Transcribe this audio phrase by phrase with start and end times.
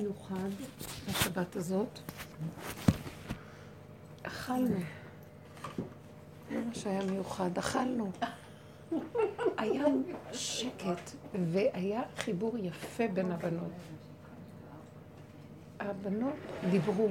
[0.00, 0.48] מיוחד
[1.08, 1.98] בשבת הזאת.
[4.22, 4.76] אכלנו.
[6.50, 8.10] זה מה שהיה מיוחד, אכלנו.
[9.56, 9.84] היה
[10.32, 11.10] שקט,
[11.52, 13.72] והיה חיבור יפה בין הבנות.
[15.80, 16.34] הבנות
[16.70, 17.08] דיברו,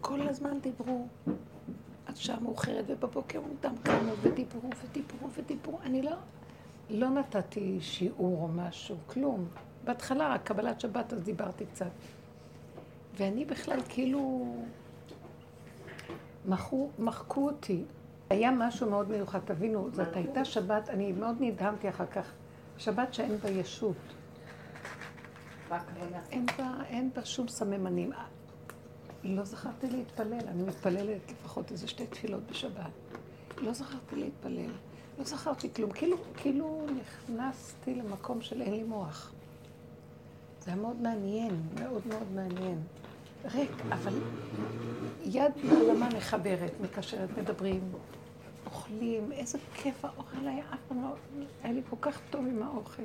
[0.00, 1.06] כל הזמן דיברו.
[2.06, 5.78] עד שעה מאוחרת, ובבוקר מוקדם קמו ודיברו ודיברו ודיברו.
[5.82, 6.16] אני לא,
[6.90, 9.48] לא נתתי שיעור או משהו, כלום.
[9.84, 11.90] בהתחלה, קבלת שבת, אז דיברתי קצת.
[13.16, 14.54] ואני בכלל כאילו...
[16.46, 17.82] מחו, מחקו אותי.
[18.30, 22.32] היה משהו מאוד מיוחד, תבינו, זאת הייתה שבת, אני מאוד נדהמתי אחר כך,
[22.78, 23.96] שבת שאין בה ישות.
[26.30, 28.12] אין בה, אין בה שום סממנים.
[29.24, 32.90] לא זכרתי להתפלל, אני מתפללת לפחות איזה שתי תפילות בשבת.
[33.62, 34.70] לא זכרתי להתפלל,
[35.18, 39.32] לא זכרתי כלום, כאילו, כאילו נכנסתי למקום של אין לי מוח.
[40.60, 42.78] זה היה מאוד מעניין, מאוד מאוד מעניין.
[43.44, 44.14] ריק, אבל
[45.24, 47.92] יד נעלמה מחברת, מקשרת, מדברים,
[48.66, 51.08] אוכלים, איזה כיף האוכל היה, אף פעם לא,
[51.62, 53.02] היה לי כל כך טוב עם האוכל.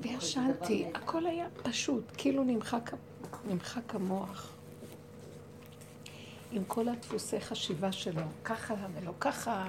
[0.00, 2.90] וישנתי, הכל היה פשוט, כאילו נמחק,
[3.48, 4.52] נמחק המוח.
[6.52, 9.68] עם כל הדפוסי חשיבה שלו, ככה ולא ככה,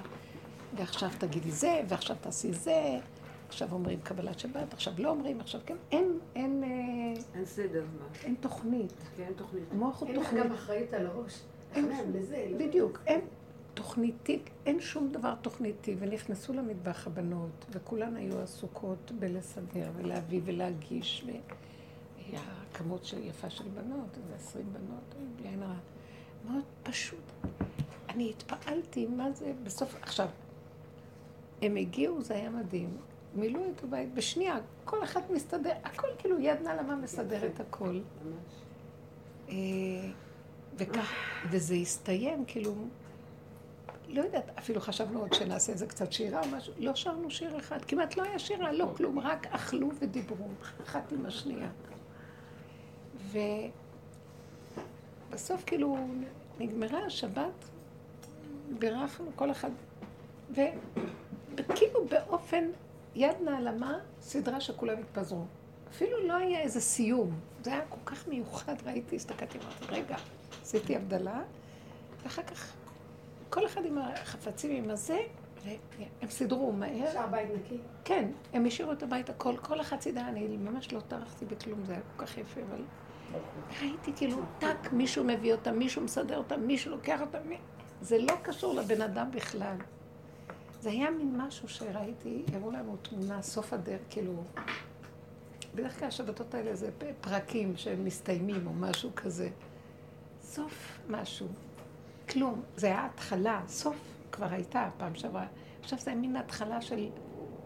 [0.76, 3.00] ועכשיו תגידי זה, ועכשיו תעשי זה,
[3.50, 6.64] עכשיו אומרים קבלת שבת, עכשיו לא אומרים, עכשיו כן, אין, אין...
[6.64, 7.86] אה, אין סדר.
[8.24, 8.94] אין תוכנית.
[9.18, 9.64] כן, אין תוכנית.
[9.72, 10.34] המוח הוא תוכנית.
[10.34, 11.42] אין לך גם אחריות על הראש.
[11.76, 12.48] אין לזה.
[12.52, 13.22] לא בדיוק, אין
[13.74, 22.42] תוכניתית, אין שום דבר תוכניתי, ונכנסו למטבח הבנות, וכולן היו עסוקות בלסדר ולהביא ולהגיש, והיה
[22.74, 25.80] כמות של יפה של בנות, איזה עשרים בנות, בלי עין רעה.
[26.46, 27.32] מאוד פשוט.
[28.10, 30.28] אני התפעלתי, מה זה, בסוף, עכשיו,
[31.62, 32.98] הם הגיעו, זה היה מדהים.
[33.36, 38.00] מילאו את הבית בשנייה, כל אחד מסתדר, הכל כאילו יד נעלמה מסדר את הכל.
[39.50, 39.56] אה,
[40.78, 41.14] וכך,
[41.52, 42.76] וזה הסתיים, כאילו,
[44.08, 47.86] לא יודעת, אפילו חשבנו עוד שנעשה איזה קצת שירה או משהו, לא שרנו שיר אחד,
[47.86, 50.48] כמעט לא היה שירה, לא כלום, רק אכלו ודיברו,
[50.84, 51.70] אחת עם השנייה.
[55.32, 56.08] ובסוף כאילו
[56.60, 57.66] נגמרה השבת,
[58.80, 59.72] בירכנו כל אחד,
[61.56, 62.64] וכאילו באופן
[63.20, 65.46] יד נעלמה, סדרה שכולם התפזרו.
[65.90, 67.40] אפילו לא היה איזה סיום.
[67.64, 70.16] זה היה כל כך מיוחד, ראיתי, הסתכלתי, אמרתי, רגע,
[70.62, 71.42] עשיתי הבדלה,
[72.24, 72.74] ואחר כך
[73.50, 75.20] כל אחד עם החפצים, עם הזה,
[75.66, 77.08] והם סידרו מהר.
[77.08, 77.78] אפשר בית נקי?
[78.04, 81.94] כן, הם השאירו את הבית הכל, כל אחד סידר, אני ממש לא טרחתי בכלום, זה
[81.94, 82.82] היה כל כך יפה, אבל
[83.82, 87.40] ראיתי כאילו, טאק, מישהו מביא אותם, מישהו מסדר אותם, מישהו לוקח אותם,
[88.02, 89.76] זה לא קשור לבן אדם בכלל.
[90.82, 94.34] זה היה מין משהו שראיתי, הראו לנו תמונה, סוף הדרך, כאילו...
[95.76, 96.90] בדרך כלל השבתות האלה זה
[97.22, 99.50] פרקים שהם מסתיימים או משהו כזה.
[100.42, 101.48] סוף משהו.
[102.30, 102.62] כלום.
[102.76, 103.96] זה היה התחלה, סוף
[104.32, 105.46] כבר הייתה פעם שעברה.
[105.82, 107.10] עכשיו זה מין התחלה של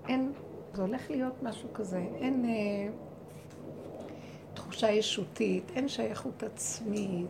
[0.07, 0.31] אין,
[0.73, 1.99] זה הולך להיות משהו כזה.
[2.15, 2.93] אין אה,
[4.53, 7.27] תחושה ישותית, אין שייכות עצמית,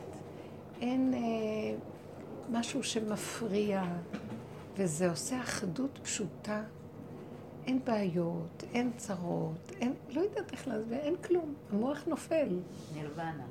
[0.81, 1.19] אין אה,
[2.51, 3.83] משהו שמפריע.
[4.75, 6.63] וזה עושה אחדות פשוטה.
[7.65, 11.53] אין בעיות, אין צרות, אין, לא יודעת איך להסביר, אין כלום.
[11.71, 12.59] המוח נופל.
[12.93, 13.43] נירוונה.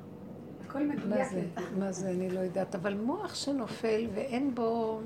[0.65, 1.05] הכל מדויק.
[1.05, 1.43] מה זה,
[1.79, 2.75] מה זה, אני לא יודעת.
[2.75, 5.01] אבל מוח שנופל ואין בו...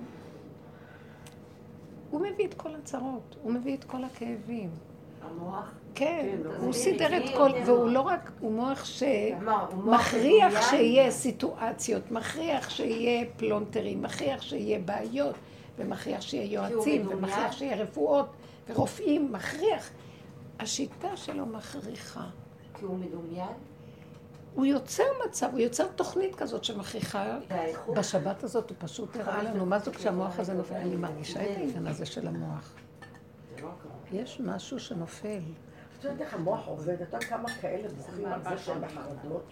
[2.09, 4.69] הוא מביא את כל הצרות, הוא מביא את כל הכאבים.
[5.21, 5.71] המוח?
[5.95, 12.69] כן, כן הוא סידר את כל, והוא לא רק, הוא מוח שמכריח שיהיה סיטואציות, מכריח
[12.69, 15.35] שיהיה פלונטרים, מכריח שיהיה בעיות.
[15.77, 18.29] ומכריח שיהיה יועצים, ומכריח שיהיה רפואות
[18.69, 19.89] ורופאים, מכריח.
[20.59, 22.25] השיטה שלו מכריחה.
[22.73, 23.53] כי הוא מדומיין?
[24.55, 27.37] הוא יוצר מצב, הוא יוצר תוכנית כזאת שמכריחה.
[27.95, 30.75] בשבת הזאת הוא פשוט הראה לנו מה זה כשהמוח הזה נופל.
[30.75, 32.73] אני מרגישה את העניין הזה של המוח.
[33.61, 33.69] לא
[34.11, 35.41] יש משהו שנופל.
[35.99, 36.93] את יודעת איך המוח עובד?
[36.93, 39.45] את יודעת כמה כאלה בוכים על זה שהם בחרדות?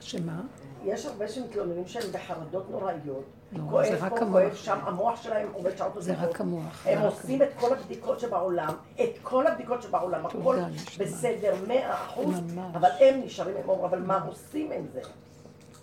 [0.00, 0.42] שמה?
[0.84, 3.24] יש הרבה שמתלוננים שהם בחרדות נוראיות.
[3.70, 4.26] כואב זה רק פה.
[4.26, 6.86] כואב שם, המוח שלהם עובד שעות זה רק המוח.
[6.86, 10.58] הם עושים את כל הבדיקות שבעולם, את כל הבדיקות שבעולם, הכל
[10.98, 12.34] בסדר, מאה אחוז,
[12.74, 15.00] אבל הם נשארים, הם אומרים, אבל מה עושים עם זה?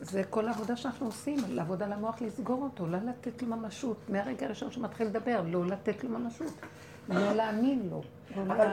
[0.01, 3.97] זה כל העבודה שאנחנו עושים, לעבוד על המוח, לסגור אותו, לא לתת לו ממשות.
[4.09, 6.53] מהרגע הראשון שמתחיל לדבר, לא לתת לו ממשות.
[7.09, 8.01] לא להאמין לו.
[8.35, 8.67] לא אבל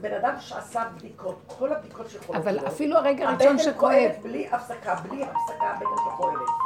[0.00, 3.94] בן אדם שעשה בדיקות, כל הבדיקות שיכולות אבל אפילו הרגע הראשון שכואב.
[3.94, 5.86] הבטן בלי הפסקה, בלי הפסקה הבטן
[6.16, 6.65] כואבת.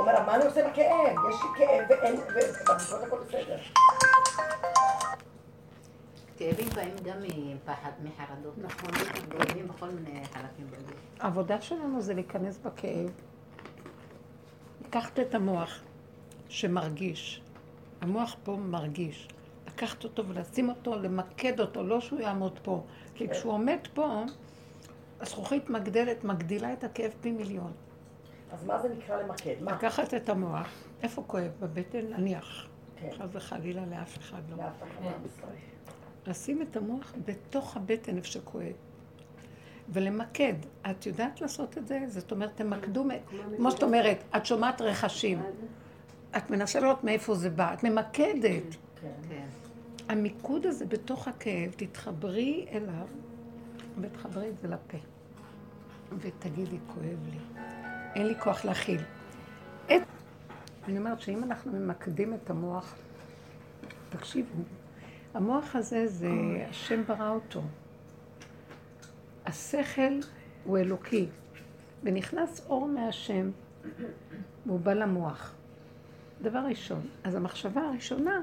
[0.00, 1.16] הוא אומר, מה אני עושה בכאב?
[1.30, 3.56] יש לי כאב ואין, ובבדיקות הכל בסדר.
[6.36, 8.54] כאבים באים גם מפחד, מחרדות.
[8.58, 8.90] נכון.
[9.30, 10.94] כאבים בכל מיני חלקים בגוף.
[11.20, 13.10] העבודה שלנו זה להיכנס בכאב,
[14.86, 15.80] לקחת את המוח
[16.48, 17.42] שמרגיש,
[18.00, 19.28] המוח פה מרגיש,
[19.66, 22.82] לקחת אותו ולשים אותו, למקד אותו, לא שהוא יעמוד פה.
[23.14, 24.24] כי כשהוא עומד פה,
[25.20, 27.72] הזכוכית מגדלת, מגדילה את הכאב פי מיליון.
[28.52, 29.54] אז מה זה נקרא למקד?
[29.60, 29.72] מה?
[29.72, 30.68] לקחת את המוח,
[31.02, 31.50] איפה כואב?
[31.60, 32.06] בבטן?
[32.08, 32.66] נניח.
[32.96, 33.08] כן.
[33.18, 34.56] חס וחלילה לאף אחד לא.
[34.56, 35.56] לאף אחד לא בישראל.
[36.26, 38.72] לשים את המוח בתוך הבטן איפה שכואב.
[39.88, 40.54] ולמקד.
[40.90, 42.00] את יודעת לעשות את זה?
[42.08, 43.04] זאת אומרת, תמקדו,
[43.56, 45.42] כמו שאת אומרת, את שומעת רכשים.
[46.36, 48.76] את מנסה לראות מאיפה זה בא, את ממקדת.
[49.00, 49.08] כן.
[49.28, 49.46] כן.
[50.08, 53.06] המיקוד הזה בתוך הכאב, תתחברי אליו,
[54.00, 54.98] ותחברי את זה לפה.
[56.18, 57.60] ותגידי, כואב לי.
[58.14, 59.00] אין לי כוח להכיל.
[59.86, 60.02] את...
[60.88, 62.94] אני אומרת שאם אנחנו ממקדים את המוח,
[64.08, 64.62] תקשיבו,
[65.34, 66.30] המוח הזה זה,
[66.70, 67.62] השם ברא אותו.
[69.46, 70.18] השכל
[70.64, 71.26] הוא אלוקי,
[72.02, 73.50] ונכנס אור מהשם,
[74.66, 75.54] והוא בא למוח.
[76.42, 77.00] דבר ראשון.
[77.24, 78.40] אז המחשבה הראשונה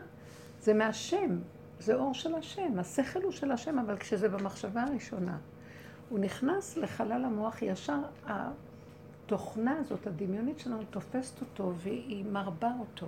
[0.62, 1.40] זה מהשם,
[1.80, 5.38] זה אור של השם, השכל הוא של השם, אבל כשזה במחשבה הראשונה,
[6.10, 8.00] הוא נכנס לחלל המוח ישר,
[9.28, 13.08] התוכנה הזאת, הדמיונית שלנו, תופסת אותו והיא מרבה אותו.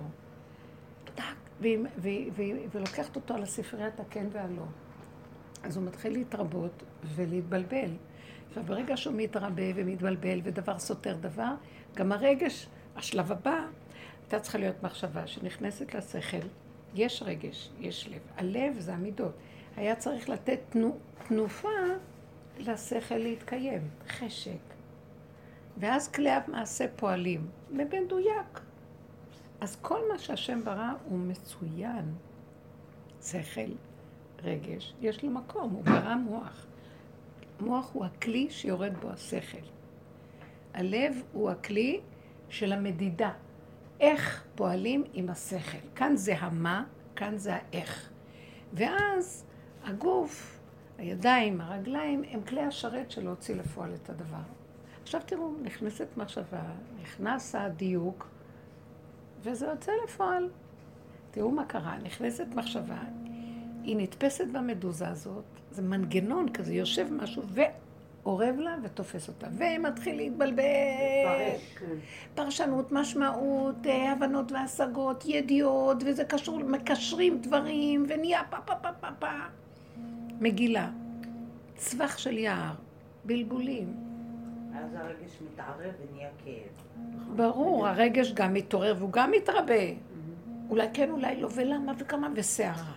[1.14, 1.22] טק,
[1.60, 4.64] והיא, והיא, והיא, ולוקחת אותו על הספריית הכן והלא.
[5.62, 7.90] אז הוא מתחיל להתרבות ולהתבלבל.
[8.48, 11.52] עכשיו, ברגע שהוא מתרבה ומתבלבל ודבר סותר דבר,
[11.96, 13.66] גם הרגש, השלב הבא,
[14.22, 16.46] הייתה צריכה להיות מחשבה שנכנסת לשכל.
[16.94, 18.20] יש רגש, יש לב.
[18.36, 19.32] הלב זה המידות.
[19.76, 21.68] היה צריך לתת תנו, תנופה
[22.58, 24.69] לשכל להתקיים, חשק.
[25.80, 28.60] ואז כלי המעשה פועלים, במדויק.
[29.60, 32.14] אז כל מה שהשם ברא הוא מצוין.
[33.22, 33.72] שכל,
[34.42, 36.66] רגש, יש לו מקום, הוא ברא מוח.
[37.60, 39.66] מוח הוא הכלי שיורד בו השכל.
[40.74, 42.00] הלב הוא הכלי
[42.48, 43.32] של המדידה.
[44.00, 45.78] איך פועלים עם השכל.
[45.94, 46.84] כאן זה המה,
[47.16, 48.10] כאן זה האיך.
[48.72, 49.44] ואז
[49.84, 50.60] הגוף,
[50.98, 54.59] הידיים, הרגליים, הם כלי השרת של להוציא לפועל את הדבר.
[55.02, 56.62] עכשיו תראו, נכנסת מחשבה,
[57.02, 58.28] נכנס הדיוק,
[59.42, 60.48] וזה יוצא לפועל.
[61.30, 62.98] תראו מה קרה, נכנסת מחשבה,
[63.82, 67.42] היא נתפסת במדוזה הזאת, זה מנגנון כזה, יושב משהו
[68.22, 70.62] ואורב לה ותופס אותה, ומתחיל להתבלבל.
[71.78, 71.86] כן.
[72.34, 79.08] פרשנות, משמעות, אה, הבנות והשגות, ידיעות, וזה קשור, מקשרים דברים, ונהיה פה פה פה פה
[79.18, 79.26] פה.
[80.40, 80.90] מגילה,
[81.76, 82.74] צווח של יער,
[83.24, 84.09] בלבולים.
[84.74, 87.06] אז הרגש מתערב ונהיה כאב.
[87.36, 89.84] ברור, הרגש גם מתעורר והוא גם מתרבה.
[90.70, 92.92] אולי כן, אולי לא, ולמה וכמה, וסערה.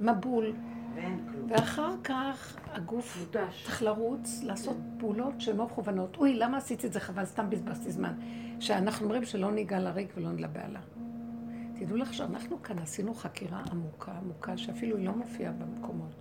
[0.00, 0.52] מבול.
[0.94, 1.50] ואין כלום.
[1.50, 3.26] ואחר כך הגוף.
[3.32, 6.16] צריך לרוץ, לעשות פעולות שהן לא מכוונות.
[6.16, 7.24] אוי, למה עשיתי את זה חבל?
[7.24, 8.12] סתם בזבזתי זמן.
[8.60, 10.80] שאנחנו אומרים שלא ניגע לריק ולא לבהלה.
[11.74, 16.14] תדעו לך שאנחנו כאן עשינו חקירה עמוקה, עמוקה, שאפילו היא לא מופיעה במקומות.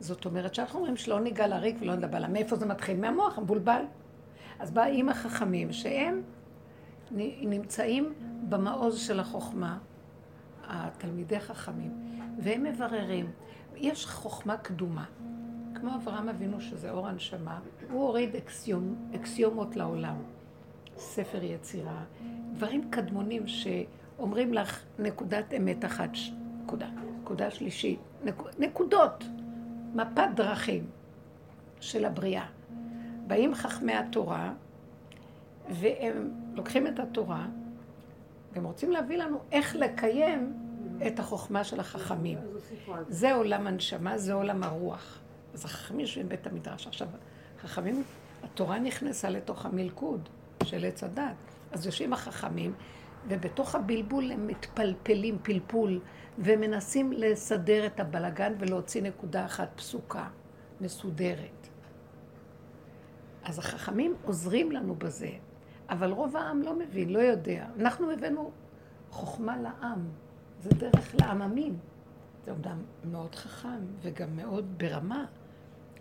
[0.00, 2.28] זאת אומרת שאנחנו אומרים שלא ניגע לריק ולא לבהלה.
[2.28, 3.00] מאיפה זה מתחיל?
[3.00, 3.82] מהמוח המבולבל.
[4.58, 6.22] אז באים החכמים, שהם
[7.40, 8.12] נמצאים
[8.48, 9.78] במעוז של החוכמה,
[10.66, 11.92] התלמידי חכמים,
[12.38, 13.30] והם מבררים.
[13.76, 15.04] יש חוכמה קדומה,
[15.74, 17.58] כמו אברהם אבינו שזה אור הנשמה,
[17.90, 20.16] הוא הוריד אקסיומ, אקסיומות לעולם,
[20.96, 22.04] ספר יצירה,
[22.52, 26.10] דברים קדמונים שאומרים לך נקודת אמת אחת,
[26.64, 26.88] נקודה,
[27.20, 29.24] נקודה שלישית, נק, נקודות,
[29.94, 30.86] מפת דרכים
[31.80, 32.46] של הבריאה.
[33.26, 34.52] באים חכמי התורה,
[35.68, 37.46] והם לוקחים את התורה,
[38.52, 40.52] והם רוצים להביא לנו איך לקיים
[41.06, 42.38] את החוכמה של החכמים.
[43.08, 45.20] זה עולם הנשמה, זה עולם הרוח.
[45.54, 46.86] אז החכמים יושבים בבית המדרש.
[46.86, 47.08] עכשיו,
[47.62, 48.02] חכמים,
[48.44, 50.28] התורה נכנסה לתוך המלכוד
[50.64, 51.34] של עץ הדת.
[51.72, 52.74] אז יושבים החכמים,
[53.28, 56.00] ובתוך הבלבול הם מתפלפלים, פלפול,
[56.38, 60.28] ומנסים לסדר את הבלגן ולהוציא נקודה אחת פסוקה,
[60.80, 61.68] מסודרת.
[63.44, 65.30] אז החכמים עוזרים לנו בזה,
[65.88, 67.66] אבל רוב העם לא מבין, לא יודע.
[67.80, 68.50] אנחנו הבאנו
[69.10, 70.08] חוכמה לעם,
[70.60, 71.78] זה דרך לעממים.
[72.44, 75.24] זה אומנם מאוד חכם וגם מאוד ברמה,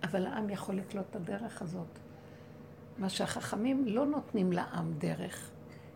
[0.03, 1.99] אבל העם יכול לקלוט את הדרך הזאת.
[2.97, 5.51] מה שהחכמים לא נותנים לעם דרך.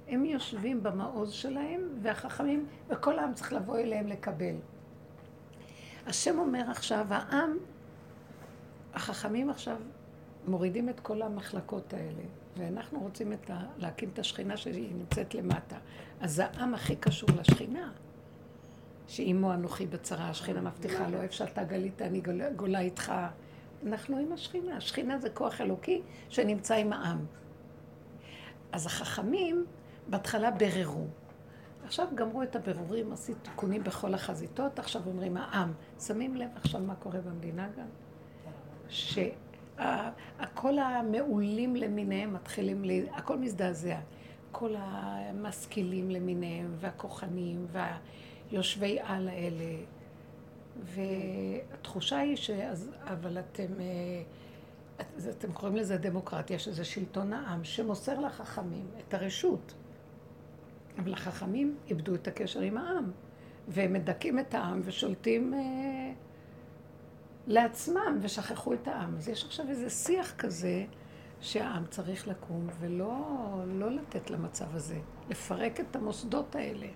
[0.08, 4.56] הם יושבים במעוז שלהם, והחכמים, וכל העם צריך לבוא אליהם לקבל.
[6.06, 7.58] השם אומר עכשיו, העם,
[8.94, 9.78] החכמים עכשיו
[10.48, 12.24] מורידים את כל המחלקות האלה,
[12.58, 15.78] ואנחנו רוצים את ה, להקים את השכינה שהיא נמצאת למטה.
[16.22, 17.92] אז העם הכי קשור לשכינה.
[19.08, 23.14] שאימו אנוכי בצרה, השכינה מבטיחה לו, איפה שאתה גלית, אני גולה, גולה איתך.
[23.86, 24.78] אנחנו עם השכינה.
[24.78, 27.26] השכינה זה כוח אלוקי שנמצא עם העם.
[28.72, 29.66] אז החכמים
[30.08, 31.06] בהתחלה בררו.
[31.86, 35.74] עכשיו גמרו את הבירורים, עשו תיקונים בכל החזיתות, עכשיו אומרים העם.
[36.00, 37.88] שמים לב עכשיו מה קורה במדינה גם?
[39.78, 42.84] שכל המעולים למיניהם מתחילים.
[43.12, 44.00] הכל מזדעזע.
[44.52, 49.76] כל המשכילים למיניהם, והכוחנים, והיושבי על האלה.
[50.84, 52.50] והתחושה היא ש...
[53.04, 53.80] אבל אתם...
[53.80, 54.22] אה,
[55.30, 59.74] אתם קוראים לזה דמוקרטיה, שזה שלטון העם, שמוסר לחכמים את הרשות.
[60.98, 63.12] אבל החכמים איבדו את הקשר עם העם,
[63.68, 65.60] והם מדכאים את העם ושולטים אה,
[67.48, 69.18] לעצמם, ושכחו את העם.
[69.18, 70.86] אז יש עכשיו איזה שיח כזה,
[71.42, 73.26] שהעם צריך לקום, ולא
[73.66, 75.00] לא לתת למצב הזה,
[75.30, 76.88] לפרק את המוסדות האלה.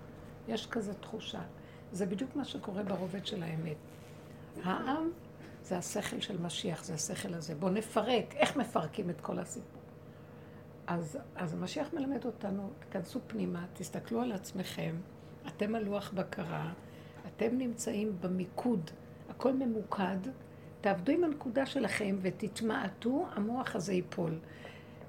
[0.48, 1.42] יש כזו תחושה.
[1.92, 3.78] זה בדיוק מה שקורה ברובד של האמת.
[4.64, 5.10] העם
[5.64, 7.56] זה השכל של משיח, זה השכל הזה.
[7.56, 9.82] בואו נפרק, איך מפרקים את כל הסיפור?
[10.88, 14.96] אז, אז המשיח מלמד אותנו, תיכנסו פנימה, תסתכלו על עצמכם,
[15.48, 16.72] אתם הלוח בקרה,
[17.28, 18.92] אתם נמצאים במיקוד,
[19.42, 20.18] הכל ממוקד,
[20.82, 24.40] תעבדו עם הנקודה שלכם ותתמעטו, המוח הזה ייפול.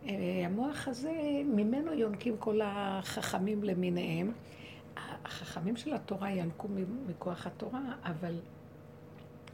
[0.07, 0.13] אה,
[0.45, 1.13] המוח הזה,
[1.45, 4.33] ממנו יונקים כל החכמים למיניהם.
[4.97, 6.69] החכמים של התורה ינקו
[7.07, 8.41] מכוח התורה, אבל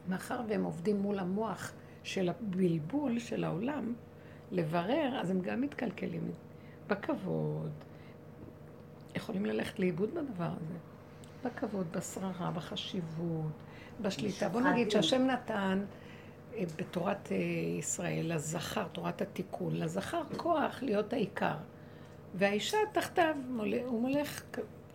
[0.09, 1.71] מאחר והם עובדים מול המוח
[2.03, 3.93] של הבלבול של העולם,
[4.51, 6.31] לברר, אז הם גם מתקלקלים
[6.87, 7.71] בכבוד.
[9.15, 10.75] יכולים ללכת לאיבוד בדבר הזה.
[11.45, 13.51] בכבוד, בשררה, בחשיבות,
[14.01, 14.49] בשליטה.
[14.49, 15.85] בוא נגיד שהשם נתן
[16.55, 17.37] אה, בתורת אה,
[17.77, 21.55] ישראל, לזכר, תורת התיקון, לזכר כוח להיות העיקר.
[22.35, 23.35] והאישה תחתיו,
[23.85, 24.41] הוא מולך,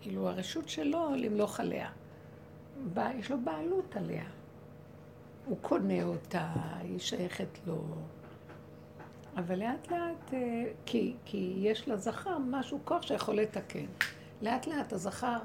[0.01, 1.89] כאילו הרשות שלו למלוך עליה.
[3.19, 4.23] יש לו בעלות עליה.
[5.45, 6.47] הוא קונה אותה,
[6.81, 7.83] היא שייכת לו.
[9.37, 13.85] אבל לאט לאט, אה, כי, כי יש לזכר משהו, כוח שיכול לתקן.
[14.41, 15.37] לאט לאט הזכר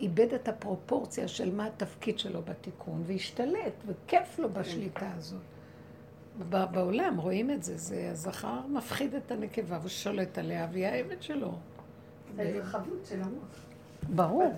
[0.00, 5.40] איבד את הפרופורציה של מה התפקיד שלו בתיקון, והשתלט, וכיף לו בשליטה הזאת.
[6.48, 11.58] בעולם רואים את זה, זה הזכר מפחיד את הנקבה, והוא שולט עליה, והיא העבד שלו.
[12.36, 13.64] זה התרחבות של המוח.
[14.08, 14.54] ברור.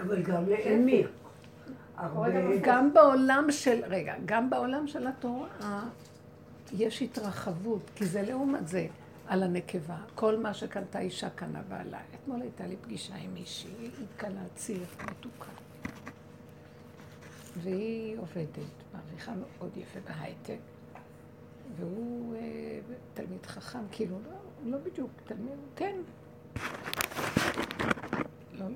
[0.00, 1.10] אבל גם לאמיר.
[2.62, 5.48] גם בעולם של, רגע, גם בעולם של התורה
[6.72, 8.86] יש התרחבות, כי זה לעומת זה
[9.26, 9.96] על הנקבה.
[10.14, 12.00] כל מה שקנתה אישה קנה בעלה.
[12.14, 15.50] אתמול הייתה לי פגישה עם מישהי, היא קנה ציר מתוקה.
[17.56, 18.58] והיא עובדת,
[18.94, 20.58] מרוויחה מאוד יפה בהייטק.
[21.76, 22.40] והוא אה,
[23.14, 25.96] תלמיד חכם, כאילו, לא, לא בדיוק תלמיד, כן.
[28.52, 28.66] לא.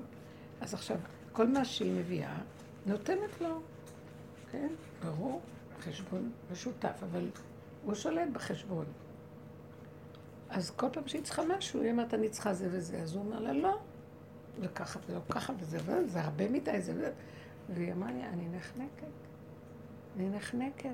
[0.61, 0.97] אז עכשיו,
[1.31, 2.37] כל מה שהיא מביאה,
[2.85, 3.61] נותנת לו,
[4.51, 4.67] כן,
[5.05, 5.41] ברור,
[5.79, 7.29] חשבון משותף, אבל
[7.85, 8.85] הוא שולט בחשבון.
[10.49, 13.39] אז כל פעם שהיא צריכה משהו, היא אומרת, אני צריכה זה וזה, אז הוא אומר
[13.39, 13.77] לה, לא.
[14.59, 17.11] וככה ולא ככה וזה וזה, הרבה מדי, זה וזה.
[17.69, 19.07] והיא אמרה לי, אני נחנקת.
[20.17, 20.89] אני נחנקת.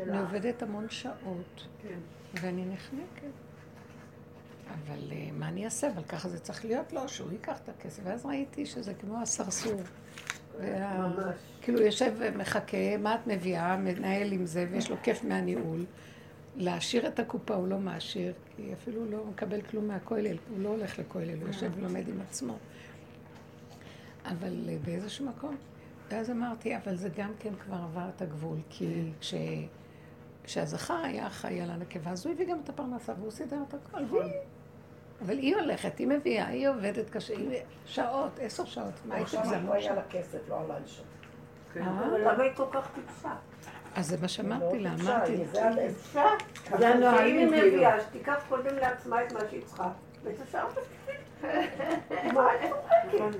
[0.00, 1.98] אני עובדת המון שעות, כן.
[2.34, 3.32] ואני נחנקת.
[4.68, 5.88] אבל אה, מה אני אעשה?
[5.92, 8.02] אבל ככה זה צריך להיות לו, שהוא ייקח את הכסף.
[8.04, 9.80] ואז ראיתי שזה כמו הסרסור.
[10.60, 11.32] וה...
[11.62, 15.84] כאילו יושב ומחכה, מה את מביאה, מנהל עם זה, ויש לו כיף מהניהול.
[16.56, 18.32] להעשיר את הקופה הוא לא מעשיר,
[18.62, 22.20] כי אפילו הוא לא מקבל כלום מהכולל, הוא לא הולך לכולל, הוא יושב ולומד עם
[22.20, 22.56] עצמו.
[24.24, 25.56] אבל אה, באיזשהו מקום,
[26.10, 29.34] ואז אמרתי, אבל זה גם כן כבר עבר את הגבול, כי כש...
[30.44, 34.04] כשהזכר היה אחראי על הנקבה, אז הוא הביא גם את הפרנסה והוא סידר את הכל.
[34.10, 34.32] והיא...
[35.24, 39.38] אבל היא הולכת, היא מביאה, היא עובדת קשה, היא שעות, עשר שעות, מה היא תגזר?
[39.38, 41.02] עכשיו היה לה כסף, לא על האישה.
[41.72, 41.82] כן.
[41.82, 43.34] אבל למה היא כל כך טיפשה?
[43.94, 45.72] אז זה מה שאמרתי לה, אמרתי לה.
[46.78, 49.90] זה הנוהלים היא מביאה, שתיקח קודם לעצמה את מה שהיא צריכה,
[50.24, 50.66] ותשאר
[52.34, 53.36] מה את צוחקת?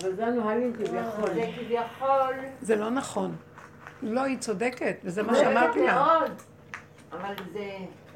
[0.00, 1.34] אבל זה הנוהלים כביכול.
[1.34, 2.34] זה כביכול.
[2.60, 3.36] זה לא נכון.
[4.02, 6.18] לא, היא צודקת, וזה מה שאמרתי לה.
[7.12, 7.70] אבל זה...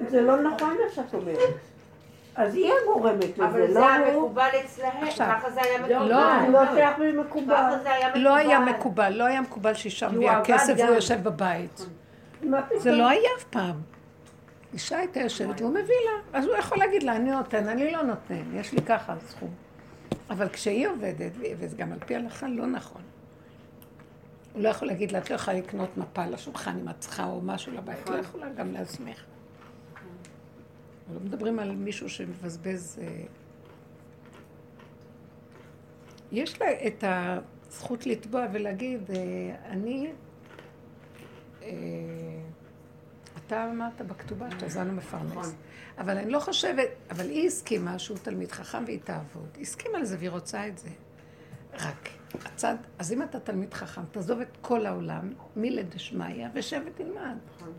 [0.09, 1.74] זה לא נכון מה שאת אומרת.
[2.37, 6.09] אז היא הגורמת לזה, לא אבל זה היה מקובל אצלהם, ככה זה היה מקובל.
[6.09, 6.09] לא,
[6.53, 8.15] לא.
[8.15, 11.87] לא היה מקובל, לא היה מקובל שאישה מביאה כסף והוא יושב בבית.
[12.77, 13.81] זה לא היה אף פעם.
[14.73, 18.03] אישה הייתה יושבת והוא מביא לה, אז הוא יכול להגיד לה, אני נותן, אני לא
[18.03, 19.51] נותן, יש לי ככה סכום.
[20.31, 23.03] אבל כשהיא עובדת, וזה גם על פי ההלכה לא נכון.
[24.53, 27.41] הוא לא יכול להגיד לה, את לא יכולה לקנות מפה לשולחן אם את צריכה או
[27.41, 29.25] משהו לבית, לא יכולה גם לעצמך.
[31.13, 32.99] לא מדברים על מישהו שמבזבז...
[33.03, 33.25] אה,
[36.33, 39.17] יש לה את הזכות לתבוע ולהגיד, אה,
[39.67, 40.13] אני...
[41.63, 41.69] אה,
[43.47, 45.33] אתה אמרת בכתובה שאתה זן ומפרנס.
[45.33, 45.53] נכון.
[45.99, 49.49] אבל אני לא חושבת, אבל היא הסכימה שהוא תלמיד חכם והיא תעבוד.
[49.55, 50.89] היא הסכימה לזה והיא רוצה את זה.
[51.75, 52.09] רק
[52.45, 57.37] הצד, אז אם אתה תלמיד חכם, תעזוב את כל העולם, מלדשמיא, ושב ותלמד.
[57.57, 57.73] נכון.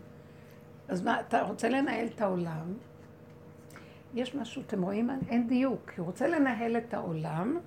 [0.88, 2.74] אז מה, אתה רוצה לנהל את העולם,
[4.16, 5.90] יש משהו, אתם רואים, אין דיוק.
[5.96, 7.58] היא רוצה לנהל את העולם,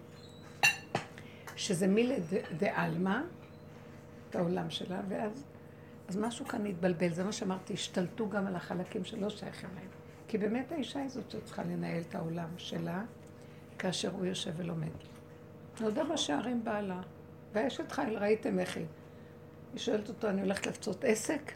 [1.55, 2.15] שזה מילי
[2.57, 3.21] דה עלמא,
[4.29, 5.43] את העולם שלה, ואז
[6.07, 7.13] אז משהו כאן התבלבל.
[7.13, 9.87] זה מה שאמרתי, השתלטו גם על החלקים שלא שייכים להם.
[10.27, 13.03] כי באמת האישה היא זאת שצריכה לנהל את העולם שלה,
[13.79, 14.91] כאשר הוא יושב ולומד.
[15.81, 17.01] נודע בשערים בעלה,
[17.53, 18.85] ואשת חיל, ראיתם איך היא.
[19.73, 21.51] היא שואלת אותו, אני הולכת לפצות עסק?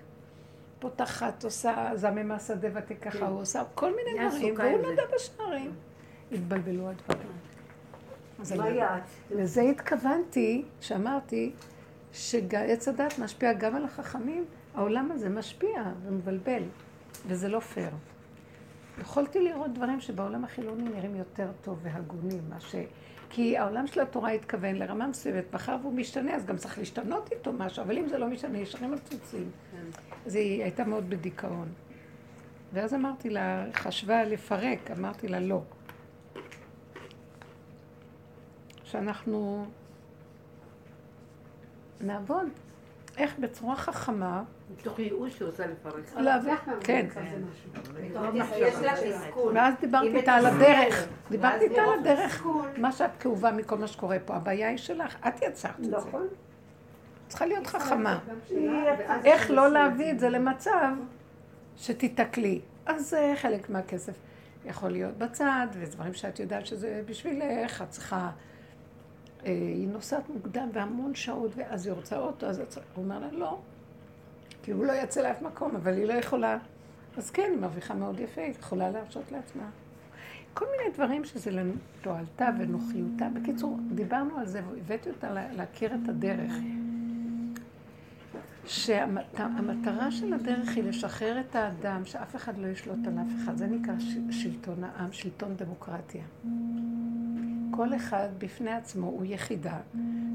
[0.83, 3.25] פותחת, עושה זממה שדה ותיקחה, כן.
[3.25, 5.71] הוא עושה כל מיני דברים, והוא נודע בשערים.
[6.31, 7.27] התבלבלו הדברים.
[8.57, 9.01] מה יעד?
[9.31, 11.51] לזה התכוונתי, שאמרתי,
[12.13, 16.63] שעץ הדת משפיע גם על החכמים, העולם הזה משפיע ומבלבל,
[17.27, 17.91] וזה לא פייר.
[19.01, 22.75] יכולתי לראות דברים שבעולם החילוני נראים יותר טוב והגונים, מה ש...
[23.35, 27.53] כי העולם של התורה התכוון לרמה מסוימת, מאחר והוא משתנה, אז גם צריך להשתנות איתו
[27.53, 29.51] משהו, אבל אם זה לא משתנה, ישרים מצוצים.
[29.71, 30.01] כן.
[30.25, 31.67] אז היא הייתה מאוד בדיכאון.
[32.73, 35.61] ואז אמרתי לה, חשבה לפרק, אמרתי לה, לא.
[38.83, 39.65] שאנחנו
[42.01, 42.47] נעבוד
[43.17, 44.43] איך בצורה חכמה.
[44.79, 46.13] מתוך ייאוש שהיא רוצה לפרק.
[46.15, 47.07] להבין, כן.
[49.53, 51.07] ואז דיברתי איתה על הדרך.
[51.29, 52.45] דיברתי איתה על הדרך.
[52.77, 54.35] מה שאת כאובה מכל מה שקורה פה.
[54.35, 55.97] הבעיה היא שלך, את יצרת את זה.
[55.97, 56.27] נכון.
[57.27, 58.19] צריכה להיות חכמה.
[59.25, 60.93] איך לא להביא את זה למצב
[61.77, 62.61] שתיתקלי.
[62.85, 64.13] אז זה חלק מהכסף
[64.65, 68.29] יכול להיות בצד, ודברים שאת יודעת שזה בשבילך, את צריכה...
[69.45, 73.59] אה, היא נוסעת מוקדם והמון שעות, ואז היא רוצה אוטו, אז הוא אומר לה, לא.
[74.63, 76.57] כי הוא לא יצא לאף מקום, אבל היא לא יכולה.
[77.17, 79.69] אז כן, היא מרוויחה מאוד יפה, היא יכולה להרשות לעצמה.
[80.53, 83.27] כל מיני דברים שזה לתועלתה ונוחיותה.
[83.33, 86.53] בקיצור, דיברנו על זה והבאתי אותה להכיר את הדרך.
[88.65, 93.57] שהמטרה של הדרך היא לשחרר את האדם, שאף אחד לא ישלוט על אף אחד.
[93.57, 93.93] זה נקרא
[94.31, 96.23] שלטון העם, שלטון דמוקרטיה.
[97.75, 99.77] כל אחד בפני עצמו הוא יחידה,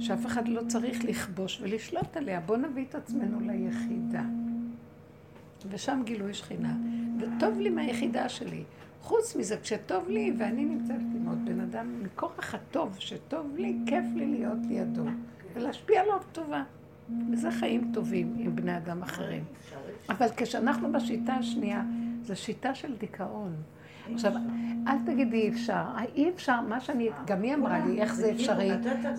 [0.01, 2.41] שאף אחד לא צריך לכבוש ולשלוט עליה.
[2.41, 4.23] בואו נביא את עצמנו ליחידה.
[5.71, 6.77] ושם גילוי שכינה.
[7.19, 8.65] וטוב לי מהיחידה שלי.
[9.03, 14.05] חוץ מזה, כשטוב לי, ואני נמצאת עם עוד בן אדם, מכורח הטוב שטוב לי, כיף
[14.15, 15.05] לי להיות לידו,
[15.55, 16.63] ולהשפיע עליו טובה.
[17.33, 19.45] וזה חיים טובים עם בני אדם אחרים.
[20.09, 21.83] אבל כשאנחנו בשיטה השנייה,
[22.23, 23.53] זו שיטה של דיכאון.
[24.15, 24.33] עכשיו,
[24.87, 25.85] אל תגידי אי אפשר.
[26.15, 28.71] אי אפשר, מה שאני, גם היא אמרה לי, איך זה אפשרי.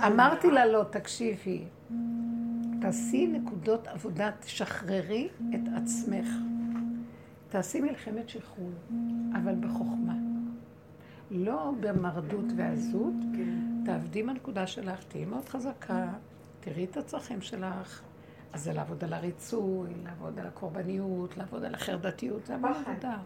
[0.08, 1.64] אמרתי לה, לא, תקשיבי,
[2.82, 6.30] תעשי נקודות עבודה, תשחררי את עצמך.
[7.50, 8.72] תעשי מלחמת שחרור,
[9.36, 10.14] אבל בחוכמה.
[11.32, 13.14] לא במרדות ועזות,
[13.86, 16.08] תעבדי מהנקודה שלך, תהיי מאוד חזקה,
[16.60, 18.02] תראי את הצרכים שלך.
[18.54, 23.18] אז זה לעבוד על הריצוי, לעבוד על הקורבניות, לעבוד על החרדתיות, זה המון עבודה.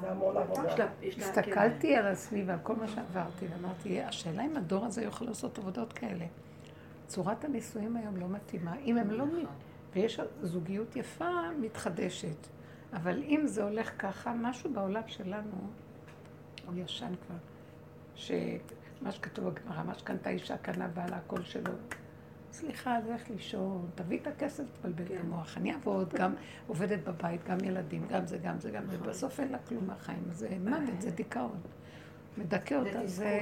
[0.00, 0.86] זה המון עבודה.
[1.18, 5.92] הסתכלתי על עצמי ועל כל מה שעברתי, ואמרתי, השאלה אם הדור הזה יכול לעשות עבודות
[5.92, 6.24] כאלה.
[7.06, 8.76] צורת הנישואים היום לא מתאימה.
[8.78, 9.24] אם הם לא...
[9.94, 11.30] ויש זוגיות יפה,
[11.60, 12.46] מתחדשת.
[12.92, 15.56] אבל אם זה הולך ככה, משהו בעולם שלנו,
[16.66, 17.36] הוא ישן כבר.
[18.14, 21.72] שמה שכתוב בגמרא, מה שקנתה אישה קנה בעלה הכל שלו.
[22.54, 25.14] סליחה, לך לישון, תביא את הכסף, תבלבל כן.
[25.14, 25.56] את המוח.
[25.56, 26.34] אני אעבוד, גם
[26.66, 28.96] עובדת בבית, גם ילדים, גם זה, גם זה, גם זה.
[28.96, 29.08] נכון.
[29.08, 30.22] בסוף אין לה כלום מהחיים.
[30.30, 31.60] זה מוות, זה דיכאון.
[32.38, 33.40] מדכא אותה, זה...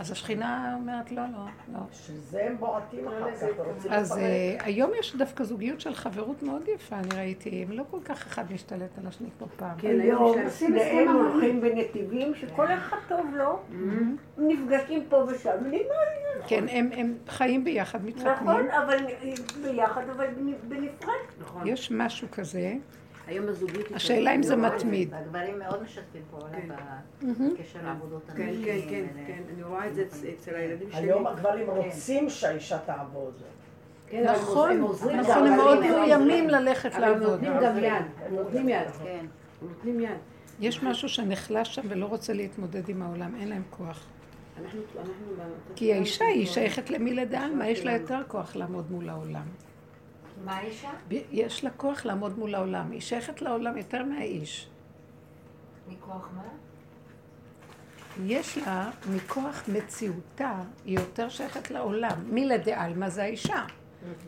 [0.00, 1.80] אז השכינה אומרת, לא, לא, לא.
[1.92, 6.62] שזה הם בועטים אחר כך ורוצים אז אה, היום יש דווקא זוגיות של חברות מאוד
[6.68, 9.78] יפה, אני ראיתי, הם לא כל כך אחד משתלט על השני כמו פעם.
[9.78, 14.38] כן, היום שניהם הולכים בנתיבים שכל אחד טוב לו, mm-hmm.
[14.38, 15.50] נפגשים פה ושם,
[16.46, 18.32] כן, הם חיים ביחד, מתחתנים.
[18.32, 18.98] נכון, אבל
[19.62, 20.26] ביחד, אבל
[20.68, 21.12] בנפרד.
[21.40, 21.66] נכון.
[21.66, 22.74] יש משהו כזה.
[23.30, 23.92] היום הזוגיות...
[23.92, 25.14] השאלה אם זה מתמיד.
[25.14, 26.68] הגברים מאוד משתפים פעולה כן.
[27.54, 28.64] בקשר לעבודות כן, הנשים.
[28.64, 31.00] כן, כן, כן, אני רואה את זה אצל הילדים שלי.
[31.00, 31.72] היום הגברים כן.
[31.72, 33.34] רוצים שהאישה תעבוד.
[34.24, 34.80] נכון,
[35.20, 37.22] נכון, הם מאוד מאוימים ללכת לעבוד.
[37.22, 38.88] הם נותנים גם יד, הם נותנים יד.
[39.02, 39.26] כן.
[39.62, 40.18] נותנים יד.
[40.60, 44.06] יש משהו שנחלש שם ולא רוצה להתמודד עם העולם, אין להם כוח.
[45.76, 49.44] כי האישה היא שייכת למי לדען, מה יש לה יותר כוח לעמוד מול העולם?
[50.44, 50.90] מה האישה?
[51.30, 52.90] יש לה כוח לעמוד מול העולם.
[52.90, 54.68] היא שייכת לעולם יותר מהאיש.
[55.88, 56.42] מכוח מה?
[58.26, 62.24] יש לה, מכוח מציאותה, היא יותר שייכת לעולם.
[62.30, 63.64] מלדעלמא זה האישה.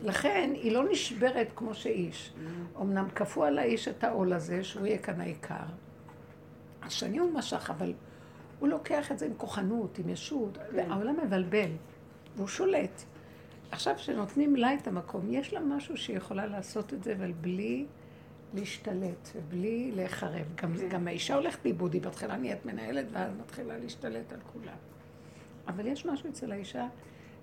[0.03, 2.33] לכן היא לא נשברת כמו שאיש.
[2.81, 5.65] אמנם כפו על האיש את העול הזה, שהוא יהיה כאן העיקר.
[6.81, 7.93] השני הוא משך, אבל
[8.59, 10.57] הוא לוקח את זה עם כוחנות, עם ישות.
[10.71, 10.91] כן.
[10.91, 11.69] העולם מבלבל,
[12.35, 13.03] והוא שולט.
[13.73, 17.85] עכשיו, כשנותנים לה את המקום, יש לה משהו שהיא יכולה לעשות את זה, אבל בלי
[18.53, 20.45] להשתלט ובלי להיחרב.
[20.55, 20.89] גם, כן.
[20.89, 24.75] גם האישה הולכת לאיבוד, היא בהתחלה נהיית מנהלת ואז מתחילה להשתלט על כולם.
[25.67, 26.87] אבל יש משהו אצל האישה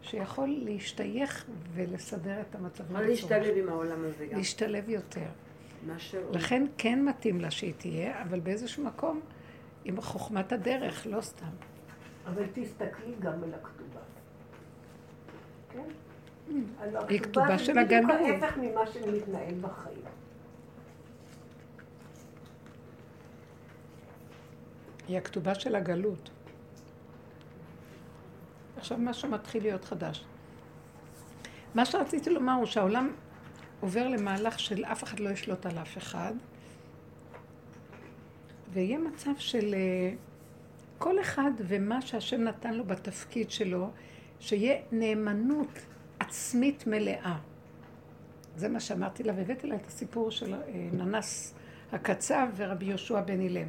[0.03, 2.85] שיכול להשתייך ולסדר את המצב.
[2.91, 4.39] יכול להשתלב עם העולם הזה גם.
[4.39, 5.27] להשתלב יותר.
[6.33, 9.21] לכן כן מתאים לה שהיא תהיה, אבל באיזשהו מקום
[9.85, 11.47] עם חוכמת הדרך, לא סתם.
[12.27, 14.01] אבל תסתכלי גם על הכתובה.
[15.73, 15.89] כן?
[17.09, 18.11] היא כתובה של הגלות.
[18.19, 20.05] זה בדיוק ההפך ממה שמתנהל בחיים.
[25.09, 26.31] היא הכתובה של הגלות.
[28.77, 30.25] עכשיו משהו מתחיל להיות חדש.
[31.75, 33.13] מה שרציתי לומר הוא שהעולם
[33.81, 36.33] עובר למהלך של אף אחד לא ישלוט על אף אחד,
[38.73, 40.15] ויהיה מצב של אה,
[40.99, 43.91] כל אחד ומה שהשם נתן לו בתפקיד שלו,
[44.41, 45.79] שיהיה נאמנות
[46.31, 47.37] עצמית מלאה.
[48.57, 50.59] זה מה שאמרתי לה, והבאתי לה את הסיפור של אה,
[50.93, 51.55] ננס
[51.93, 53.69] הקצב ורבי יהושע בן אילם.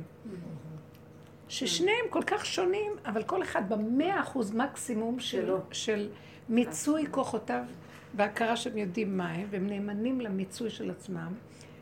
[1.47, 6.09] ששניהם כל כך שונים, אבל כל אחד במאה אחוז מקסימום של, של
[6.49, 7.63] מיצוי כוחותיו
[8.15, 11.33] והכרה שהם יודעים מה הם, והם נאמנים למיצוי של עצמם.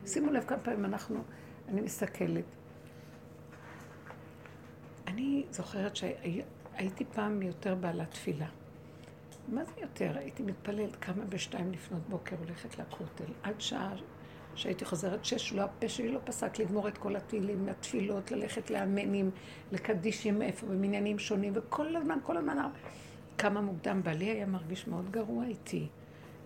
[0.06, 1.24] שימו לב כמה פעמים אנחנו,
[1.68, 2.46] אני מסתכלת.
[5.08, 8.48] אני זוכרת שהייתי פעם יותר בעלת תפילה.
[9.52, 10.18] מה זה יותר?
[10.18, 13.94] הייתי מתפללת כמה בשתיים לפנות בוקר הולכת לכותל, עד שעה
[14.56, 19.32] שהייתי חוזרת שש, לא, הפה שלי לא פסק לגמור את כל התהילים, התפילות, ללכת לאמנים,
[19.72, 22.58] לקדישים איפה, במניינים שונים, וכל הזמן, כל הזמן,
[23.38, 24.04] כמה מוקדם.
[24.04, 25.88] בעלי היה מרגיש מאוד גרוע איתי,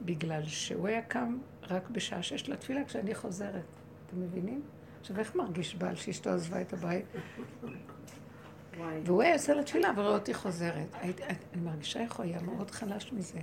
[0.01, 1.37] בגלל שהוא היה קם
[1.69, 3.65] רק בשעה שש לתפילה כשאני חוזרת.
[4.07, 4.61] אתם מבינים?
[4.99, 7.05] עכשיו, איך מרגיש בעל שאשתו עזבה את הבית?
[9.05, 10.95] והוא היה יוצא לתפילה ורואה אותי חוזרת.
[11.53, 13.39] אני מרגישה איך הוא היה מאוד חלש מזה.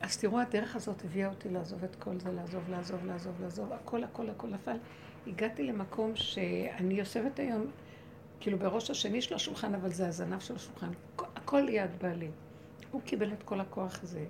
[0.00, 4.04] אז תראו, הדרך הזאת הביאה אותי לעזוב את כל זה, לעזוב, לעזוב, לעזוב, לעזוב, הכל,
[4.04, 4.76] הכל, הכל נפל.
[5.26, 7.66] הגעתי למקום שאני יושבת היום,
[8.40, 10.90] כאילו בראש השני של השולחן, אבל זה הזנב של השולחן.
[11.18, 12.30] הכל ליד בעלי.
[12.90, 14.24] הוא קיבל את כל הכוח הזה.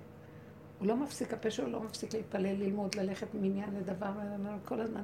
[0.79, 4.11] הוא לא מפסיק, הפה שלו לא מפסיק להתפלל, ללמוד, ללכת מעניין לדבר,
[4.65, 5.01] כל הזמן.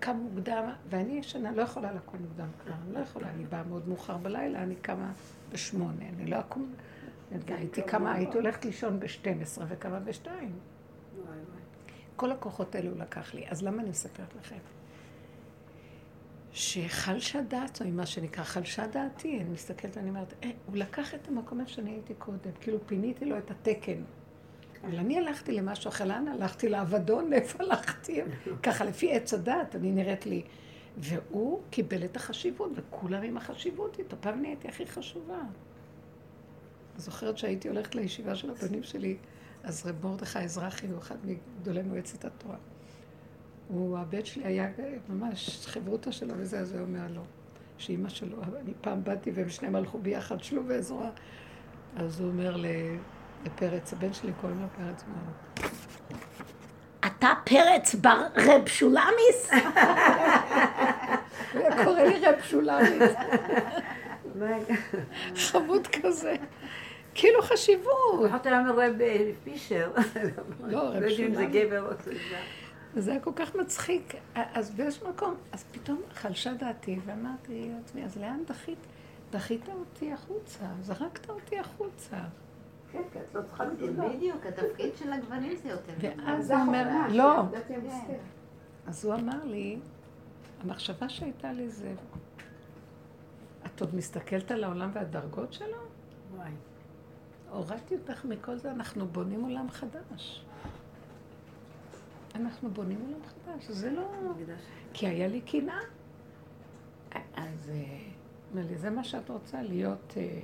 [0.00, 3.88] קם מוקדם, ואני ישנה, לא יכולה לקום מוקדם כבר, אני לא יכולה, אני באה מאוד
[3.88, 5.12] מאוחר בלילה, אני קמה
[5.52, 6.74] בשמונה, אני לא אקום
[7.48, 10.28] הייתי כמה, הייתי הולכת לישון ב-12 וכמה ב-2.
[12.16, 13.48] כל הכוחות האלו לקח לי.
[13.48, 14.56] אז למה אני מספרת לכם?
[16.52, 21.60] שחלשה דעתו, מה שנקרא חלשה דעתי, אני מסתכלת ואני אומרת, אה, הוא לקח את המקום
[21.60, 24.02] איפה שאני הייתי קודם, כאילו פיניתי לו את התקן.
[24.84, 26.68] אבל אני הלכתי למשהו אחר, לאן הלכתי?
[26.68, 28.20] לאבדון, איפה הלכתי?
[28.62, 30.42] ככה, לפי עץ הדעת, אני נראית לי.
[30.96, 34.16] והוא קיבל את החשיבות, וכולם עם החשיבות איתו.
[34.20, 35.40] פעם נהייתי הכי חשובה.
[36.96, 39.16] זוכרת שהייתי הולכת לישיבה של הבנים שלי,
[39.62, 42.56] אז רב מרדכי אזרחי הוא אחד מגדולי מועצת התורה.
[43.68, 44.68] הוא, הבן שלי היה
[45.08, 47.22] ממש חברותא שלו וזה, אז הוא אומר לו,
[47.78, 51.10] שאימא שלו, אני פעם באתי והם שניהם הלכו ביחד, שלו ועזרה.
[51.96, 52.56] אז הוא אומר
[53.44, 55.68] לפרץ, הבן שלי קוראים לו פרץ, אומר
[57.06, 59.50] אתה פרץ בר רב שולמיס?
[61.52, 63.12] הוא קורא לי רב שולמיס.
[65.36, 66.34] חמוד כזה.
[67.14, 68.24] כאילו חשיבות.
[68.24, 69.92] לפחות היה אומר רב אה, פישר.
[70.60, 72.12] לא, רב לא יודעים אם זה גבר או זה.
[72.96, 74.14] זה היה כל כך מצחיק.
[74.34, 78.78] אז באיזשהו מקום, אז פתאום חלשה דעתי, ואמרתי לעצמי, אז לאן דחית?
[79.30, 82.16] דחית אותי החוצה, זרקת אותי החוצה.
[82.92, 84.08] כן, כן, את לא צריכה לדבר.
[84.08, 85.92] בדיוק, התפקיד של הגברים זה יותר.
[86.00, 87.42] ואז הוא אומר, לא.
[88.86, 89.78] אז הוא אמר לי,
[90.60, 91.94] המחשבה שהייתה לי זה,
[93.66, 95.76] את עוד מסתכלת על העולם והדרגות שלו?
[96.36, 96.50] וואי.
[97.50, 100.44] הורדתי אותך מכל זה, אנחנו בונים עולם חדש.
[102.34, 104.10] אנחנו בונים עולם חדש, זה לא...
[104.92, 105.80] כי היה לי קנאה.
[107.34, 107.70] אז
[108.50, 110.40] אומר לי, זה מה שאת רוצה, להיות אה,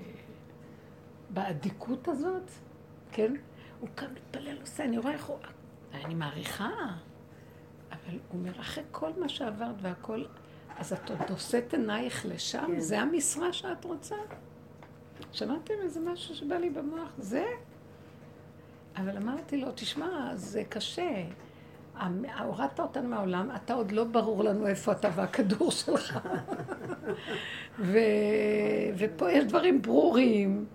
[1.34, 2.50] באדיקות הזאת,
[3.12, 3.32] כן?
[3.80, 5.38] הוא קם מתפלל, עושה, אני רואה איך הוא...
[5.94, 6.70] אני מעריכה,
[7.92, 10.24] אבל הוא אומר, אחרי כל מה שעברת והכל,
[10.78, 12.64] אז את עוד נושאת עינייך לשם?
[12.66, 12.80] כן.
[12.80, 14.16] זה המשרה שאת רוצה?
[15.32, 17.12] שמעתם איזה משהו שבא לי במוח?
[17.18, 17.44] זה?
[18.96, 21.24] אבל אמרתי לו, תשמע, זה קשה.
[22.38, 26.18] הורדת אותנו מהעולם, אתה עוד לא ברור לנו איפה אתה והכדור שלך.
[27.78, 27.98] ו...
[28.98, 30.66] ופה יש דברים ברורים.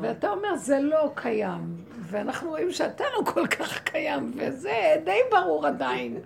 [0.00, 1.76] ואתה אומר, זה לא קיים.
[2.02, 6.18] ואנחנו רואים שאתה לא כל כך קיים, וזה די ברור עדיין.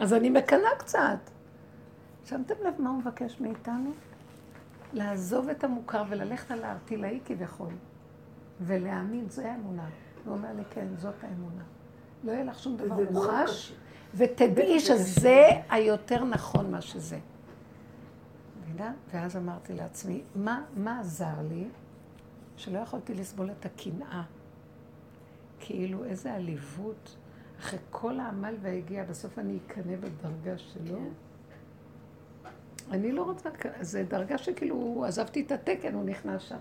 [0.00, 1.18] אז אני מקנאה קצת.
[2.24, 3.92] שמתם לב מה הוא מבקש מאיתנו?
[4.92, 7.72] לעזוב את המוכר וללכת על הארטילאי כביכול,
[8.60, 9.88] ולהאמין, זו האמונה.
[10.24, 11.62] הוא אומר לי, כן, זאת האמונה.
[12.24, 13.74] לא יהיה לך שום דבר מוחש,
[14.14, 17.18] ותדעי שזה היותר נכון מה שזה.
[18.60, 18.92] מבינה?
[19.12, 21.64] ואז אמרתי לעצמי, מה, מה עזר לי?
[22.56, 24.22] שלא יכולתי לסבול את הקנאה.
[25.60, 27.16] כאילו, איזה עליבות.
[27.60, 30.98] אחרי כל העמל והגיע, בסוף אני אקנא בדרגה שלו.
[30.98, 31.08] כן.
[32.90, 36.58] אני לא רוצה, זו דרגה שכאילו, עזבתי את התקן, הוא נכנס שם.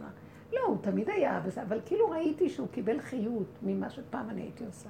[0.54, 4.90] לא, הוא תמיד היה, אבל כאילו ראיתי שהוא קיבל חיות ממה שפעם אני הייתי עושה.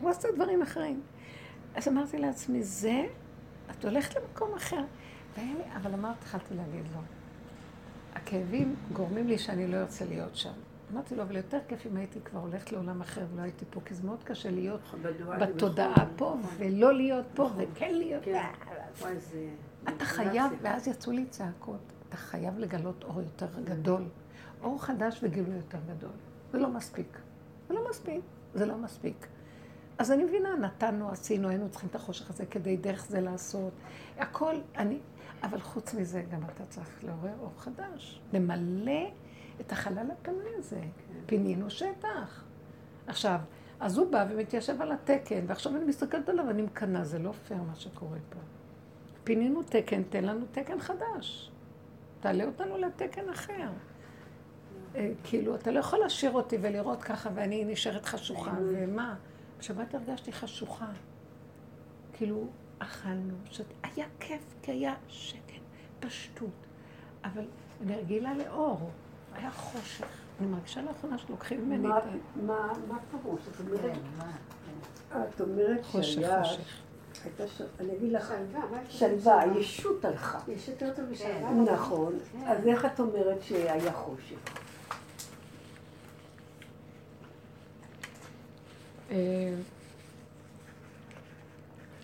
[0.00, 1.02] הוא עשה דברים אחרים.
[1.74, 3.04] אז אמרתי לעצמי, זה,
[3.70, 4.84] את הולכת למקום אחר.
[5.36, 7.00] לי, אבל אמרת, התחלתי להגיד לו,
[8.14, 10.52] הכאבים גורמים לי שאני לא ארצה להיות שם.
[10.92, 13.94] אמרתי לו, אבל יותר כיף אם הייתי כבר הולכת לעולם אחר ולא הייתי פה, כי
[13.94, 14.80] זה מאוד קשה להיות
[15.40, 17.64] בתודעה פה, ולא להיות פה, נכון.
[17.72, 18.24] וכן להיות...
[18.24, 18.42] כן.
[19.88, 24.02] אתה חייב, ואז יצאו לי צעקות, אתה חייב לגלות אור יותר גדול.
[24.62, 26.10] אור חדש וגילוי יותר גדול.
[26.52, 27.18] זה לא מספיק.
[27.68, 28.20] זה לא מספיק.
[28.54, 29.26] זה לא מספיק.
[29.98, 33.72] אז אני מבינה, נתנו, עשינו, היינו צריכים את החושך הזה כדי דרך זה לעשות.
[34.18, 34.98] הכל, אני...
[35.44, 38.20] אבל חוץ מזה, גם אתה צריך לעורר אור חדש.
[38.32, 39.10] למלא
[39.60, 40.80] את החלל הפנוי הזה.
[40.80, 41.20] כן.
[41.26, 42.44] פינינו שטח.
[43.06, 43.38] עכשיו,
[43.80, 47.62] אז הוא בא ומתיישב על התקן, ועכשיו אני מסתכלת עליו ואני מקנאה, זה לא פייר
[47.62, 48.38] מה שקורה פה.
[49.24, 51.50] פינינו תקן, תן לנו תקן חדש.
[52.20, 53.68] תעלה אותנו לתקן אחר.
[54.94, 59.14] אה, כאילו, אתה לא יכול להשאיר אותי ולראות ככה ואני נשארת חשוכה, ומה?
[59.58, 60.88] בשבת הרגשתי חשוכה.
[62.12, 62.46] כאילו,
[62.78, 63.64] אכלנו, שת...
[63.82, 65.60] היה כיף, כי היה שקט,
[66.00, 66.66] פשטות.
[67.24, 67.44] אבל
[67.82, 68.90] אני רגילה לאור,
[69.34, 70.06] היה חושך.
[70.40, 72.06] אני מרגישה לאחרונה שלוקחים ממני את ה...
[72.88, 73.40] מה פירוש?
[73.48, 73.80] את אומרת...
[75.12, 76.42] כן, את אומרת שהיה...
[77.80, 78.32] אני אגיד לך,
[78.88, 80.38] שלווה, הישות הלכה.
[80.48, 81.50] יש יותר טוב משלווה.
[81.50, 82.18] נכון.
[82.32, 82.46] כן.
[82.46, 84.36] אז איך את אומרת שהיה חושך?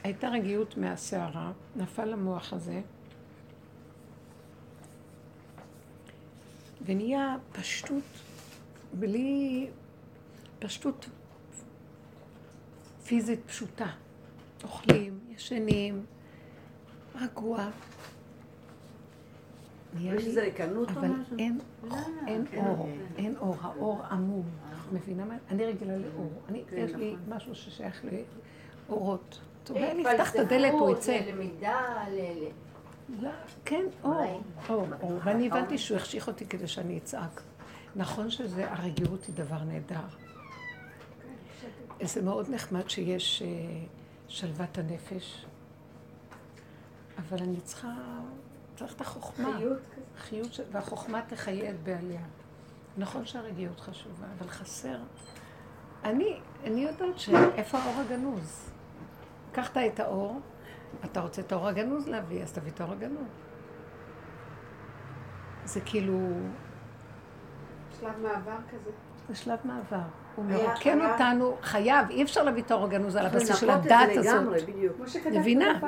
[0.02, 2.80] הייתה רגיעות מהסערה, נפל המוח הזה,
[6.86, 8.04] ונהיה פשטות,
[8.92, 9.66] בלי...
[10.58, 11.08] פשטות
[13.04, 13.86] פיזית פשוטה.
[14.62, 16.04] אוכלים, ישנים,
[17.14, 17.68] רגוע.
[20.00, 21.36] יש איזה ריקנות או משהו?
[21.88, 24.44] אבל אין אה, אור, אין אור, האור עמום.
[24.92, 25.36] מבינה מה?
[25.50, 26.32] אני רגילה לאור.
[26.48, 27.34] אני, כן, יש לי נכון.
[27.34, 28.04] משהו ששייך
[28.88, 29.40] לאורות.
[29.70, 31.20] אומר, אני אפתח את הדלת, הוא יצא.
[31.26, 32.18] ללמידה, ל...
[33.20, 33.30] לא,
[33.64, 35.20] כן, אור, אור, אור.
[35.24, 37.42] ואני הבנתי שהוא החשיך אותי כדי שאני אצעק.
[37.96, 40.06] נכון שזה, הרגיעות היא דבר נהדר.
[42.02, 43.48] זה מאוד נחמד שיש אה,
[44.28, 45.46] שלוות הנפש,
[47.18, 47.94] אבל אני צריכה,
[48.76, 49.58] צריך את החוכמה.
[49.58, 49.78] חיות
[50.20, 52.20] חיות, והחוכמה תחיה את בעליה.
[52.96, 54.98] נכון שהרגיעות חשובה, אבל חסר.
[56.04, 58.70] אני, אני יודעת שאיפה האור הגנוז?
[59.52, 60.40] קחת את האור,
[61.04, 63.28] אתה רוצה את האור הגנוז להביא, אז תביא את האור הגנוז.
[65.64, 66.18] זה כאילו...
[68.00, 68.90] שלב מעבר כזה.
[69.28, 70.00] זה שלב מעבר.
[70.36, 74.34] הוא מרוקן אותנו, חייב, אי אפשר להביא את האור הגנוז על הבסיס של הדת הזאת.
[74.34, 74.96] לגמרי, בדיוק.
[75.32, 75.80] מבינה?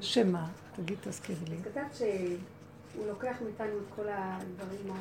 [0.00, 0.46] שמה?
[0.76, 1.56] תגיד, תזכירי לי.
[1.64, 4.94] כתבת שהוא לוקח מאיתנו את כל הדברים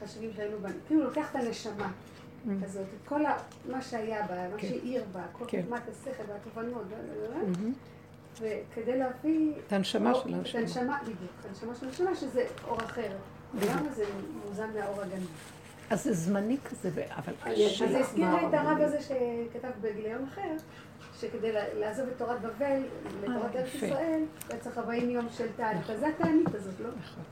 [0.00, 1.90] החשובים שהיינו בהם, כאילו הוא לוקח את הנשמה.
[2.46, 2.64] Mm-hmm.
[2.64, 3.20] כזאת, את כל
[3.70, 4.68] מה שהיה בה, מה כן.
[4.68, 5.62] שהעיר בה, כל כן.
[5.62, 6.84] חוכמת השכל והתובנות,
[8.40, 9.52] וכדי להביא...
[9.66, 10.60] את הנשמה של הנשמה.
[10.60, 13.16] את הנשמה, בדיוק, את הנשמה של הנשמה, שזה אור אחר.
[13.54, 14.04] למה זה
[14.44, 15.30] מוזן מהאור הגנוב?
[15.90, 17.84] אז זה זמני כזה, אבל קשה.
[17.84, 20.54] אז זה הזכיר לי את הרב הזה שכתב בגיליון אחר,
[21.20, 22.82] שכדי לעזוב את תורת בבל
[23.22, 25.90] לתורת ארץ ישראל, היה צריך 40 יום של תהליך.
[25.90, 26.88] אז זה התענית הזאת, לא?
[26.88, 27.22] נכון.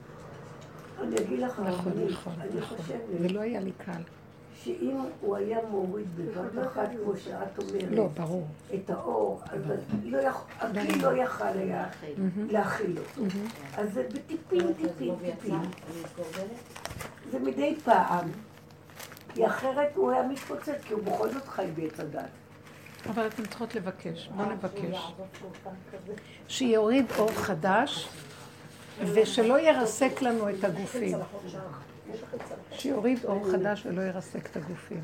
[1.03, 2.77] אני אגיד לך, נכון, נכון, נכון.
[3.21, 4.03] זה לא היה לי קל.
[4.65, 8.47] שאם הוא היה מוריד בבת אחת, כמו שאת אומרת, לא, ברור.
[8.75, 9.61] את האור, אז
[10.05, 10.19] לא
[10.59, 11.87] הכלי לא יכל היה
[12.51, 13.37] להכיל אותו.
[13.77, 15.61] אז זה בטיפים, טיפים, טיפים.
[17.31, 18.29] זה מדי פעם.
[19.35, 22.25] כי אחרת הוא היה מתפוצץ, כי הוא בכל זאת חי בעץ הדת.
[23.11, 25.13] אבל אתן צריכות לבקש, בואו נבקש.
[26.49, 28.09] שיוריד אור חדש,
[29.15, 31.19] ושלא ירסק לנו את הגופים.
[32.73, 35.03] שיוריד אור חדש ולא ירסק את הגופים.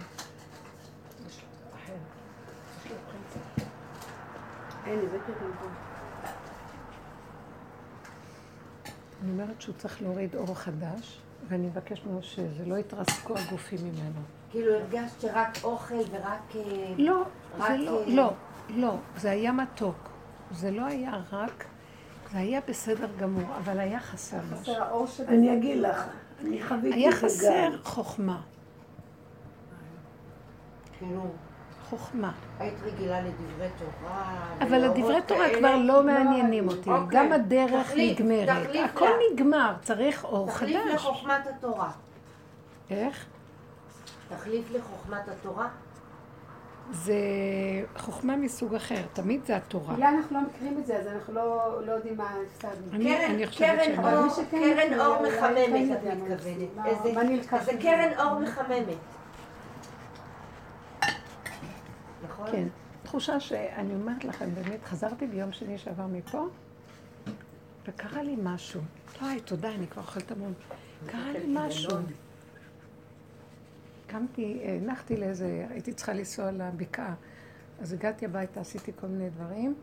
[9.22, 14.20] אני אומרת שהוא צריך להוריד אור חדש, ואני מבקש ממנו שזה לא יתרסקו הגופים ממנו.
[14.50, 16.56] כאילו הרגשת שרק אוכל ורק...
[16.56, 17.22] אה, לא,
[17.58, 18.32] רק, זה לא, אה, לא,
[18.68, 20.08] לא, זה היה מתוק.
[20.50, 21.64] זה לא היה רק,
[22.32, 24.62] זה היה בסדר גמור, אבל היה חסר משהו.
[24.62, 25.26] חסר האור שלי.
[25.26, 26.06] אני אגיד לך,
[26.44, 27.78] אני חוויתי היה את זה חסר גם.
[27.84, 28.40] חוכמה.
[30.98, 31.22] כאילו,
[31.90, 32.32] חוכמה.
[32.58, 34.34] היית רגילה לדברי תורה.
[34.60, 35.46] אבל הדברי תורה.
[35.58, 36.90] כבר לא מעניינים אותי.
[36.90, 37.06] אוקיי.
[37.10, 38.48] גם הדרך תחליף, נגמרת.
[38.66, 39.08] תחליף הכל.
[39.32, 40.94] נגמר, צריך אור תחליף חדש.
[40.94, 41.90] לחוכמת התורה.
[42.90, 43.26] איך?
[44.28, 45.68] תחליף לחוכמת התורה.
[46.92, 47.14] זה
[47.96, 49.94] חוכמה מסוג אחר, תמיד זה התורה.
[49.94, 52.92] אולי אנחנו לא מכירים את זה, אז אנחנו לא לא יודעים מה הפסדנו.
[52.92, 56.68] אני- קרן- אני חושבת קרן שאני- אבל אור, קרן אור כן מחממת, יודע את מתכוונת.
[56.86, 57.80] איזה-.
[57.82, 58.96] קרן אור מחממת.
[62.28, 62.46] נכון?
[62.52, 62.66] כן.
[63.02, 66.46] תחושה שאני אומרת לכם, באמת, חזרתי ביום שני שעבר מפה,
[67.88, 68.80] וקרה לי משהו.
[69.22, 70.52] וואי, תודה, אני כבר אוכלת המון.
[71.06, 71.90] קרה לי משהו.
[74.06, 77.14] קמתי, הנחתי לאיזה, הייתי צריכה לנסוע לבקעה.
[77.80, 79.74] אז הגעתי הביתה, עשיתי כל מיני דברים,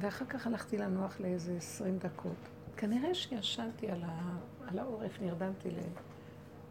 [0.00, 2.48] ואחר כך הלכתי לנוח לאיזה עשרים דקות.
[2.76, 4.36] כנראה שישנתי על, ה...
[4.68, 5.68] על העורף, נרדמתי.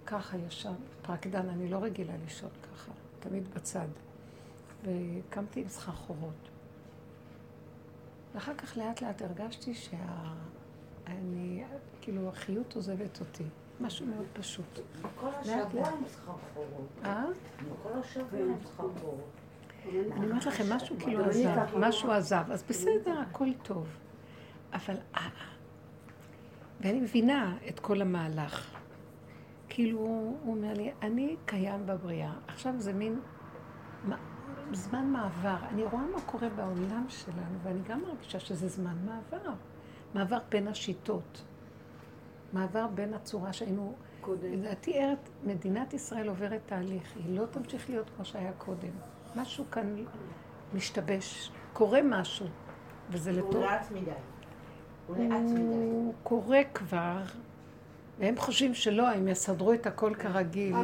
[0.06, 3.88] ככה ישן, פרקדן, אני לא רגילה לישון ככה, תמיד בצד.
[4.84, 6.50] וקמתי עם סחרחורות.
[8.34, 10.34] ואחר כך לאט לאט הרגשתי שה...
[11.08, 11.64] אני,
[12.02, 13.44] כאילו, החיות עוזבת אותי.
[13.82, 14.80] משהו מאוד פשוט.
[15.16, 15.90] כל השבוע.
[15.90, 16.88] עם סחרחורות.
[17.06, 17.24] אה?
[17.84, 19.30] כל השבוע עם סחרחורות.
[19.86, 21.78] אני אומרת לכם, משהו כאילו עזב.
[21.78, 23.88] משהו עזב, אז בסדר, הכל טוב.
[24.74, 25.30] אבל אה,
[26.82, 28.76] ואני מבינה את כל המהלך.
[29.70, 32.34] כאילו, הוא אומר לי, אני קיים בבריאה.
[32.48, 33.20] עכשיו זה מין
[34.72, 35.58] זמן מעבר.
[35.70, 39.52] אני רואה מה קורה בעולם שלנו, ואני גם מרגישה שזה זמן מעבר.
[40.14, 41.44] מעבר בין השיטות.
[42.54, 43.94] מעבר בין הצורה שהיינו...
[44.22, 44.52] קודם.
[44.54, 47.04] לדעתי, ארץ- מדינת ישראל עוברת תהליך.
[47.16, 48.90] היא לא תמשיך להיות כמו שהיה קודם.
[49.36, 49.96] משהו כאן
[50.74, 51.52] משתבש.
[51.74, 52.46] קורה משהו,
[53.10, 53.56] וזה הוא לטוב.
[53.64, 54.12] לאט מדי.
[55.08, 55.62] הוא לאט מדי.
[55.62, 57.22] הוא קורה כבר,
[58.20, 60.76] והם חושבים שלא, הם יסדרו את הכל כרגיל.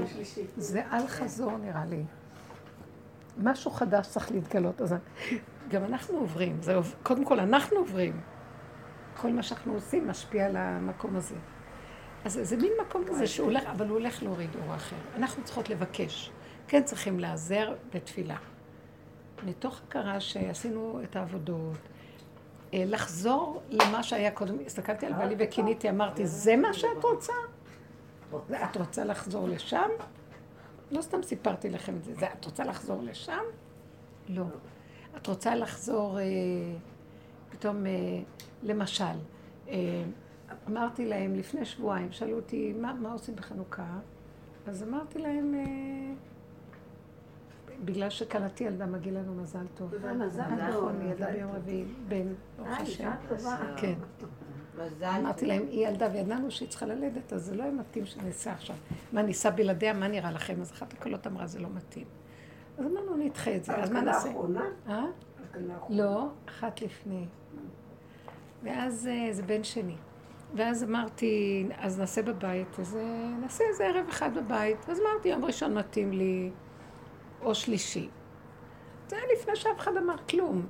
[0.58, 2.04] זה על חזור נראה לי.
[3.43, 4.82] משהו חדש צריך להתגלות.
[4.82, 4.95] אז
[5.69, 8.19] גם אנחנו עוברים, זה, קודם כל אנחנו עוברים.
[9.21, 11.36] כל מה שאנחנו עושים משפיע על המקום הזה.
[12.26, 14.96] אז זה מין מקום כזה שהוא הולך, אבל הוא הולך להוריד אור אחר.
[15.16, 16.32] אנחנו צריכות לבקש.
[16.68, 18.38] כן צריכים להיעזר בתפילה.
[19.46, 21.78] מתוך הכרה שעשינו את העבודות,
[22.74, 24.56] אה, לחזור למה שהיה קודם.
[24.66, 27.34] הסתכלתי על בעלי וקיניתי, אמרתי, זה מה שאת רוצה?
[28.64, 29.90] את רוצה לחזור לשם?
[30.92, 32.14] לא סתם סיפרתי לכם את זה.
[32.16, 33.44] זה את רוצה לחזור לשם?
[34.30, 34.46] לא.
[35.18, 36.24] את רוצה לחזור, אה,
[37.50, 37.92] פתאום, אה,
[38.64, 39.04] למשל,
[39.70, 40.04] אה,
[40.70, 44.00] אמרתי להם לפני שבועיים, שאלו אותי, מה, מה עושים בחנוכה?
[44.68, 46.13] אז אמרתי להם, אה,
[47.86, 49.94] בגלל שכלתי ילדה מגיע לנו מזל טוב.
[50.06, 50.60] אה, מזל טוב.
[50.60, 53.12] נכון, היא ילדה ביום רביעי, בן, ברוך אה, השם.
[53.78, 53.94] כן.
[54.78, 55.46] מזל אמרתי.
[55.46, 58.76] להם, היא ילדה וידענו שהיא צריכה ללדת, אז זה לא היה מתאים שניסע עכשיו.
[59.13, 60.62] מה, ניסע בלעדיה, מה נראה לכם?
[60.62, 62.06] אז אחת הקולות אמרה, זה לא מתאים.
[62.78, 64.28] אז אמרנו, נדחה את זה, אז מה הקלה נעשה?
[64.28, 64.65] האחרונה?
[64.88, 65.06] אה?
[65.50, 66.04] הקלה האחרונה.
[66.04, 67.26] לא, אחת לפני.
[68.63, 69.96] ואז זה בן שני.
[70.56, 72.98] ואז אמרתי, אז נעשה בבית, אז
[73.41, 74.89] נעשה איזה ערב אחד בבית.
[74.89, 76.50] אז אמרתי, יום ראשון מתאים לי,
[77.41, 78.10] או שלישי.
[79.08, 80.68] זה היה לפני שאף אחד אמר כלום.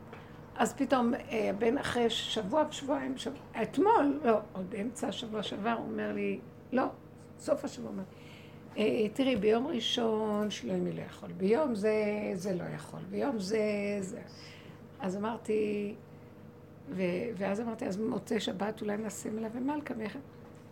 [0.55, 5.85] אז פתאום, אה, בין אחרי שבוע ושבועיים, שבוע, אתמול, לא, עוד אמצע השבוע שעבר, הוא
[5.91, 6.39] אומר לי,
[6.71, 6.85] לא,
[7.39, 7.91] סוף השבוע,
[8.77, 11.93] אה, תראי, ביום ראשון שלומי לא יכול, ביום זה,
[12.33, 13.59] זה לא יכול, ביום זה,
[13.99, 14.21] זה.
[14.99, 15.95] אז אמרתי,
[16.89, 17.01] ו,
[17.37, 18.97] ואז אמרתי, אז מוצאי שבת אולי
[19.31, 20.17] לה ומלכה, ואיך...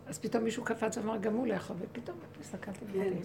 [0.07, 3.21] אז פתאום מישהו קפץ ואמר, גם הוא לא יכול, ופתאום הסתכלתי ואמרתי,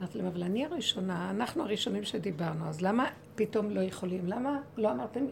[0.00, 4.26] אמרתי להם, אבל אני הראשונה, אנחנו הראשונים שדיברנו, אז למה פתאום לא יכולים?
[4.26, 5.24] למה לא אמרתם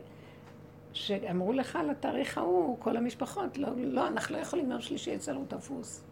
[0.92, 5.44] שאמרו לך על התאריך ההוא, כל המשפחות, לא, לא, אנחנו לא יכולים, יום שלישי אצלנו
[5.48, 6.04] תפוס.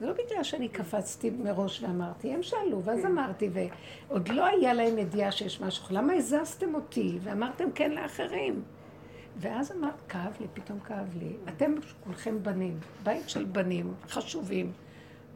[0.00, 4.98] זה לא בגלל שאני קפצתי מראש ואמרתי, הם שאלו, ואז אמרתי, ועוד לא היה להם
[4.98, 7.18] ידיעה שיש משהו, למה הזזתם אותי?
[7.22, 8.62] ואמרתם כן לאחרים?
[9.36, 11.36] ואז אמרת, כאב לי, פתאום כאב לי.
[11.48, 11.74] אתם
[12.04, 14.72] כולכם בנים, בית של בנים, חשובים.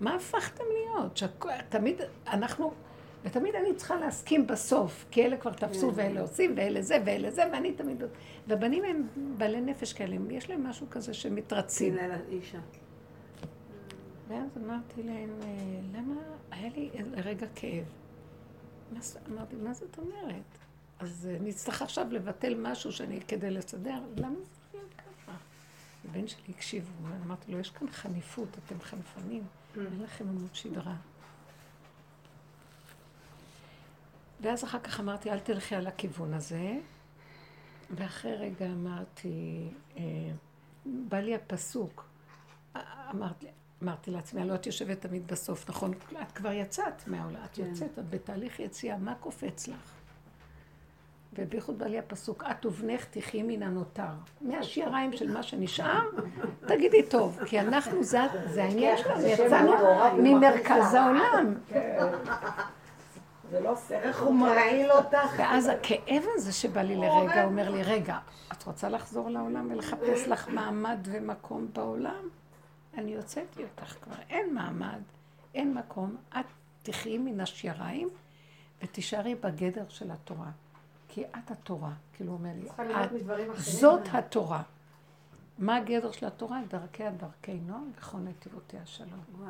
[0.00, 1.16] מה הפכתם להיות?
[1.16, 2.72] שתמיד אנחנו,
[3.24, 7.42] ותמיד אני צריכה להסכים בסוף, כי אלה כבר תפסו ואלה עושים, ואלה זה ואלה זה,
[7.52, 8.02] ואני תמיד...
[8.46, 9.06] והבנים הם
[9.38, 11.94] בעלי נפש כאלה, יש להם משהו כזה שמתרצים.
[14.28, 15.48] ואז אמרתי להם, "אה,
[15.98, 16.14] למה
[16.50, 17.84] היה לי רגע כאב?
[19.32, 20.58] אמרתי, מה זאת אומרת?
[20.98, 25.32] אז אה, נצטרך עכשיו לבטל משהו שאני, כדי לסדר, למה זה צריך להיות ככה?
[26.04, 26.90] הבן שלי הקשיב,
[27.26, 29.42] אמרתי לו, יש כאן חניפות, אתם חנפנים,
[29.76, 30.96] אין לכם עמוד שדרה.
[34.40, 36.78] ואז אחר כך אמרתי, אל תלכי על הכיוון הזה.
[37.90, 40.02] ואחרי רגע אמרתי, אה,
[40.86, 42.08] בא לי הפסוק.
[43.10, 43.46] אמרתי,
[43.82, 45.92] אמרתי לעצמי, הלוא את יושבת תמיד בסוף, נכון?
[46.22, 49.97] את כבר יצאת מהעולם, את יוצאת, את בתהליך יציאה, מה קופץ לך?
[51.38, 54.02] ובייחוד בא לי הפסוק, את ובנך תחי מן הנותר.
[54.40, 56.08] מהשיריים של מה שנשאר,
[56.66, 59.72] תגידי טוב, כי אנחנו, זה, זה העניין שלנו, יצאנו
[60.18, 61.54] ממרכז העולם.
[63.50, 63.94] זה לא שכל.
[63.94, 65.32] איך הוא מרעיל אותך?
[65.38, 68.18] ואז הכאב הזה שבא לי לרגע, אומר לי, רגע,
[68.52, 72.28] את רוצה לחזור לעולם ולחפש לך מעמד ומקום בעולם?
[72.98, 75.00] אני הוצאתי אותך כבר, אין מעמד,
[75.54, 76.46] אין מקום, את
[76.82, 78.08] תחי מן השיריים
[78.82, 80.50] ותישארי בגדר של התורה.
[81.18, 83.10] כי את התורה, כאילו הוא אומר לי, את.
[83.56, 84.62] זאת התורה.
[85.58, 86.60] מה הגדר של התורה?
[86.68, 89.46] דרכיה דרכי נועם וכל נתיבותיה שלום.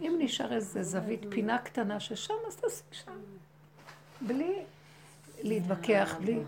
[0.00, 3.12] אם נשאר איזה זווית, פינה קטנה ששם, אז תעשי שם.
[4.20, 4.62] בלי
[5.42, 6.38] להתווכח, בלי...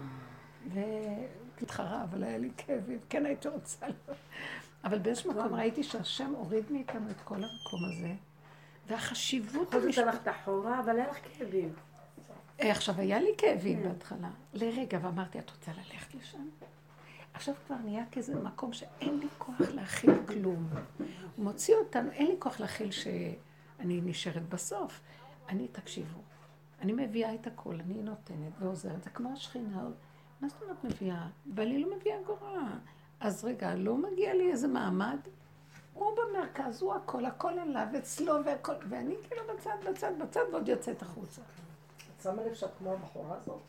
[0.72, 3.92] והתחרה, אבל היה לי כאבים, כן הייתי רוצה ל...
[4.84, 8.12] אבל באיזשהו מקום ראיתי שהשם הוריד מאיתנו את כל המקום הזה,
[8.86, 9.98] והחשיבות בכל זאת.
[9.98, 11.72] הלכת אחורה, אבל היה לך כאבים.
[12.60, 16.48] אה, עכשיו, היה לי כאבים בהתחלה, לרגע, ואמרתי, את רוצה ללכת לשם?
[17.34, 20.68] עכשיו כבר נהיה כזה מקום שאין לי כוח להכיל כלום.
[21.36, 25.00] הוא מוציא אותנו, אין לי כוח להכיל שאני נשארת בסוף.
[25.48, 26.18] אני, תקשיבו,
[26.80, 29.82] אני מביאה את הכל, אני נותנת ועוזרת, זה כמו השכינה.
[30.40, 31.26] מה זאת אומרת מביאה?
[31.54, 32.68] ואני לא מביאה גורע.
[33.20, 35.18] אז רגע, לא מגיע לי איזה מעמד?
[35.94, 41.02] הוא במרכז, הוא הכל, הכל אליו, אצלו והכל, ואני כאילו בצד, בצד, בצד, ועוד יוצאת
[41.02, 41.42] החוצה.
[42.24, 43.60] שמה לב שאת כמו הבחורה הזאת?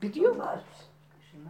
[0.00, 0.36] בדיוק.
[0.36, 0.60] ממש.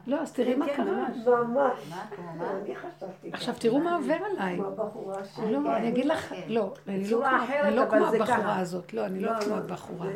[0.07, 0.85] לא, אז תראי מה קרה.
[0.85, 1.17] ממש.
[1.27, 2.63] מה אומרת?
[2.67, 3.31] אני חשבתי.
[3.33, 4.57] עכשיו תראו מה עובר עליי.
[4.57, 5.53] כמו הבחורה שלי.
[5.53, 8.59] לא, אני אגיד לך, לא, אני לא כמו- אני לא כמו זה הבחורה.
[8.59, 10.07] הזאת, לא, אני לא כמו הבחורה.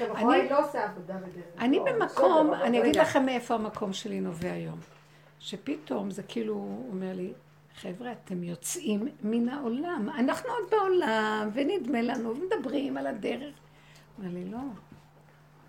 [0.00, 1.44] אני- היא לא עושה עבודה בדרך.
[1.58, 2.96] אני לא, במקום, אני אגיד.
[2.96, 4.78] לכם מאיפה המקום שלי נובע היום.
[5.38, 7.32] שפתאום זה כאילו, הוא אומר לי,
[7.80, 10.08] חבר'ה, אתם יוצאים מן העולם.
[10.18, 13.54] אנחנו עוד בעולם, ונדמה לנו, ומדברים על הדרך.
[14.16, 14.58] הוא אומר לי, לא,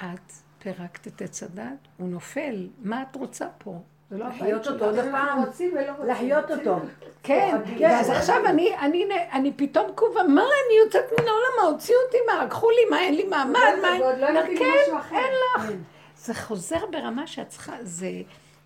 [0.04, 3.80] את פירקת את עץ הדת, הוא נופל, מה את רוצה פה?
[4.10, 4.74] זה לא הבית לחיות שלך.
[4.74, 5.40] אותו עוד פעם.
[5.40, 5.78] ולא רוצים.
[6.08, 6.80] לחיות אותו.
[7.24, 11.98] כן, ואז עכשיו אני, אני, אני פתאום קובה, מה, אני יוצאת מן העולם, מה, הוציאו
[12.06, 14.66] אותי, מה, לקחו לי, מה, אין לי מעמד, מה, לא יודעים כן.
[15.12, 15.72] אין לך.
[16.16, 18.12] זה חוזר ברמה שאת צריכה, זה,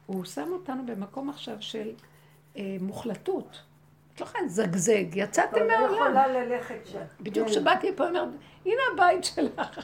[0.06, 1.92] הוא שם אותנו במקום עכשיו של
[2.58, 3.62] אה, מוחלטות.
[4.16, 5.94] את לא יכולה לזגזג, יצאתם לא מהעולם.
[5.94, 7.00] יכולה ללכת שם.
[7.22, 8.30] בדיוק כשבאתי לפה, היא אומרת,
[8.66, 9.80] הנה הבית שלך.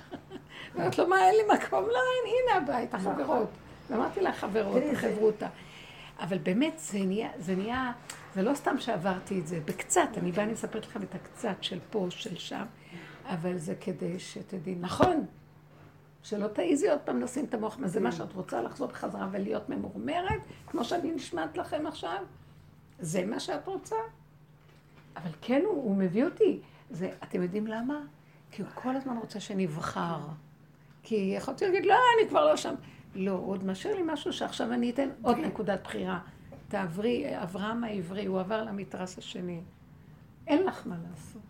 [0.76, 1.84] ואומרת לו, מה, אין לי מקום?
[1.84, 3.50] לא, אין, הנה הבית, החברות.
[3.90, 5.48] ואמרתי לה, חברות, חברותה.
[6.20, 7.92] אבל באמת, זה נהיה, זה נהיה,
[8.36, 11.80] זה לא סתם שעברתי את זה, בקצת, אני באה, אני מספרת לכם את הקצת של
[11.90, 12.66] פה, של שם,
[13.26, 15.26] אבל זה כדי שתדעי, נכון,
[16.24, 19.70] שלא תעיזי עוד פעם לשים את המוח, מה זה מה שאת רוצה לחזור בחזרה ולהיות
[19.70, 22.18] ממורמרת, כמו שאני נשמעת לכם עכשיו?
[23.00, 23.96] זה מה שאת רוצה?
[25.16, 26.62] אבל כן, הוא, הוא מביא אותי.
[26.90, 28.00] זה, אתם יודעים למה?
[28.52, 30.20] כי הוא כל הזמן רוצה שנבחר.
[31.04, 32.76] כי יכולתי להגיד, לא, אני כבר לא שם.
[33.16, 36.20] לא, עוד משאיר לי משהו שעכשיו אני אתן עוד נקודת בחירה.
[36.68, 39.62] תעברי, אברהם העברי, הוא עבר למתרס השני.
[40.47, 41.41] אין לך מה לעשות.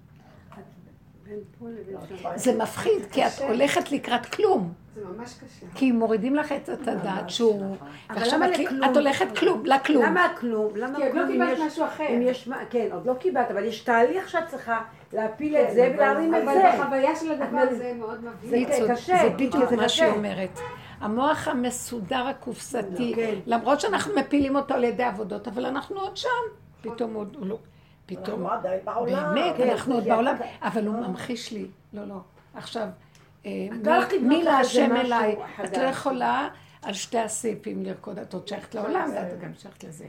[2.36, 4.74] זה מפחיד, כי את הולכת לקראת כלום.
[4.96, 5.66] זה ממש קשה.
[5.76, 7.76] כי מורידים לך את הדעת שהוא...
[8.10, 8.84] אבל ועכשיו למה את- לכלום?
[8.92, 10.04] את הולכת כלום, לכלום.
[10.06, 10.76] למה כלום?
[10.76, 12.08] למה כי עוד לא קיבלת משהו אחר.
[12.70, 14.82] כן, עוד לא קיבלת, אבל יש תהליך שאת צריכה
[15.14, 16.64] להפיל את זה ולהרים את אבל זה.
[16.80, 18.56] בחוויה של הדבר אבל- זה מאוד זה.
[18.56, 19.90] היא צודקת, קשה, זה בדיוק זה מה.
[19.90, 20.60] שהיא אומרת.
[21.02, 23.36] המוח המסודר הקופסתי, כן.
[23.46, 26.28] למרות שאנחנו מפילים אותו על ידי עבודות, אבל אנחנו עוד שם.
[26.82, 27.58] פתאום עוד, לא,
[28.06, 29.36] פתאום, אנחנו עדיין בעולם.
[29.36, 32.16] באמת, כן, אנחנו עוד כי בעולם, אבל הוא ממחיש לי, לא, לא,
[32.56, 32.88] עכשיו,
[33.46, 33.52] אה,
[33.84, 33.92] לא
[34.22, 35.78] מי להשם אליי, את.
[35.78, 36.50] לא יכולה
[36.82, 40.08] על שתי הסעיפים לרקוד, את עוד שייכת לעולם, ואת גם שייכת לזה.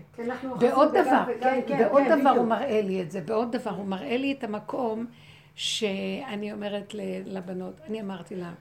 [0.58, 2.46] בעוד דבר, וגם- כן, בעוד כן, דבר הוא.
[2.46, 5.06] מראה לי את זה, בעוד דבר הוא מראה לי את המקום
[5.54, 6.94] שאני אומרת
[7.24, 8.52] לבנות, אני אמרתי לה,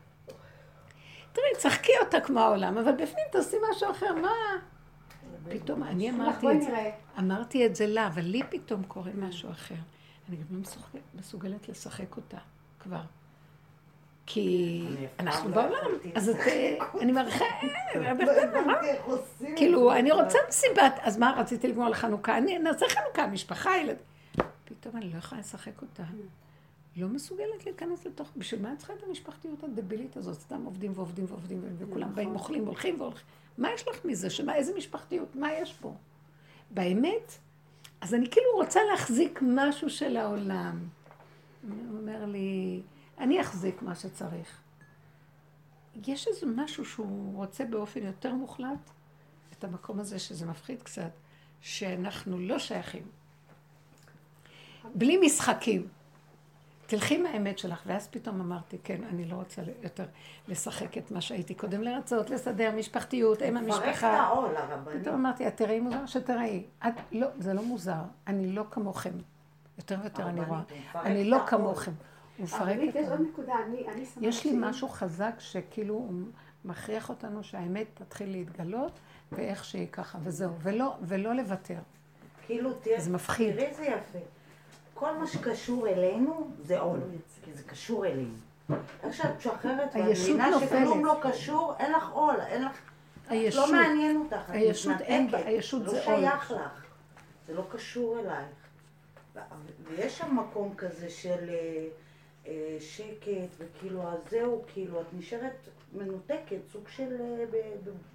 [1.34, 4.30] תראי, צחקי אותה כמו העולם, אבל בפנים תעשי משהו אחר, מה?
[5.50, 6.92] פתאום אני אמרתי את זה.
[7.20, 9.76] אמרתי את זה לה, אבל לי פתאום קורה משהו אחר.
[10.30, 10.60] אני גם לא
[11.20, 12.38] מסוגלת לשחק אותה
[12.80, 13.02] כבר.
[14.26, 14.86] כי
[15.20, 17.46] אנחנו בעולם, אז את, אה, אני מעריכה,
[17.96, 18.14] אה,
[19.56, 22.38] כאילו, אני רוצה מסיבת, אז מה רציתי לגמור לחנוכה?
[22.38, 23.98] אני נעשה חנוכה, משפחה, ילד.
[24.66, 26.04] פתאום אני לא יכולה לשחק אותה.
[26.98, 30.40] לא מסוגלת להיכנס לתוך, בשביל מה את צריכה את המשפחתיות הדבילית הזאת?
[30.40, 32.16] סתם עובדים ועובדים ועובדים, וכולם נכון.
[32.16, 33.26] באים, אוכלים, הולכים והולכים.
[33.58, 34.30] מה יש לך מזה?
[34.30, 35.36] שמה, איזה משפחתיות?
[35.36, 35.94] מה יש פה?
[36.72, 37.38] באמת,
[38.02, 40.80] אז אני כאילו רוצה להחזיק משהו של העולם.
[41.70, 42.82] הוא אומר לי,
[43.22, 44.62] אני אחזיק מה שצריך.
[46.08, 48.90] יש איזה משהו שהוא רוצה באופן יותר מוחלט,
[49.54, 51.12] את המקום הזה, שזה מפחיד קצת,
[51.62, 53.04] שאנחנו לא שייכים.
[54.96, 55.88] בלי משחקים.
[56.88, 60.06] תלכי עם האמת שלך, ואז פתאום אמרתי, כן, אני לא רוצה יותר
[60.48, 64.20] לשחק את מה שהייתי קודם, לרצות, לסדר, משפחתיות, אם לפרק את המשפחה.
[64.22, 65.02] העול, הרבנית.
[65.02, 66.64] פתאום אמרתי, את תראי מוזר שתראי.
[66.88, 69.14] את, לא, זה לא מוזר, אני לא כמוכם.
[69.78, 70.62] יותר ויותר אני רואה.
[70.96, 71.40] אני את לא.
[71.48, 71.92] כמוכם.
[72.42, 73.18] הוא מפרק את יש העול.
[73.18, 76.14] עוד נקודה, אני אני שמחה יש לי משהו חזק שכאילו הוא
[76.66, 79.00] מכריח אותנו שהאמת תתחיל להתגלות,
[79.32, 80.52] ואיך שהיא ככה, וזהו.
[80.62, 81.78] ולא, ולא לוותר.
[82.46, 83.56] כאילו, תראה, זה מפחיד.
[83.56, 84.20] תראי איזה יפה.
[84.94, 87.00] כל מה שקשור אלינו זה עול,
[87.46, 88.34] כי זה קשור אלינו.
[89.04, 90.60] איך שאת משחררת, ואת מבינה.
[90.60, 92.72] שכלום לא קשור, אין לך עול, אין לך...
[93.30, 95.30] הישות, לא מעניין אותך, הישות אין.
[95.34, 96.04] הישות זה לא עול.
[96.04, 96.86] שייך לך.
[97.48, 98.62] זה לא קשור אלייך.
[99.84, 101.88] ויש שם מקום כזה של אה,
[102.80, 103.28] שקט,
[103.58, 105.56] וכאילו, אז זהו, כאילו, את נשארת
[105.94, 107.44] מנותקת, סוג של אה,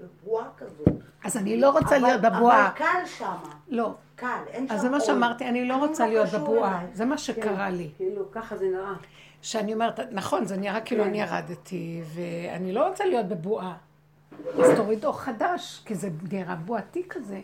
[0.01, 0.89] בבועה כזאת.
[1.25, 2.67] אז אני לא רוצה אבל- להיות בבועה.
[2.69, 3.95] אבל קל שמה, לא.
[4.17, 5.01] קל, אין שם אז זה מה.
[5.01, 6.87] שאמרתי, אני לא רוצה להיות קשור בבועה.
[6.93, 7.91] זה מה שקרה לי.
[7.97, 8.93] כאילו, ככה זה נראה.
[9.43, 11.09] שאני אומרת, נכון, זה נראה כאילו כן.
[11.09, 13.77] אני ירדתי, ואני לא רוצה להיות בבועה.
[14.65, 17.41] אז תוריד אור חדש, כי זה נראה בועתי כזה.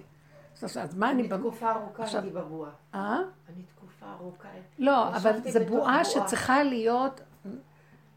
[0.63, 1.23] אז מה אני...
[1.23, 2.71] אני תקופה ארוכה הייתי בבועה.
[2.95, 3.19] אה?
[3.49, 4.49] אני תקופה ארוכה.
[4.79, 6.05] לא, אבל זו בועה.
[6.05, 7.21] שצריכה להיות,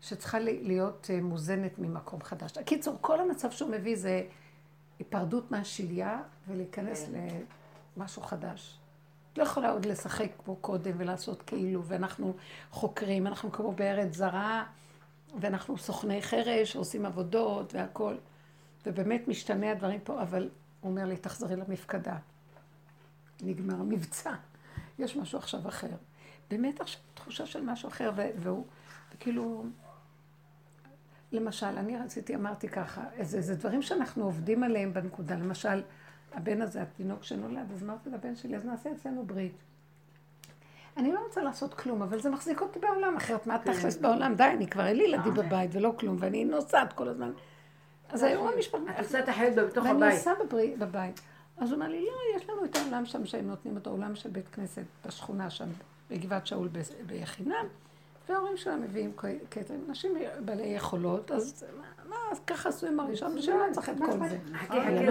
[0.01, 2.57] שצריכה להיות אה, מוזנת ממקום חדש.
[2.57, 4.23] קיצור, כל המצב שהוא מביא זה
[4.99, 7.09] היפרדות מהשליה ולהיכנס
[7.97, 8.79] למשהו חדש.
[9.37, 12.33] לא יכולה עוד לשחק כמו קודם ולעשות כאילו, ואנחנו
[12.71, 14.63] חוקרים, אנחנו כמו בארץ זרה,
[15.39, 18.17] ואנחנו סוכני חרש, עושים עבודות והכול.
[18.85, 20.49] ובאמת משתנה הדברים פה, אבל
[20.85, 22.17] הוא אומר לי, תחזרי למפקדה.
[23.41, 24.33] נגמר המבצע.
[24.99, 25.89] יש משהו עכשיו אחר.
[26.49, 28.65] באמת עכשיו תחושה של משהו אחר, והוא,
[29.13, 29.65] וכאילו,
[31.31, 35.35] למשל, אני רציתי, אמרתי ככה, זה, זה דברים שאנחנו עובדים עליהם בנקודה.
[35.35, 35.81] למשל,
[36.33, 39.57] הבן הזה, התינוק שנולד, אז אמרתי לבן שלי, אז נעשה אצלנו ברית.
[40.97, 44.35] אני לא רוצה לעשות כלום, אבל זה מחזיק אותי בעולם, אחרת מה תכלס בעולם?
[44.35, 47.31] די, אני כבר אין לי ילדים בבית ולא כלום, ואני נוסעת כל הזמן.
[48.09, 48.83] אז היום המשפחה...
[48.99, 50.17] את עושה את החיות בתוך ואני הבית.
[50.17, 51.21] עושה בבריא, בבית.
[51.57, 54.29] אז הוא אמר לי, לא, יש לנו את העולם שם שהם נותנים אותו, עולם של
[54.29, 55.69] בית כנסת בשכונה שם,
[56.09, 57.65] בגבעת שאול ב- בחינם,
[58.29, 59.11] וההורים שלהם מביאים
[59.49, 60.11] קטרים, אנשים
[60.45, 61.65] בעלי יכולות, אז
[62.09, 64.37] מה, אז ככה עשו עם הראשון, בשביל מה צריך את כל זה?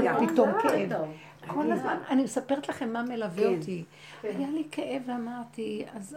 [0.01, 0.93] לי פתאום אה, כאב.
[1.47, 3.85] כל הזמן, אני מספרת לכם מה מלווה כן, אותי.
[4.21, 4.29] כן.
[4.29, 6.17] היה לי כאב ואמרתי, אז,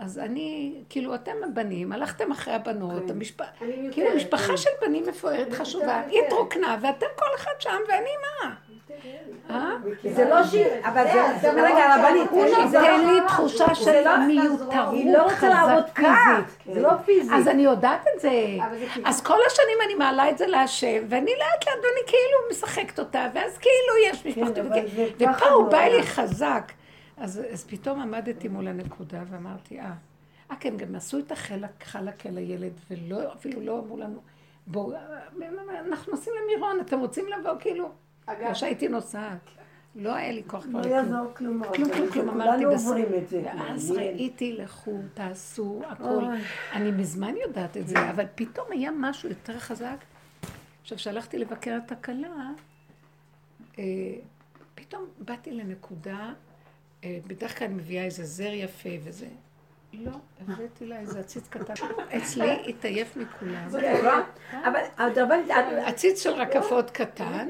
[0.00, 3.10] אז, אה, אני, כאילו, אתם הבנים, הלכתם אחרי הבנות, כן.
[3.10, 4.56] המשפחה, אני מיותרת, כאילו, משפחה כן.
[4.56, 8.54] של בנים מפוארת חשובה, היא התרוקנה, ואתם כל אחד שם, ואני מה?
[9.50, 9.70] אה?
[10.14, 14.00] זה לא שהיא, אבל זה, זה רגע, הרבנית, הוא זה נותן לא- לי תחושה של
[14.04, 16.14] לא- מיותרות היא לא רוצה לעבוד חזקה.
[16.36, 17.32] פיזית, זה לא פיזית.
[17.34, 18.28] אז אני יודעת את זה.
[18.92, 22.98] כאילו- אז כל השנים אני מעלה את זה להשם, ואני לאט לאט ואני כאילו משחקת
[22.98, 24.34] אותה, ואז כאילו יש.
[25.18, 25.78] זה ופה הוא בא.
[25.84, 26.72] לי חזק.
[27.20, 29.92] אז, אז פתאום עמדתי מול הנקודה ואמרתי, אה,
[30.50, 34.20] אה כן, גם עשו את החלק חלק אל הילד, ולא, אפילו לא אמרו לנו,
[34.66, 35.00] בואו, אה,
[35.88, 37.52] אנחנו נוסעים למירון, אתם רוצים לבוא?
[37.60, 37.90] כאילו,
[38.26, 39.50] כמו שהייתי נוסעת.
[39.94, 40.86] לא היה לי כוח כבר לא.
[40.86, 41.62] יעזור כלום.
[41.74, 43.42] כלום, כלום, כלום, אמרתי זה.
[43.44, 44.14] ואז מעניין.
[44.14, 46.24] ראיתי, לכו, תעשו, הכל.
[46.72, 49.96] אני מזמן יודעת את זה, אבל פתאום היה משהו יותר חזק.
[50.82, 52.50] עכשיו, כשהלכתי לבקר את הכלה,
[53.78, 53.84] אה,
[54.74, 56.32] פתאום באתי לנקודה, אה,
[57.06, 59.26] בדרך כלל אני מביאה איזה זר יפה וזה.
[59.92, 61.74] לא, הבאתי לה איזה עציץ קטן.
[62.16, 63.68] אצלי התעייף מכולם.
[64.52, 65.54] אבל הרבנית, את-
[65.86, 67.46] עציץ של רקפות קטן,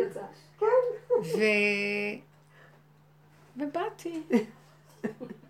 [1.25, 1.39] ו...
[3.57, 4.23] ובאתי.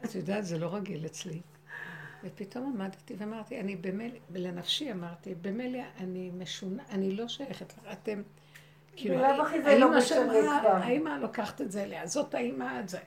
[0.05, 1.41] את יודעת, זה לא רגיל אצלי.
[2.25, 8.23] ופתאום עמדתי ואמרתי, אני במילא, לנפשי אמרתי, במילא אני משונה, אני לא שייכת לך, אתם,
[8.97, 10.71] כאילו, לא האמא שאמרה, כבר.
[10.71, 12.99] האמא לוקחת את זה אליה, זאת האמא, את זה.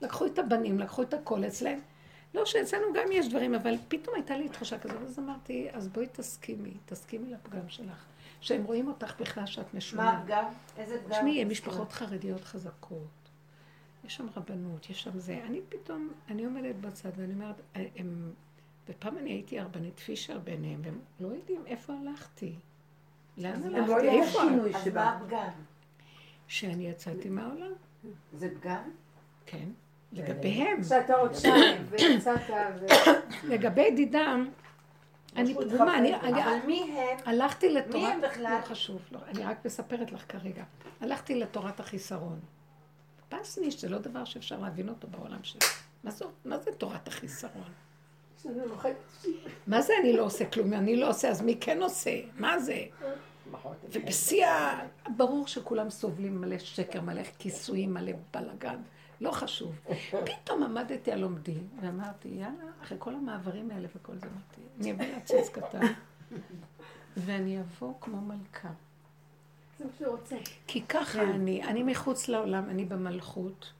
[0.00, 1.78] לקחו את הבנים, לקחו את הכל אצלם.
[2.34, 6.06] לא שאצלנו גם יש דברים, אבל פתאום הייתה לי תחושה כזאת, אז אמרתי, אז בואי
[6.12, 8.04] תסכימי, תסכימי לפגם שלך.
[8.40, 10.18] שהם רואים אותך בכלל שאת מה משונה.
[10.18, 10.44] הפגם?
[10.76, 11.10] איזה פגם?
[11.10, 13.28] תשמעי, הן משפחות חרדיות חזקות.
[14.04, 15.40] יש שם רבנות, יש שם זה.
[15.46, 17.60] אני פתאום, אני עומדת בצד ואני אומרת,
[17.96, 18.32] הם...
[18.88, 22.54] ופעם אני הייתי הרבנית פישר ביניהם, והם לא יודעים איפה הלכתי.
[23.36, 23.92] לאן הם הם לא הלכתי?
[23.92, 24.38] יודעים איפה?
[24.40, 25.04] שינוי אז שבא.
[25.04, 25.48] מה הפגם?
[26.48, 27.72] שאני יצאתי מהעולם.
[28.32, 28.90] זה פגם?
[29.46, 29.68] כן.
[30.16, 30.80] לגביהם.
[30.80, 32.86] קצת עוד שתיים, ויצאת, ו...
[33.52, 34.48] לגבי דידם,
[35.36, 37.18] אני פגומה, אני אבל מי הם?
[37.26, 37.94] הלכתי לתורת...
[37.94, 38.58] מי הם בכלל?
[38.60, 40.64] לא חשוב, לא, אני רק מספרת לך כרגע.
[41.00, 42.40] הלכתי לתורת החיסרון.
[43.28, 45.60] פסניש זה לא דבר שאפשר להבין אותו בעולם שלי.
[46.04, 46.30] מה זאת?
[46.44, 47.72] מה זה תורת החיסרון?
[49.66, 50.72] מה זה אני לא עושה כלום?
[50.72, 52.20] אני לא עושה, אז מי כן עושה?
[52.38, 52.82] מה זה?
[53.92, 54.80] ובשיא ה...
[55.16, 58.78] ברור שכולם סובלים מלא שקר, מלא כיסויים, מלא בלאגן.
[59.20, 59.72] לא חשוב.
[60.24, 62.50] פתאום עמדתי על עומדי, ואמרתי, יאללה,
[62.82, 65.80] אחרי כל המעברים האלה וכל זה, אמרתי, אני אביא לעציץ קטן,
[67.16, 68.68] ואני אבוא כמו מלכה.
[69.78, 70.36] זה מה שהוא רוצה.
[70.66, 73.72] כי ככה אני, אני מחוץ לעולם, אני במלכות.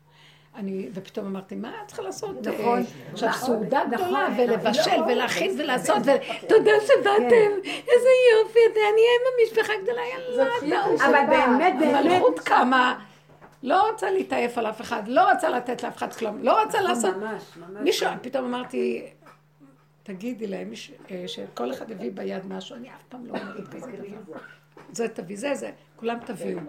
[0.54, 2.46] אני, ופתאום אמרתי, מה את צריכה לעשות?
[2.46, 4.44] נכון, אה, עכשיו נכון, סעודה נכון, גדולה, נכון.
[4.48, 10.02] ולבשל, לא, ולהכין, זה- ולעשות, זה- ותודה שבאתם, איזה יופי, אני אהיה עם המשפחה גדולה,
[10.36, 10.84] זאת יאללה.
[11.06, 13.04] אבל באמת, באמת, המלכות קמה,
[13.66, 17.16] לא רוצה להתעייף על אף אחד, לא רוצה לתת לאף אחד כלום, לא רוצה לעשות...
[17.16, 17.80] ממש, ממש.
[17.82, 19.10] מישהו, פתאום אמרתי,
[20.02, 20.72] תגידי להם
[21.10, 24.38] אה, שכל אחד הביא ביד משהו, אני אף פעם לא אומרת כזה דבר.
[24.92, 26.60] זה תביא, זה, זה, כולם תביאו.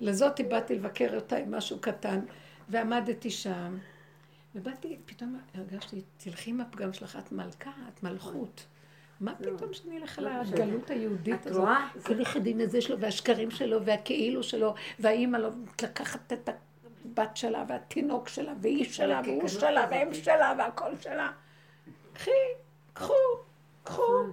[0.00, 2.20] לזאתי באתי לבקר אותה עם משהו קטן,
[2.68, 3.78] ועמדתי שם,
[4.54, 8.66] ובאתי, פתאום הרגשתי, תלכי עם הפגם שלך, את מלכה, את מלכות.
[9.22, 11.62] מה פתאום שאני אלך על הגלות היהודית את הזאת?
[11.62, 11.88] רואה?
[12.02, 15.48] כל אחד עם הזה שלו, והשקרים שלו, והכאילו שלו, והאימא לא
[15.82, 16.48] לקחת את
[17.04, 21.30] הבת שלה, והתינוק שלה, והיא שלה, והוא שלה, והם שלה, והכל שלה.
[22.12, 22.30] קחי,
[22.92, 23.14] קחו,
[23.84, 24.24] קחו.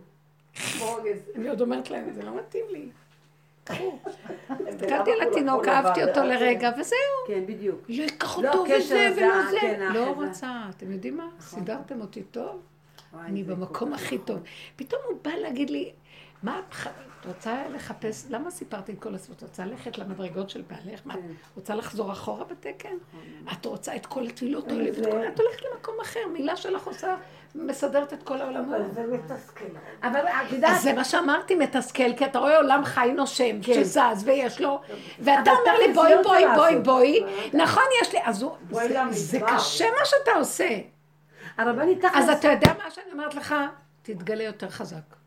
[1.35, 2.89] אני עוד אומרת להם, זה לא מתאים לי.
[3.63, 3.99] קחו.
[4.69, 6.97] הסתכלתי על התינוק, אהבתי אותו לרגע, וזהו.
[7.27, 7.89] כן, בדיוק.
[7.89, 8.05] לא
[8.43, 9.57] לא, אותו וזה ולא זה.
[9.61, 10.25] כן, לא האחזה.
[10.25, 10.61] רוצה.
[10.69, 11.27] אתם יודעים מה?
[11.39, 12.61] סידרתם אותי טוב.
[13.25, 14.27] אני במקום הכי נכון.
[14.27, 14.39] טוב.
[14.75, 15.91] פתאום הוא בא להגיד לי,
[16.43, 16.75] מה את
[17.21, 19.35] את רוצה לחפש, למה סיפרתי את כל הסיפור?
[19.37, 20.99] את רוצה ללכת למדרגות של בעלך?
[21.05, 21.31] מה, את כן.
[21.55, 22.95] רוצה לחזור אחורה בתקן?
[23.53, 24.89] את רוצה את כל התפילות האלה.
[25.27, 27.15] את הולכת למקום אחר, מילה שלך עושה,
[27.55, 28.75] מסדרת את כל העולמות.
[28.75, 29.65] אבל זה מתסכל.
[30.03, 33.73] אבל את יודעת, אז זה מה שאמרתי, מתסכל, כי אתה רואה עולם חי נושם, כן.
[33.73, 34.81] שזז ויש לו,
[35.19, 36.79] ואתה אומר לי בואי בואי בואי.
[36.79, 38.45] בואי, נכון יש לי, אז
[39.11, 39.39] זה-.
[39.39, 40.67] קשה מה שאתה עושה.
[41.59, 42.29] הרבנית תכלס...
[42.29, 43.55] אז אתה יודע מה שאני אומרת לך?
[44.01, 45.19] תתגלה יותר חזק.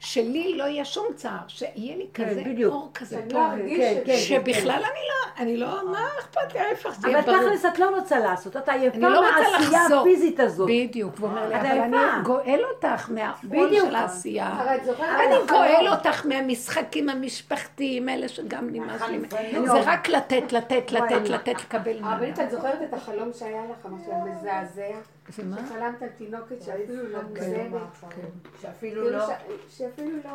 [0.00, 2.74] שלי לא יהיה שום צער, שיהיה לי כן, כזה בדיוק.
[2.74, 6.60] אור כזה טוב, לא ארגיש כן, זה, שבכלל אני לא, אני לא, מה אכפת לי,
[6.60, 7.48] ההפך, זה יהיה אבל ברור.
[7.48, 9.80] תכלס את לא רוצה לעשות, את עייפה לא מהעשייה.
[10.00, 10.68] הפיזית הזאת.
[10.70, 11.96] בדיוק, הוא אומר לי, אבל אני.
[12.24, 13.74] גואל אותך מהעול.
[13.80, 14.74] של העשייה.
[14.98, 15.88] אני גואל?
[15.88, 19.18] אותך מהמשחקים המשפחתיים, אלה שגם נמאס לי.
[19.66, 21.28] זה רק לתת, לתת, לתת.
[21.28, 22.28] לתת, לקבל נהנה.
[22.28, 24.94] את זוכרת את החלום שהיה לך, משהו מזעזע?
[25.28, 25.66] זה מה?
[25.68, 27.80] שחלמת על תינוקת שאפילו לא כן, מוזנת.
[28.10, 28.28] כן.
[28.60, 29.26] שאפילו כאילו לא...
[29.68, 30.30] ש- שאפילו לא...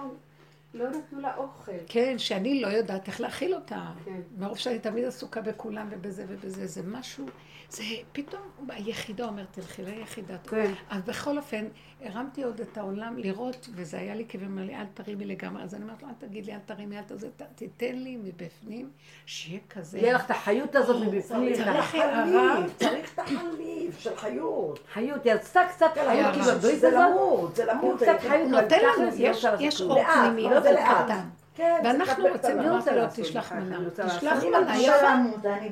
[0.73, 1.71] לא נתנו לה אוכל.
[1.87, 3.91] כן, שאני לא יודעת איך להכיל אותה.
[4.05, 4.19] כן.
[4.37, 7.25] מרוב שאני תמיד עסוקה בכולם ובזה ובזה, זה משהו,
[7.69, 10.37] זה פתאום, היחידה אומרת, תלכי ליחידה.
[10.37, 10.73] כן.
[10.89, 11.65] אז בכל אופן,
[12.01, 15.63] הרמתי עוד את העולם לראות, וזה היה לי כאבי מלא, אל תרימי לגמרי.
[15.63, 18.89] אז אני אומרת לו, אל תגיד לי, אל תרימי, אל תזה, תיתן לי מבפנים,
[19.25, 19.99] שיהיה כזה.
[19.99, 21.53] יהיה לך את החיות הזאת מבפנים.
[21.55, 21.85] צריך.
[21.85, 24.79] חליף, צריך את החליף של חיות.
[24.91, 26.33] החיות, היא רצתה קצת חיות.
[26.33, 28.01] כאילו, הברית זה למות, זה למות.
[28.01, 29.81] קצת חיות, נותן לנו, לא יש.
[29.81, 31.05] אור פנימי, לאט.
[31.05, 31.21] קטן.
[31.57, 32.59] כן, ואנחנו רוצים, קטן.
[32.59, 33.77] אני רוצה לעשות, תשלח מנה.
[33.77, 34.93] רוצה תשלח מנה יפה.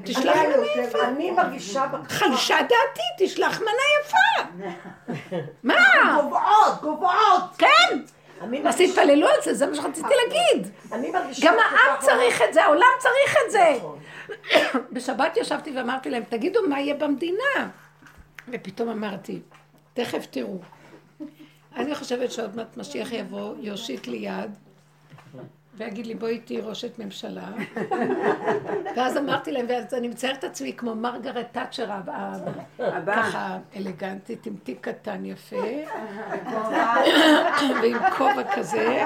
[0.03, 1.07] תשלח מנה יפה.
[1.07, 3.71] אני מרגישה חלשה דעתי, תשלח מנה
[4.01, 4.65] יפה.
[5.63, 5.75] מה?
[6.21, 7.43] גובעות, גובעות.
[7.57, 7.99] כן.
[8.67, 10.71] אז תתפללו על זה, זה מה שרציתי להגיד.
[10.91, 11.47] אני מרגישה...
[11.47, 13.73] גם העם צריך את זה, העולם צריך את זה.
[13.77, 13.99] נכון.
[14.93, 17.69] בשבת ישבתי ואמרתי להם, תגידו מה יהיה במדינה.
[18.47, 19.41] ופתאום אמרתי,
[19.93, 20.59] תכף תראו.
[21.75, 24.51] אני חושבת שעוד מעט משיח יבוא, יושיט לי יד,
[25.78, 27.47] ויגיד לי, בואי תהיי ראשת ממשלה.
[28.95, 31.89] ואז אמרתי להם, ואז אני מציירת את עצמי כמו מרגרט תאצ'ר.
[33.07, 35.55] ככה אלגנטית, עם תיק קטן יפה,
[37.82, 39.05] ועם כובע כזה,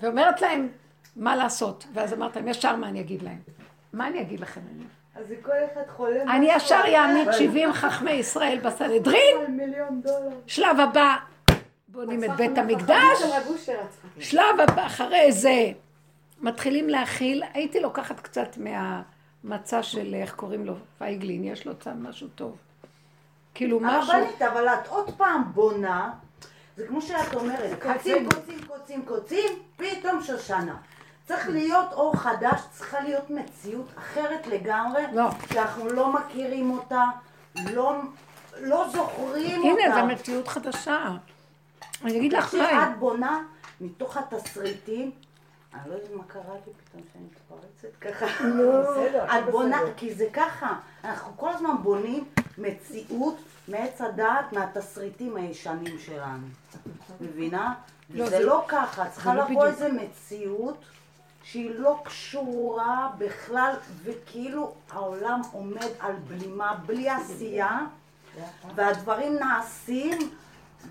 [0.00, 0.68] ואומרת להם,
[1.16, 1.86] מה לעשות?
[1.92, 3.38] ואז אמרת להם, ישר מה אני אגיד להם?
[3.92, 4.60] מה אני אגיד לכם?
[5.14, 6.28] אז כל אחד חולם...
[6.28, 9.60] אני ישר אעמיד 70 חכמי ישראל בסנהדרין.
[10.46, 11.16] שלב הבא,
[11.98, 13.22] בונים את בית המקדש,
[14.20, 15.72] שלב הבא, אחרי זה,
[16.40, 22.28] מתחילים להכיל, הייתי לוקחת קצת מהמצע של, איך קוראים לו, פייגלין, יש לו צד משהו
[22.28, 22.56] טוב.
[23.54, 26.10] כאילו משהו, הרבנית, אבל את עוד פעם בונה,
[26.76, 30.76] זה כמו שאת אומרת, קוצים, קוצים, קוצים, קוצים, פתאום שושנה.
[31.26, 35.28] צריך להיות אור חדש, צריכה להיות מציאות אחרת לגמרי, לא.
[35.52, 37.04] שאנחנו לא מכירים אותה,
[37.74, 38.00] לא,
[38.60, 40.00] לא זוכרים הנה, אותה.
[40.00, 41.16] זו מציאות חדשה.
[42.04, 43.42] אני אגיד לך מה, כשאת בונה
[43.80, 45.10] מתוך התסריטים,
[45.74, 48.26] אני לא יודעת מה קרה לי פתאום שאני מתפרצת ככה.
[48.48, 49.92] בסדר, הכל את בונה, בסדר.
[49.96, 52.24] כי זה ככה, אנחנו כל הזמן בונים
[52.58, 53.36] מציאות
[53.68, 56.46] מעץ הדעת מהתסריטים הישנים שלנו.
[57.20, 57.74] מבינה?
[58.10, 59.66] לא, זה לא ככה, צריכה לא לבוא.
[59.66, 60.84] איזה מציאות
[61.42, 67.78] שהיא לא קשורה בכלל, וכאילו העולם עומד על בלימה, בלי עשייה,
[68.74, 70.18] והדברים נעשים,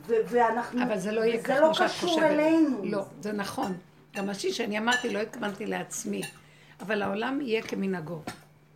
[0.07, 0.83] ואנחנו...
[0.83, 2.23] אבל זה לא יהיה כך לא כמו שאת קשור חושבת.
[2.23, 2.81] אלינו.
[2.83, 3.73] לא, זה נכון.
[4.15, 6.21] גם השיא שאני אמרתי, לא התכוונתי לעצמי.
[6.81, 8.19] אבל העולם יהיה כמנהגו.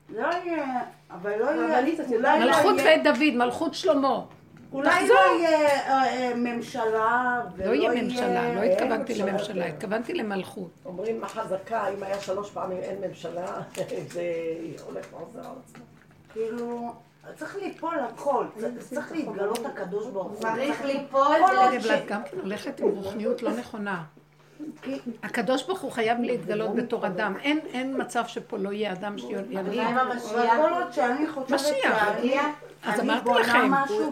[0.09, 0.81] לא יהיה,
[1.11, 1.81] אבל לא יהיה,
[2.19, 4.21] לא מלכות יהיה, בית דוד, מלכות שלמה.
[4.73, 5.15] אולי תחזור.
[5.15, 9.65] לא יהיה אה, אה, ממשלה, ולא לא יהיה ממשלה, לא התכוונתי ממשלה לממשלה.
[9.65, 10.71] התכוונתי למלכות.
[10.85, 13.61] אומרים החזקה, אם היה שלוש פעמים אין ממשלה,
[14.13, 14.23] זה
[14.85, 15.83] הולך וחוזר על עצמו.
[16.33, 16.93] כאילו,
[17.35, 18.45] צריך ליפול הכל,
[18.89, 20.35] צריך- להתגלות הקדוש ברוך הוא.
[20.41, 24.03] צריך ליפול אבל את גם כן הולכת עם רוחניות לא נכונה.
[25.23, 27.35] הקדוש ברוך הוא חייב להתגלות בתור אדם.
[27.41, 27.59] אין,
[28.01, 29.15] מצב שפה לא יהיה אדם.
[29.15, 30.33] מה עם אבל המשיח?
[30.57, 31.59] כל עוד שאני חושבת.
[31.59, 32.39] שאני
[32.83, 33.71] אז אמרתי לכם.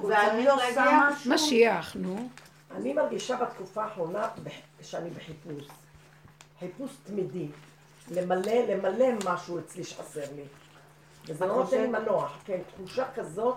[0.09, 0.99] ואני עושה.
[1.11, 2.29] משהו, משיח, נו.
[2.75, 4.27] אני מרגישה בתקופה האחרונה
[4.81, 5.67] שאני בחיפוש.
[6.59, 7.47] חיפוש תמידי.
[8.11, 10.43] למלא, למלא משהו אצלי שחסר לי.
[11.27, 13.55] וזה לא נותן לי מנוח, כן, תחושה כזאת.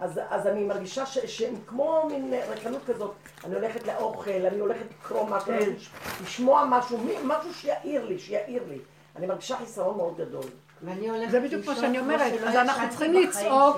[0.00, 3.12] אז, אז אני מרגישה ש, שכמו מין ריקנות כזאת,
[3.44, 5.58] אני הולכת לאוכל, אני הולכת לקרוא משהו, כן.
[5.76, 5.90] לש-
[6.22, 8.78] לשמוע משהו, מי- משהו שיעיר לי, שיעיר לי.
[9.16, 10.44] אני מרגישה חיסרון מאוד גדול.
[10.82, 12.32] ואני הולכת זה בדיוק מה שאני כמו אומרת.
[12.46, 13.76] אז אנחנו צריכים לצעוק.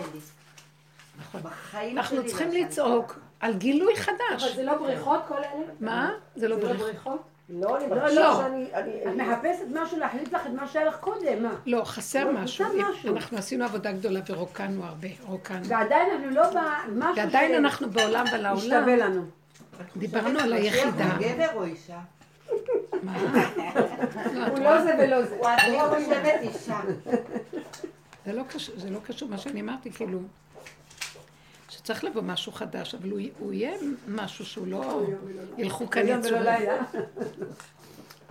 [1.42, 2.70] בחיים אנחנו צריכים לא ישנתי.
[2.72, 4.54] לצעוק על גילוי אבל חדש.
[4.56, 5.64] זה לא בריחות כל אלה?
[5.80, 6.12] מה?
[6.36, 6.72] זה לא לא.
[6.72, 7.20] בריחות?
[7.49, 8.36] לא, אני לא, מרגישה לא.
[8.36, 8.66] שאני...
[8.74, 11.55] אני, את מחפשת משהו להחליף לך את מה שהיה לך קודם, מה?
[11.66, 12.66] לא, חסר לא, משהו.
[12.90, 13.16] משהו.
[13.16, 15.09] אנחנו עשינו עבודה גדולה ורוקנו הרבה.
[15.22, 15.64] רוקנו.
[15.64, 18.57] ועדיין אנחנו לא במשהו ועדיין אנחנו בעולם ולעולם.
[18.57, 19.22] משתווה לנו.
[19.97, 21.05] דיברנו על היחידה.
[21.05, 21.99] הוא גבר או אישה?
[23.03, 23.12] מה?
[24.51, 25.38] הוא לא זה ולא זה.
[25.45, 26.80] אני חושבת אישה.
[28.26, 30.18] זה לא קשור, זה לא קשור מה שאני אמרתי, כאילו,
[31.85, 33.78] שצריך לבוא משהו חדש, אבל הוא, הוא יהיה
[34.09, 35.07] משהו שהוא לא...
[35.59, 36.45] ילכו כאן יום ולא יצורים.
[36.45, 36.82] לילה.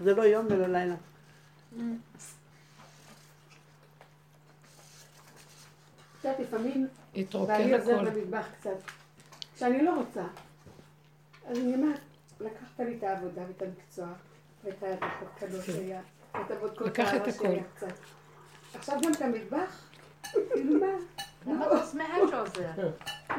[0.04, 0.96] זה לא יום ולא לילה.
[1.74, 1.80] את
[6.24, 6.88] יודעת, לפעמים,
[7.34, 8.10] עוזרת הכל.
[8.10, 8.78] במטבח קצת,
[9.56, 10.24] כשאני לא רוצה,
[11.48, 12.00] אז אני אומרת,
[12.40, 14.08] לקחת לי את העבודה ואת המקצוע,
[14.64, 16.02] ואת הקדוש שהיה,
[16.34, 16.86] ואת הכל.
[17.42, 17.94] שהיה קצת.
[18.74, 19.93] עכשיו גם את המטבח,
[20.32, 20.88] כאילו מה?
[21.48, 22.88] למה את שמחה שעוזר?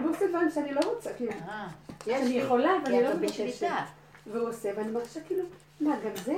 [0.03, 1.67] הוא עושה דברים שאני לא רוצה, כאילו, אה,
[2.07, 3.67] אני יכולה, אבל אני לא מבקשת.
[4.27, 5.43] והוא עושה, ואני מרגישה כאילו,
[5.81, 6.35] מה, גם זה?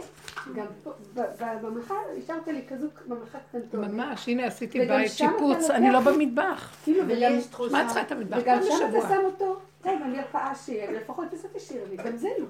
[0.54, 1.94] גם פה, ב- ב- במרחק,
[2.24, 3.80] השארת לי כזו במרחק קטנטון.
[3.94, 6.72] ממש, הנה עשיתי בית שיפוץ, אני לא במטבח.
[6.84, 7.72] כאילו, וגם, יש תחושה...
[7.72, 8.38] מה את צריכה את המטבח?
[8.42, 9.08] וגם שם אתה.
[9.08, 12.46] שם אותו, די, במרפאה שיהיה, לפחות בזה תשאיר לי, גם זה לא.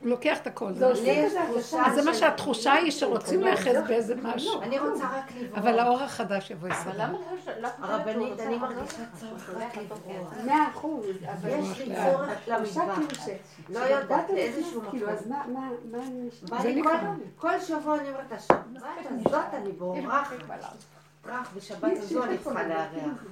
[0.00, 0.72] הוא לוקח את הכל.
[0.74, 1.86] זה עושה תחושה הרגשה.
[1.86, 4.62] אז זה מה שהתחושה היא שרוצים להיאחז באיזה משהו.
[4.62, 5.58] אני רוצה רק לברוח.
[5.58, 6.74] אבל האור החדש יבוא לא-
[7.06, 9.02] לא שהוא הרבנית, אני מרגישה?
[9.20, 10.32] צורך רק לברוח.
[10.46, 11.94] מאה אחוז, אבל יש לי.
[12.12, 12.94] צורך למטבח.
[12.94, 13.28] כאילו ש...
[13.68, 15.18] לא יודעת, לאיזשהו נכנס, כאילו, מקום.
[15.18, 15.68] אז מה, מה,
[16.50, 16.82] מה אני...
[16.82, 16.90] כל-
[17.36, 18.60] כל שבוע אני אומרת, השבת
[19.26, 20.36] הזאת אני בורחת.
[21.22, 23.24] טראח, בשבת הזו אני צריכה לארח.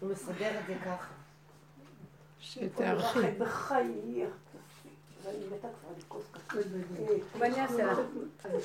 [0.00, 1.06] הוא מסדר את זה ככה.
[2.38, 3.30] שתארחי.
[3.38, 4.28] בחייך.
[7.38, 7.98] ואני אעשה לך.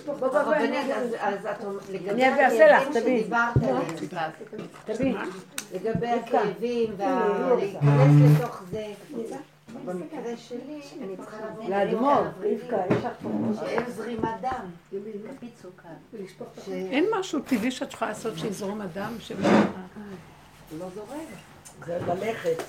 [0.06, 3.24] בוא, בוא, בוא, אני אעשה לך, תביאי.
[3.24, 5.16] שדיברת עליהם, תביא.
[5.74, 6.08] לגבי.
[6.08, 8.06] הכאבים רבקה.
[8.40, 8.86] לתוך זה,
[9.86, 11.38] במקרה שלי, אני צריכה
[11.68, 13.30] לאדמו"ר, רבקה, יש לך פה
[13.60, 15.00] שאין זרימת דם.
[15.40, 16.24] פיצו כאן.
[16.74, 19.32] אין משהו טבעי שאת יכולה לעשות שיזרום אדם, ש...
[20.78, 21.20] לא זורם.
[21.86, 22.64] זה ללכת.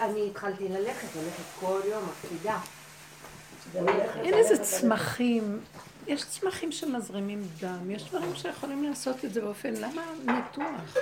[0.00, 2.58] אני התחלתי ללכת, ללכת כל יום, מקפידה.
[4.24, 5.60] אין איזה צמחים,
[6.06, 10.94] יש צמחים שמזרימים דם, יש דברים שיכולים לעשות את זה באופן, למה ניתוח?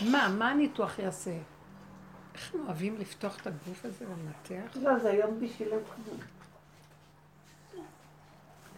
[0.00, 1.30] מה, מה הניתוח יעשה?
[2.34, 4.76] איך הם אוהבים לפתוח את הגוף הזה ולנתח?
[4.76, 6.18] לא, זה היום בשבילם כלום.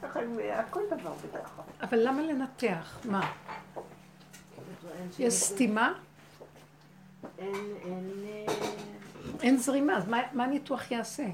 [0.02, 1.64] ככה, הם- הכל דבר בדרך כלל.
[1.82, 2.98] אבל למה לנתח?
[3.04, 3.32] מה?
[5.18, 5.92] יש סתימה?
[7.38, 7.54] אין,
[7.84, 8.54] אין, אה,
[9.42, 11.24] אין זרימה, אז מה הניתוח יעשה?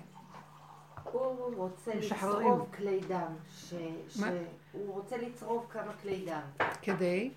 [1.12, 2.46] הוא רוצה משחררים.
[2.48, 3.32] לצרוב כלי דם.
[3.56, 3.74] ש-
[4.20, 4.30] מה?
[4.72, 6.66] שהוא רוצה לצרוב כמה כלי דם.
[6.82, 7.30] כדי?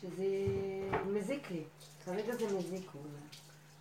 [0.00, 0.24] שזה
[1.06, 1.62] מזיק לי.
[2.04, 2.90] כרגע זה מזיק.
[2.92, 3.18] הוא אומר.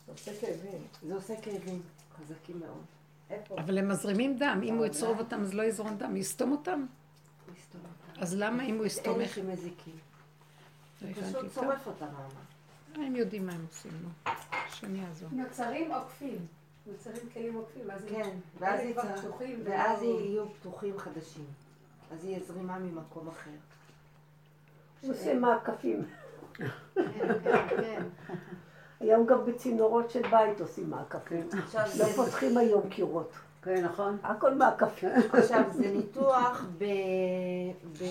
[0.07, 0.81] עושה כאבים.
[1.07, 1.81] זה עושה כאבים
[2.17, 2.83] חזקים מאוד.
[3.29, 3.55] איפה?
[3.57, 6.85] אבל הם מזרימים דם, אם הוא יצרוב אותם אז לא יזרום דם, יסתום אותם?
[7.57, 8.21] לסתום אותם.
[8.21, 9.35] אז למה אם הוא יסתום אלה איך?
[9.35, 9.95] שמזיקים.
[11.01, 11.53] לא הוא פשוט.
[11.53, 12.05] שורף אותם.
[12.95, 14.09] הם יודעים מה הם עושים, נו.
[14.51, 15.29] השם יעזור.
[15.31, 16.45] נוצרים עוקפים.
[16.87, 18.29] יוצרים כלים עוקפים, אז כן,
[18.59, 21.45] ואז אלה כבר פתוחים, ואז ולא- יהיו פתוחים חדשים.
[22.11, 23.49] אז יהיה זרימה ממקום אחר.
[25.01, 26.03] הוא עושה מעקפים.
[26.53, 26.67] כן,
[27.43, 28.03] כן, כן.
[28.99, 31.49] היום גם בצינורות של בית עושים מעקפים.
[31.99, 33.31] לא פותחים היום קירות.
[33.63, 34.17] כן, נכון.
[34.23, 35.09] הכל מעקפים.
[35.33, 36.83] עכשיו זה ניתוח ב...
[37.99, 38.03] ב...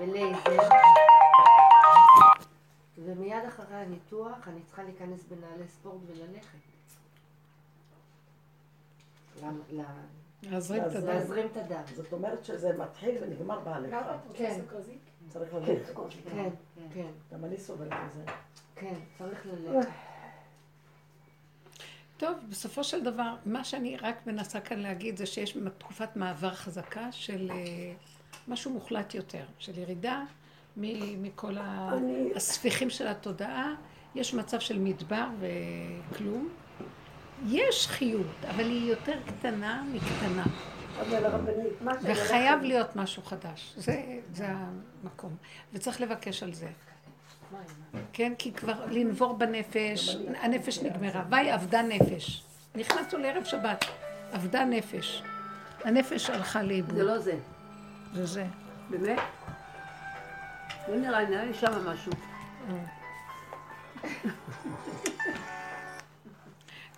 [0.00, 0.68] בלייזר,
[2.98, 6.58] ומיד אחרי הניתוח אני צריכה להיכנס בנעלי ספורט וללכת.
[10.42, 11.06] להזרים את הדם.
[11.06, 11.82] להזרים את הדם.
[11.94, 14.18] זאת אומרת שזה מתחיל ונגמר בהליכה.
[14.34, 14.60] כן,
[15.28, 15.94] צריך ללכת.
[16.24, 16.50] כן,
[16.94, 18.24] כן, גם אני סובלת מזה.
[18.74, 19.88] כן, צריך ללכת.
[22.16, 27.12] טוב, בסופו של דבר, מה שאני רק מנסה כאן להגיד זה שיש תקופת מעבר חזקה
[27.12, 27.92] של אה,
[28.48, 30.24] משהו מוחלט יותר, של ירידה
[30.76, 33.74] מכל אני- הספיחים של התודעה.
[34.14, 36.48] יש מצב של מדבר וכלום.
[37.48, 40.44] יש חיות, אבל היא יותר קטנה מקטנה.
[41.00, 43.74] אבל הרבנית, מה שאני וחייב להיות משהו חדש.
[43.76, 44.02] זה,
[44.32, 45.36] זה המקום.
[45.72, 46.68] וצריך לבקש על זה.
[48.12, 51.24] כן, כי כבר לנבור בנפש, הנפש נגמרה.
[51.30, 52.44] ויהי אבדה נפש.
[52.74, 53.84] נכנסנו לערב שבת,
[54.34, 55.22] אבדה נפש.
[55.84, 56.94] הנפש הלכה לאיבוד.
[56.96, 57.38] זה לא זה.
[58.14, 58.46] זה זה.
[58.90, 59.18] באמת?
[60.88, 62.12] לא נראה, נראה לי שם משהו.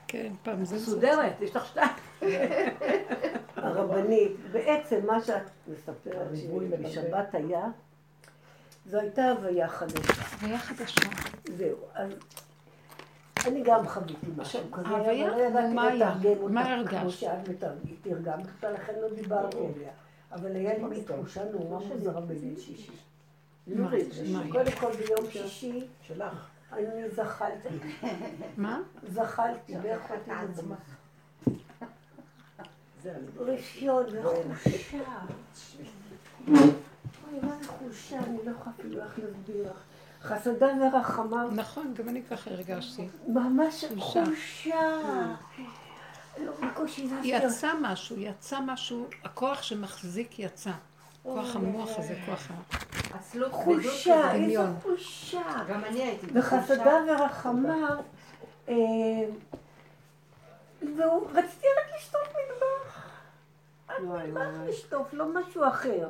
[0.08, 0.76] כן, פעם זה...
[0.76, 1.90] מסודרת, יש לך שתיים.
[3.56, 6.28] הרבנית, בעצם מה שאת מספרת.
[6.36, 7.64] שבשבת היה,
[8.86, 10.22] זו הייתה הוויה חדשה.
[10.40, 11.00] הוויה חדשה.
[11.56, 12.12] זהו, אז
[13.46, 16.14] אני גם חוויתי משהו כזה, אבל לא ידעתי מה היה?
[16.20, 17.10] לתרגם אותה כמו?
[17.10, 19.90] שאת מתרגמת, תרגמת אותה, לכן לא דיברתי עליה.
[20.32, 22.92] אבל היה לי תחושה נורא מוזרה בליל שישי.
[23.66, 24.52] היה?
[24.52, 26.48] קודם כל ביום שישי שלך.
[26.72, 27.68] אני זחלתי,
[28.56, 28.80] מה?
[29.08, 29.76] זחלתי.
[33.02, 33.52] זה אני.
[33.52, 34.98] רפיון וחושה.
[36.48, 38.18] אוי, מה זה חושה?
[38.18, 39.76] אני לא יכולה אפילו איך להסביר לך.
[40.22, 43.08] חסדה ורחמה, נכון, גם אני ככה הרגשתי.
[43.28, 44.24] ממש חושה.
[44.24, 45.34] חושה.
[46.38, 46.52] לא.
[47.22, 50.70] יצא משהו, יצא משהו, הכוח שמחזיק יצא.
[51.26, 52.54] כוח המוח הזה, כוח ה...
[54.32, 54.76] איזה דמיון.
[54.82, 55.64] חושה.
[55.68, 58.00] גם אני הייתי וחסדה ורחמה,
[58.68, 58.74] אה,
[60.80, 63.08] ורציתי רק לשטוף מטבח.
[64.02, 64.40] וואי, מטבח.
[64.68, 66.08] לשטוף, לא משהו אחר.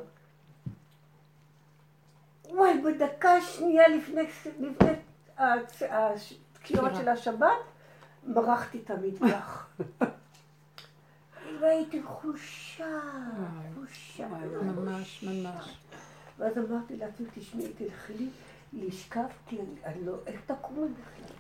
[2.50, 4.22] וואי, בדקה שנייה לפני,
[5.80, 7.48] התקיעות של השבת,
[8.26, 9.66] מרחתי את המטבח.
[11.66, 13.00] והייתי חושה,
[13.74, 14.28] חושה.
[14.28, 15.76] ממש, ממש.
[16.38, 18.28] ואז אמרתי לעצמי, תשמעי, תלכי לי
[18.72, 21.36] לשכב, כי אני, לא, איך תקומי בכלל?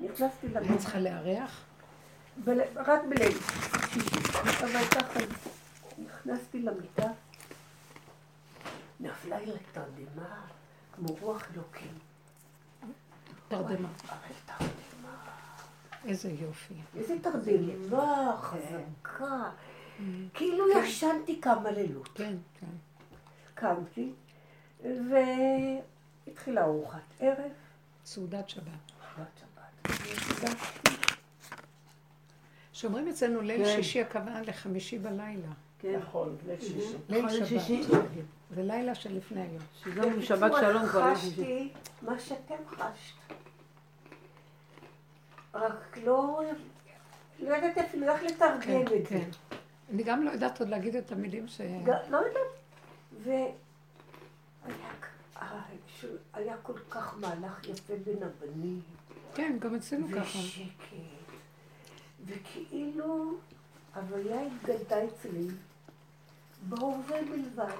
[0.00, 1.64] נכנסתי אני למיטה, צריכה לארח?
[2.76, 3.38] רק בליל
[3.92, 4.18] שישי,
[4.60, 5.20] אבל ככה
[5.98, 7.10] נכנסתי למיטה,
[9.00, 10.40] נפלה לי תרדמה,
[10.92, 11.98] כמו רוח אלוקים.
[13.48, 13.88] תרדמה.
[16.04, 16.74] איזה יופי.
[16.96, 19.50] איזה תרדמה חזקה.
[20.34, 22.08] כאילו ישנתי כמה לילות.
[22.14, 22.66] כן, כן.
[23.54, 24.12] קמתי,
[26.26, 27.50] והתחילה ארוחת ערב,
[28.04, 28.92] סעודת שבת.
[32.72, 33.76] שאומרים אצלנו ליל כן.
[33.76, 35.48] שישי הכוונה לחמישי בלילה.
[35.78, 35.98] כן.
[35.98, 36.96] נכון, ליל שישי.
[37.08, 37.28] ליל.
[37.28, 38.04] שבת.
[38.54, 39.62] זה לילה שלפני היום.
[39.84, 41.30] שגם שבת שלום כבר לא שישי.
[41.30, 41.72] חשתי
[42.02, 43.34] מה שאתם חשת.
[45.54, 46.42] רק לא,
[47.38, 49.04] לא ידעתי אפילו איך לתרגם כן, את זה.
[49.08, 49.28] כן.
[49.90, 51.60] אני גם לא יודעת עוד להגיד את המילים ש...
[51.60, 52.42] גם- לא יודעת.
[53.24, 53.48] והיה
[56.52, 58.80] אה, כל כך מהלך יפה בין הבנים,
[59.34, 60.38] כן, גם אצלנו ככה.
[60.38, 60.94] ושקט,
[62.26, 63.34] וכאילו
[63.94, 65.46] הוויה התגלתה אצלי
[66.68, 67.76] בהווה בלבד,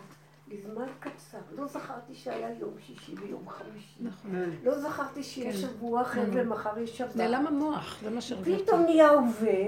[0.51, 1.39] לזמן קצר.
[1.57, 3.99] לא זכרתי שהיה יום שישי ויום חמישי.
[4.01, 4.31] נכון.
[4.65, 5.69] לא זכרתי שיש כן.
[5.69, 6.31] שבוע אחר כן.
[6.35, 7.17] ומחר יש שבת.
[7.17, 8.65] נעלם המוח, זה מה שהרגשתי.
[8.65, 9.65] פתאום נהיה הווה,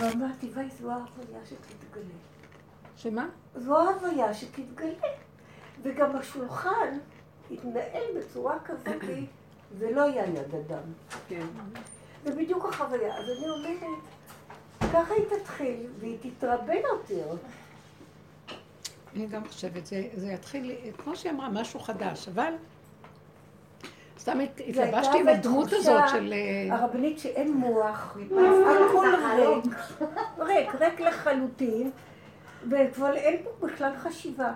[0.00, 2.14] ואמרתי, וואי, זו ההוויה שתתגלה.
[2.96, 3.28] שמה?
[3.56, 5.08] זו ההוויה שתתגלה.
[5.82, 6.98] וגם השולחן
[7.50, 9.02] התנהל בצורה כזאת,
[9.78, 10.82] זה לא היה יד אדם.
[11.28, 11.46] כן.
[12.24, 13.16] זה בדיוק החוויה.
[13.18, 13.98] אז אני אומרת,
[14.92, 17.36] ככה היא תתחיל, והיא תתרבה יותר.
[19.14, 22.52] אני גם חושבת, זה, זה יתחיל, כמו שהיא אמרה, משהו חדש, אבל
[24.18, 26.32] סתם התלבשתי עם הדמות הזאת של...
[26.32, 28.16] אה, הרבנית שאין מוח,
[28.88, 29.74] הכל ריק,
[30.38, 31.90] ריק, ריק לחלוטין,
[32.70, 34.52] וכבר אין פה בכלל חשיבה.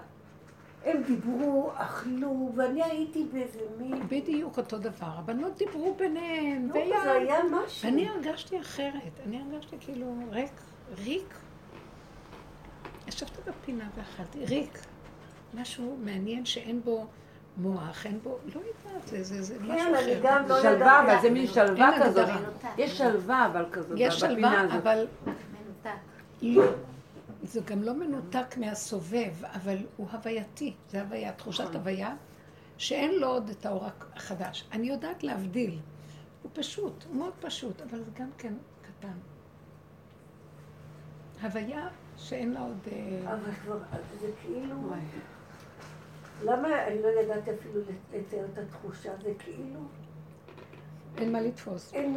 [0.84, 4.02] הם דיברו, אכלו, ואני הייתי באיזה מין...
[4.08, 5.10] בדיוק אותו דבר.
[5.18, 7.02] הבנות דיברו ביניהן, לא, והיה...
[7.02, 7.88] זה היה משהו.
[7.88, 9.20] אני הרגשתי אחרת.
[9.26, 10.52] אני הרגשתי כאילו ריק,
[11.04, 11.34] ריק.
[13.18, 14.78] ישבתי בפינה ואכלתי, ריק.
[15.54, 17.06] משהו מעניין שאין בו
[17.56, 20.20] מוח, אין בו, לא יודעת, זה, זה, זה משהו כן, אני אחר.
[20.22, 21.22] גם לא שלווה, אבל יודעת.
[21.22, 22.28] זה מין שלווה כזאת.
[22.78, 24.80] יש שלווה אבל כזאת יש בפינה שלווה, הזאת.
[24.82, 25.06] אבל
[26.42, 26.62] מנותק.
[27.42, 30.74] זה גם לא מנותק מהסובב, אבל הוא הווייתי.
[30.90, 31.76] זה הוויה, תחושת נכון.
[31.76, 32.14] הוויה,
[32.76, 34.68] שאין לו עוד את האור החדש.
[34.72, 35.78] אני יודעת להבדיל.
[36.42, 39.18] הוא פשוט, הוא מאוד פשוט, אבל זה גם כן קטן.
[41.42, 41.88] הוויה
[42.18, 42.88] שאין לה עוד...
[42.92, 43.78] אה, אבל כבר,
[44.20, 44.74] זה כאילו...
[46.44, 47.80] למה אני לא ידעתי אפילו
[48.14, 49.12] לתאר את התחושה?
[49.22, 49.80] זה כאילו...
[51.18, 51.94] אין מה לתפוס.
[51.94, 52.16] אין.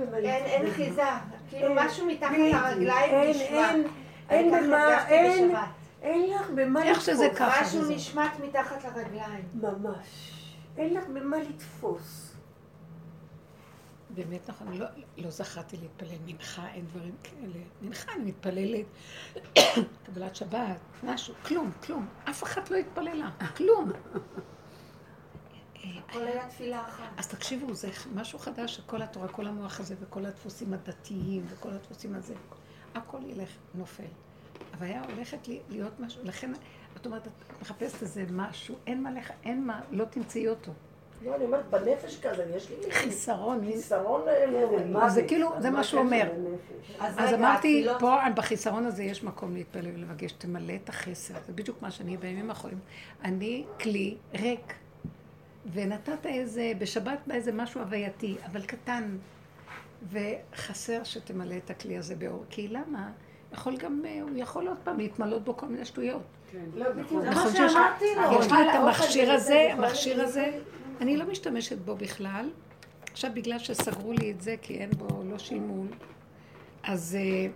[0.70, 1.02] אחיזה.
[1.49, 2.32] כאילו משהו מתחת.
[2.32, 3.91] לרגליים אין, נשמט.
[4.30, 5.56] אין, במה, אין.
[6.02, 7.06] אין לך במה איך לתפוס.
[7.06, 7.62] שזה ככה.
[7.62, 7.91] משהו.
[7.91, 9.43] נשמט מתחת לרגליים.
[9.54, 10.32] ממש.
[10.78, 12.30] אין לך במה לתפוס.
[14.14, 14.86] באמת נכון, לא,
[15.18, 17.59] לא זכרתי להתפלל מנחה, אין דברים כאלה.
[17.82, 18.86] מנחה, אני מתפללת,
[20.05, 22.07] קבלת שבת, משהו, כלום, כלום.
[22.30, 23.91] אף אחת לא התפללה, כלום.
[26.09, 27.09] הכל היה תפילה אחת.
[27.18, 32.16] אז תקשיבו, זה משהו חדש, שכל התורה, כל המוח הזה וכל הדפוסים הדתיים וכל הדפוסים
[32.16, 32.34] הזה,
[32.95, 34.03] הכל ילך, נופל.
[34.74, 36.53] אבל היה הולכת להיות משהו, לכן
[36.97, 40.72] את אומרת, את מחפשת איזה משהו, אין מה לך, אין מה, לא תמצאי אותו.
[41.26, 45.84] לא, אני אומרת, בנפש כזה, יש לי חיסרון, חיסרון אה, אז זה כאילו, זה מה
[45.84, 46.32] שהוא אומר.
[46.99, 51.34] אז אמרתי, התפילות- פה בחיסרון הזה יש מקום להתפלל ולבקש, תמלא את החסר.
[51.47, 52.80] זה בדיוק מה שאני בימים האחרונים.
[53.24, 54.74] אני כלי ריק.
[55.74, 59.17] ונתת איזה, בשבת בא איזה משהו הווייתי, אבל קטן.
[60.11, 62.45] וחסר שתמלא את הכלי הזה באור.
[62.49, 63.09] כי למה?
[63.53, 66.22] יכול גם, אה, הוא יכול עוד פעם להתמלות בו כל מיני שטויות.
[66.76, 67.09] לא, בדיוק.
[67.22, 68.39] זה נכון מה שיש- שאמרתי לו.
[68.39, 70.51] יש לי את המכשיר הזה, זה המכשיר הזה,
[71.02, 72.49] אני לא משתמשת בו בכלל.
[73.12, 75.91] עכשיו, בגלל שסגרו לי את זה, כי אין בו לא שימון,
[76.84, 77.52] אז אה,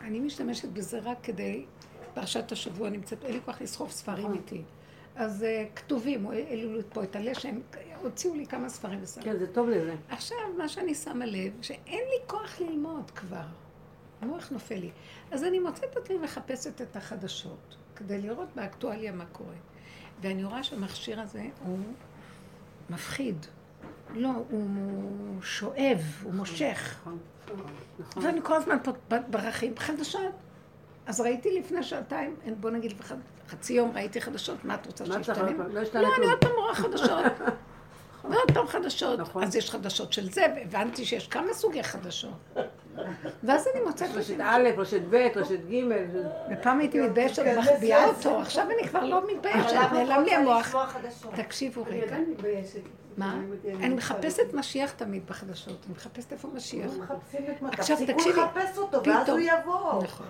[0.00, 1.64] אני משתמשת בזה רק כדי,
[2.14, 4.62] פרשת השבוע נמצאת, אין לי כוח לסחוב ספרים איתי.
[5.16, 7.60] אז אה, כתובים, העלו לי פה את הלשם,
[8.02, 9.32] הוציאו לי כמה ספרים וספרים.
[9.32, 9.94] כן, זה טוב לזה.
[10.08, 13.46] עכשיו, מה שאני שמה לב, שאין לי כוח ללמוד כבר.
[14.20, 14.90] המוח נופל לי.
[15.30, 19.54] אז אני מוצאת את עצמי מחפשת את החדשות, כדי לראות באקטואליה מה קורה.
[20.20, 21.78] ואני רואה שהמכשיר הזה הוא
[22.90, 23.46] מפחיד.
[24.14, 26.96] לא, הוא שואב, הוא מושך.
[27.00, 27.18] נכון,
[27.98, 28.24] נכון.
[28.24, 28.92] ואני כל הזמן פה
[29.30, 30.32] ברחים חדשות.
[31.06, 32.92] אז ראיתי לפני שעתיים, בוא נגיד
[33.48, 35.50] חצי יום ראיתי חדשות, מה את רוצה שישתנה?
[35.50, 36.26] לא לא, אני.
[36.26, 37.24] עוד פעם רואה חדשות.
[38.30, 39.20] ועוד פעם חדשות.
[39.20, 39.42] נכון.
[39.42, 42.56] אז יש חדשות של זה, והבנתי שיש כמה סוגי חדשות.
[43.44, 44.34] ואז אני מוצאת את רשת.
[44.40, 45.74] א', רשת ב', רשת ג',
[46.52, 50.74] ופעם הייתי מתביישת ומחביאה אותו, עכשיו אני כבר לא מתביישת, נעלם את לי המוח.
[51.36, 52.16] תקשיבו אני רגע.
[53.16, 53.40] מה?
[53.66, 56.90] אני מחפשת משיח תמיד בחדשות, אני מחפשת איפה משיח.
[57.60, 59.40] עכשיו, תפסיקו תקשיבי, לחפש אותו, ואז פתאום.
[59.40, 60.02] הוא יבוא.
[60.02, 60.26] נכון.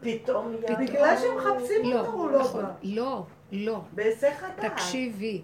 [0.00, 0.78] פתאום יד.
[0.78, 2.64] בגלל שמחפשים אותו, לא, הוא לא נכון.
[2.64, 2.70] בא.
[2.82, 3.80] לא, לא.
[3.92, 4.72] בהיסח הדעת.
[4.72, 5.42] תקשיבי,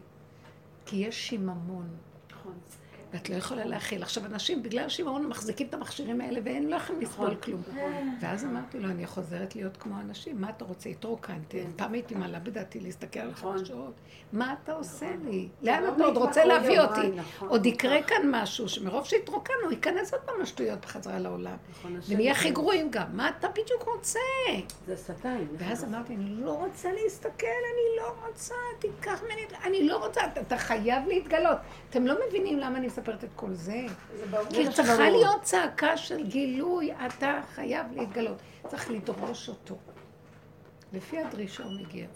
[0.87, 1.89] כי יש שיממון.
[3.13, 3.21] נכון.
[3.21, 4.03] ואת לא יכולה להכיל.
[4.03, 7.63] עכשיו, אנשים, בגלל שיממון, מחזיקים את המכשירים האלה ואין לא יכולים לסבול כלום.
[8.21, 10.89] ואז אמרתי לו, אני חוזרת להיות כמו אנשים, מה אתה רוצה?
[10.89, 11.65] התרוקנתי.
[11.77, 13.95] פעם הייתי מעלה בדעתי להסתכל על חדשות.
[14.33, 15.49] מה אתה עושה לי?
[15.63, 17.09] לאן אתה עוד רוצה להביא אותי?
[17.17, 17.73] נכון, עוד נכון.
[17.73, 21.57] יקרה כאן משהו, שמרוב שהתרוקנו, ייכנס עוד פעם השטויות בחזרה לעולם.
[21.71, 22.33] נכון, ונהיה.
[22.33, 23.07] הכי גרועים גם.
[23.13, 24.19] מה אתה בדיוק רוצה?
[24.87, 25.45] זה שטן.
[25.59, 30.41] ואז אמרתי, אני לא רוצה להסתכל, אני לא רוצה, תיקח ממני, אני לא רוצה, אתה,
[30.41, 31.59] אתה חייב להתגלות.
[31.91, 33.81] אתם לא מבינים למה אני מספרת את כל זה?
[34.51, 35.11] כי צריכה.
[35.11, 38.37] להיות צעקה של גילוי, אתה חייב להתגלות.
[38.69, 39.77] צריך לדרוש אותו.
[40.93, 42.07] לפי הדרישה הוא מגיע.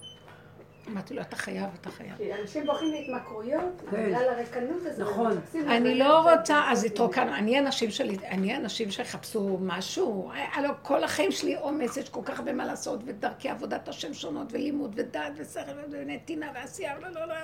[0.88, 2.12] אמרתי לו, אתה חייב, אתה חייב.
[2.42, 4.06] אנשים בורחים להתמכרויות, כן.
[4.06, 5.08] בגלל הריקנות הזאת.
[5.08, 5.40] נכון.
[5.54, 6.84] אני לא רוצה, אז.
[6.84, 12.20] התרוקנו, אני אנשים שלי, אני אנשים שיחפשו משהו, הלוא כל החיים שלי עומס, יש כל
[12.24, 15.60] כך הרבה מה לעשות, ודרכי עבודת השם שונות, ולימוד, ודעת, ושכל,
[15.90, 17.34] ונתינה, ועשייה, לא, לא, לא.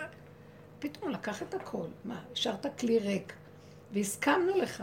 [0.82, 3.32] פתאום לקח את הכל, מה, השארת כלי ריק,
[3.92, 4.82] והסכמנו לך.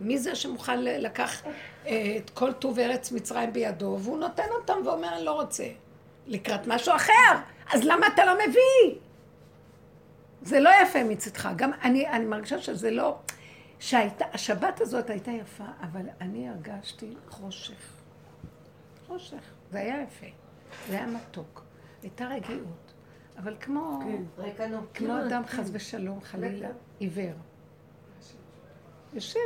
[0.00, 1.42] מי זה שמוכן לקח
[1.86, 5.64] אה, את כל טוב ארץ מצרים בידו, והוא נותן אותם ואומר, אני לא רוצה.
[6.26, 7.32] לקראת משהו אחר,
[7.72, 9.00] אז למה אתה לא מביא?
[10.42, 11.48] זה לא יפה מצדך.
[11.56, 13.18] גם אני, אני מרגישה שזה לא...
[13.78, 17.92] שהייתה, השבת הזאת הייתה יפה, אבל אני הרגשתי חושך.
[19.06, 19.42] חושך.
[19.70, 20.26] זה היה יפה.
[20.88, 21.62] זה היה מתוק.
[22.02, 22.81] הייתה רגיעות.
[23.38, 24.00] אבל כמו,
[24.56, 24.72] כן.
[24.94, 26.68] כמו אדם חס ושלום, חלילה,
[26.98, 27.34] עיוור.
[29.12, 29.38] יושב,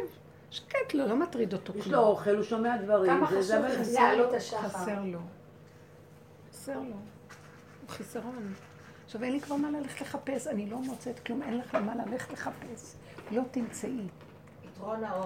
[0.51, 1.95] שקט לו, לא מטריד אותו יש כלום.
[1.95, 3.11] לו אוכל, הוא שומע דברים.
[3.11, 3.41] כמה חשוב.
[4.59, 5.18] חסר לו.
[6.51, 6.97] חסר לו.
[7.89, 8.53] חיסרון.
[9.05, 12.32] עכשיו אין לי כבר מה ללכת לחפש, אני לא מוצאת כלום, אין לך מה ללכת
[12.32, 12.95] לחפש.
[13.30, 14.07] לא תמצאי.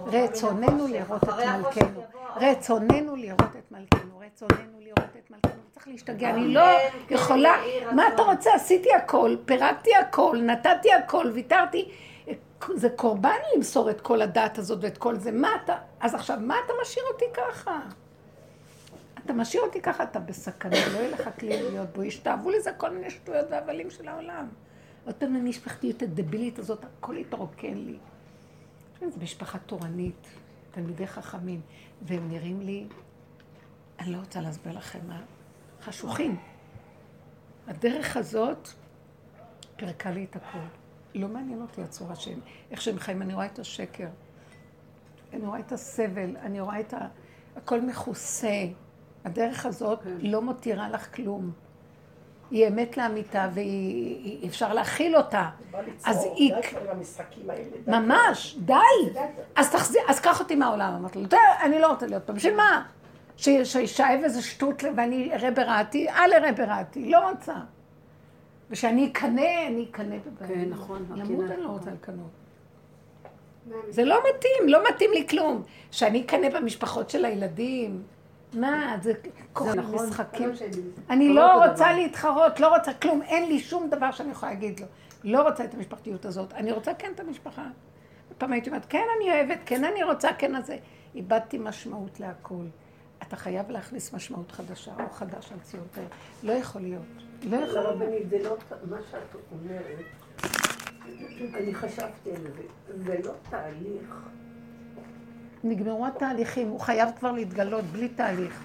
[0.06, 2.02] רצוננו לראות את מלכנו.
[2.36, 4.18] רצוננו לראות את מלכנו.
[4.18, 5.60] רצוננו לראות את מלכנו.
[5.70, 6.30] צריך להשתגע.
[6.30, 6.62] אני לא
[7.08, 7.52] כן, יכולה...
[7.94, 8.54] מה אתה רוצה?
[8.54, 11.88] עשיתי הכל, פירקתי הכל, נתתי הכל, ויתרתי.
[12.74, 15.32] זה קורבן למסור את כל הדת הזאת ואת כל זה.
[15.32, 15.76] מה אתה...
[16.00, 17.80] אז עכשיו, מה אתה משאיר אותי ככה?
[19.24, 22.02] אתה משאיר אותי ככה, אתה בסכנה, לא יהיה לך כלי להיות בו.
[22.02, 24.48] ישתאבו לזה כל מיני שטויות והבלים של העולם.
[25.06, 27.98] אותם המשפחתיות הדבילית הזאת, הכל התרוקן לי.
[29.08, 30.26] זו משפחה תורנית,
[30.70, 31.60] תלמידי חכמים,
[32.02, 32.86] והם נראים לי,
[33.98, 35.22] אני לא רוצה להסביר לכם מה,
[35.82, 36.36] חשוכים.
[37.66, 38.68] הדרך הזאת
[39.76, 40.60] פירקה לי את הכול.
[41.14, 42.40] לא מעניין אותי הצורה שהם,
[42.70, 44.08] איך שהם חיים, אני רואה את השקר,
[45.32, 46.98] אני רואה את הסבל, אני רואה את ה...
[47.56, 48.64] הכל מכוסה.
[49.24, 50.16] הדרך הזאת כן.
[50.20, 51.52] לא מותירה לך כלום.
[52.50, 55.48] היא אמת לאמיתה ואי אפשר להכיל אותה.
[56.04, 56.54] אז היא...
[57.86, 58.74] ממש, די.
[59.56, 60.94] אז תחזיר, אז קח אותי מהעולם.
[60.94, 61.26] אמרתי לו,
[61.62, 62.32] אני לא רוצה להיות פה.
[62.32, 62.86] בשביל מה?
[63.36, 66.08] שישאב איזה שטות ואני אראה ברעתי?
[66.08, 67.54] אל אראה ברעתי, לא רוצה.
[68.70, 70.54] ושאני אקנא, אני אקנא בבעלי.
[70.54, 71.06] כן, נכון.
[71.16, 72.30] למות אני לא רוצה לקנות.
[73.88, 75.62] זה לא מתאים, לא מתאים לי כלום.
[75.90, 78.02] שאני אקנא במשפחות של הילדים.
[78.54, 79.12] מה, זה
[79.52, 80.50] כוח נכון, משחקים.
[81.10, 84.86] אני לא רוצה להתחרות, לא רוצה כלום, אין לי שום דבר שאני יכולה להגיד לו.
[85.24, 87.66] לא רוצה את המשפחתיות הזאת, אני רוצה כן את המשפחה.
[88.38, 90.76] פעם הייתי אומרת, כן אני אוהבת, כן אני רוצה, כן הזה.
[91.14, 92.66] איבדתי משמעות להכול.
[93.22, 96.02] אתה חייב להכניס משמעות חדשה או חדש על ציון תאר.
[96.42, 97.02] לא יכול להיות.
[97.42, 97.86] לא יכול להיות.
[97.86, 98.56] הרבנית, זה לא
[98.90, 100.04] מה שאת אומרת.
[101.54, 102.62] אני חשבתי על זה.
[103.04, 104.14] זה לא תהליך.
[105.64, 108.60] נגמרו התהליכים, הוא חייב כבר להתגלות בלי תהליך.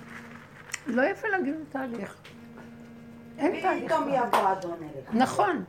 [0.88, 2.16] לא יפה להגיד תהליך.
[3.38, 3.92] אין תהליך.
[3.92, 5.10] פתאום יבוא אדון אליך.
[5.14, 5.64] נכון.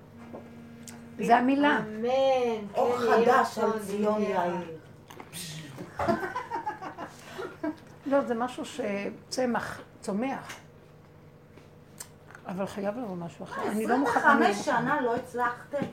[1.19, 1.79] זה המילה.
[1.79, 2.67] אמן.
[2.75, 4.79] אור כן, חדש על ציון יאיר.
[8.07, 10.57] לא, זה משהו שצמח, צומח.
[12.47, 13.63] אבל חייב לבוא משהו אחר.
[13.69, 14.33] אני לא מוכנה...
[14.33, 15.87] 25 שנה לא הצלחתם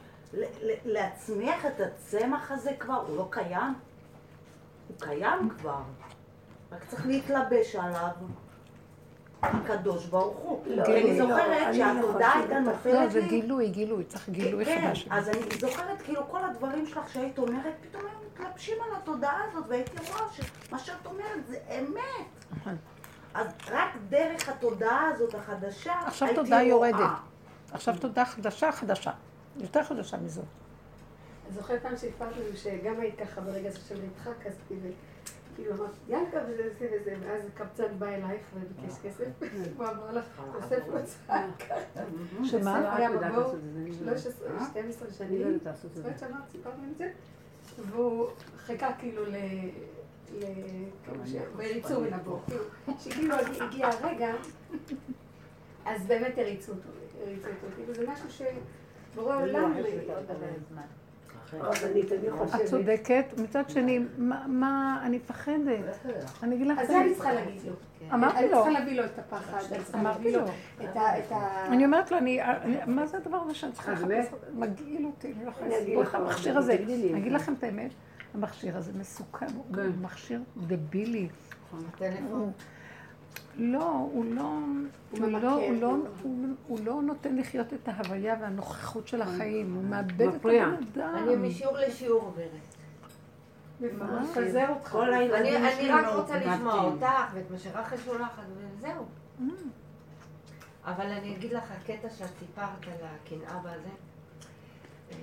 [0.86, 3.04] להצמיח את הצמח הזה כבר?
[3.08, 3.74] הוא לא קיים?
[4.88, 5.82] הוא קיים כבר,
[6.72, 8.10] רק צריך להתלבש עליו.
[9.44, 10.64] הקדוש ברוך הוא.
[10.68, 12.94] לא, אני זוכרת לא שהתודעה הייתה נופלת לי.
[12.94, 15.04] לא, זה גילוי, גילוי, צריך גילוי כן, חדש.
[15.04, 19.40] כן, אז אני זוכרת כאילו כל הדברים שלך שהיית אומרת, פתאום היו מתלבשים על התודעה
[19.48, 22.28] הזאת, והייתי רואה שמה שאת אומרת זה אמת.
[22.58, 22.76] נכון.
[23.34, 27.10] אז רק דרך התודעה הזאת החדשה, עכשיו תודעה יורדת.
[27.72, 29.12] עכשיו תודעה חדשה, חדשה.
[29.58, 30.46] יותר חדשה מזאת.
[31.54, 34.54] זוכרת פעם שהפרנו שגם היית ככה ברגע הזה של נדחק, אז
[35.56, 39.26] כאילו אמרת, ינקה וזה וזה וזה, ואז קבצן בא אלייך וביקש כסף,
[39.78, 41.76] הוא אמר לך, תוסף לו צעקה.
[42.44, 42.96] שמה?
[42.96, 43.56] היה בבור
[44.04, 45.60] 13, 12 שנים,
[45.94, 47.12] זוכרת שאמרת, סיפרנו את זה?
[47.78, 48.28] והוא
[48.58, 49.36] חיכה כאילו ל...
[51.56, 52.64] והריצו מן הבור, כאילו,
[53.00, 54.34] שכאילו הגיע הרגע,
[55.86, 56.90] אז באמת הריצו אותו,
[57.24, 58.46] הריצו אותו, כאילו זה משהו
[59.12, 59.74] שבורא עולם
[62.56, 64.00] את צודקת, מצד שני,
[64.48, 66.06] מה, אני מפחדת.
[66.44, 66.80] אני אגיד לך...
[66.80, 67.74] אז זה אני צריכה להגיד לו.
[68.14, 68.42] אמרתי לו.
[68.42, 69.60] אני צריכה להביא לו את הפחד,
[69.96, 70.42] אמרתי לו.
[71.68, 72.18] אני אומרת לו,
[72.86, 74.28] מה זה הדבר הזה שאני צריכה לחפש?
[74.54, 76.74] מגעיל אותי, אני לא יכולה לסבול את המכשיר הזה.
[76.74, 77.92] אני אגיד לכם את האמת,
[78.34, 79.90] המכשיר הזה מסוכן, הוא כן.
[80.02, 81.28] מכשיר דבילי.
[83.54, 83.72] נכון.
[83.72, 84.42] לא, הוא לא,
[85.12, 85.96] הוא לא, הוא לא,
[86.68, 91.16] הוא לא נותן לחיות את ההוויה והנוכחות של החיים, הוא מאבד את הבן אדם.
[91.24, 92.50] אני משיעור לשיעור עוברת.
[93.82, 94.98] מפזר אותך.
[95.34, 99.06] אני רק רוצה לשמוע אותך ואת מה שרחל שולחת וזהו.
[100.86, 103.90] אבל אני אגיד לך, הקטע שאת סיפרת על הקנאה בזה,
[105.12, 105.18] אה,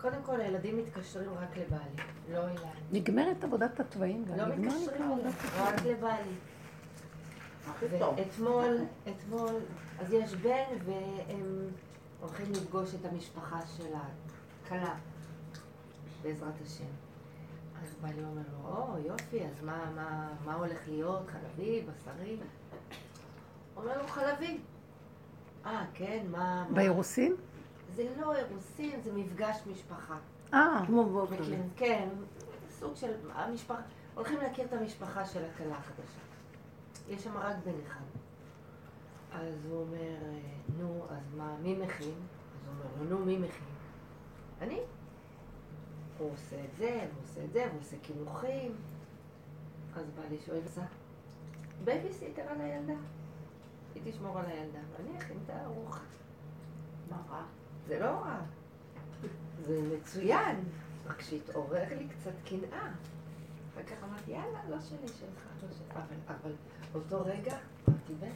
[0.00, 2.72] קודם כל הילדים מתקשרים רק לבעלי, לא אליי.
[2.92, 4.38] נגמרת עבודת התוואים גם.
[4.38, 5.20] לא מתקשרים
[5.58, 6.34] רק לבעלי.
[7.80, 8.78] ואתמול,
[9.08, 9.54] אתמול,
[10.00, 11.68] אז יש בן והם
[12.20, 13.92] הולכים לפגוש את המשפחה של
[14.64, 14.94] הכלה,
[16.22, 16.84] בעזרת השם.
[17.82, 21.22] אז בעלי אומר לו, או יופי, אז מה, מה, מה הולך להיות?
[21.26, 22.36] חלבי, בשרי?
[23.76, 24.58] אומר לו, חלבי.
[25.66, 26.66] אה, כן, מה...
[26.70, 27.34] באירוסין?
[27.94, 30.16] זה לא אירוסין, זה מפגש משפחה.
[30.54, 31.44] אה, כמו בוקר.
[31.76, 32.08] כן,
[32.70, 33.80] סוג של המשפחה,
[34.14, 36.27] הולכים להכיר את המשפחה של הכלה החדשה.
[37.08, 38.04] יש שם רק בן אחד.
[39.32, 40.16] אז הוא אומר,
[40.78, 42.14] נו, אז מה, מי מכין?
[42.14, 43.66] אז הוא אומר נו, מי מכין?
[44.60, 44.80] אני.
[46.18, 48.76] הוא עושה את זה, הוא עושה את זה, הוא עושה קינוחים.
[49.94, 50.82] אז בא לי שואל, עשה
[51.84, 52.94] בייביסיטר על הילדה.
[53.94, 56.00] היא תשמור על הילדה, ואני אכין את הארוחה.
[57.10, 57.42] מה רע?
[57.86, 58.40] זה לא רע.
[59.66, 60.64] זה מצוין.
[61.06, 62.90] רק שהתעורר לי קצת קנאה.
[63.78, 65.96] אחר כך אמרתי, יאללה, לא שלי, שלך, לא שלך.
[65.96, 66.52] אבל, אבל
[66.94, 67.56] אותו רגע,
[67.88, 68.28] אמרתי, בטח.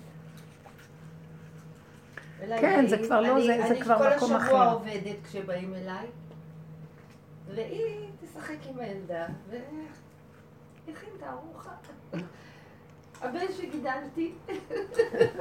[2.61, 4.37] כן, זה כבר לא זה, זה כבר מקום אחר.
[4.37, 6.07] אני כל השבוע עובדת כשבאים אליי,
[7.55, 11.71] והיא תשחק עם הילדה, והכין את הארוחה.
[13.21, 14.33] הבן שגידלתי.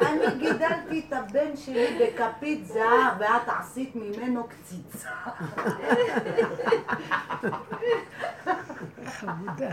[0.02, 5.12] אני גידלתי את הבן שלי בכפית זהב, ואת עשית ממנו קציצה.
[9.12, 9.72] חמודה.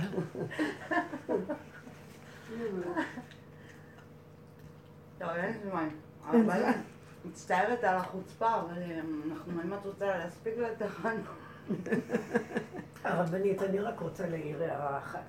[5.19, 5.89] טוב, אין זמן.
[6.31, 6.62] אבל
[7.24, 8.82] מצטערת על החוצפה, אבל
[9.31, 11.12] אנחנו, אם את רוצה להספיק לתחנה.
[13.05, 15.23] הרבנית, אני רק רוצה להעיר הערה אחת.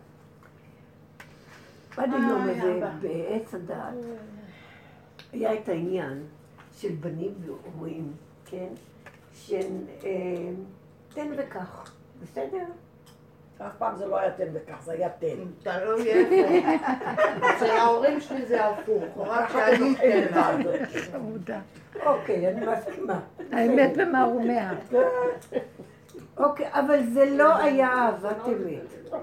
[1.98, 3.94] עד היום הזה, בעץ הדעת,
[5.31, 6.23] היה את העניין
[6.77, 8.14] של בנים והורים,
[8.45, 8.68] כן?
[9.34, 9.68] של
[10.03, 10.52] אה,
[11.14, 12.65] תן וקח, בסדר?
[13.68, 15.27] אף פעם זה לא היה תן וכך, זה היה תן.
[15.64, 16.68] תלוי איפה.
[17.56, 20.27] אצל ההורים שלי זה הפוך, רק שאני תן
[21.11, 21.60] חמודה.
[22.06, 23.19] אוקיי, אני מסכימה.
[23.52, 24.73] האמת במערומיה.
[26.38, 29.14] אוקיי, אבל זה לא היה אהבת אמת.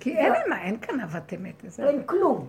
[0.00, 1.64] כי אין מה, אין כאן אהבת אמת.
[1.78, 2.48] אין כלום.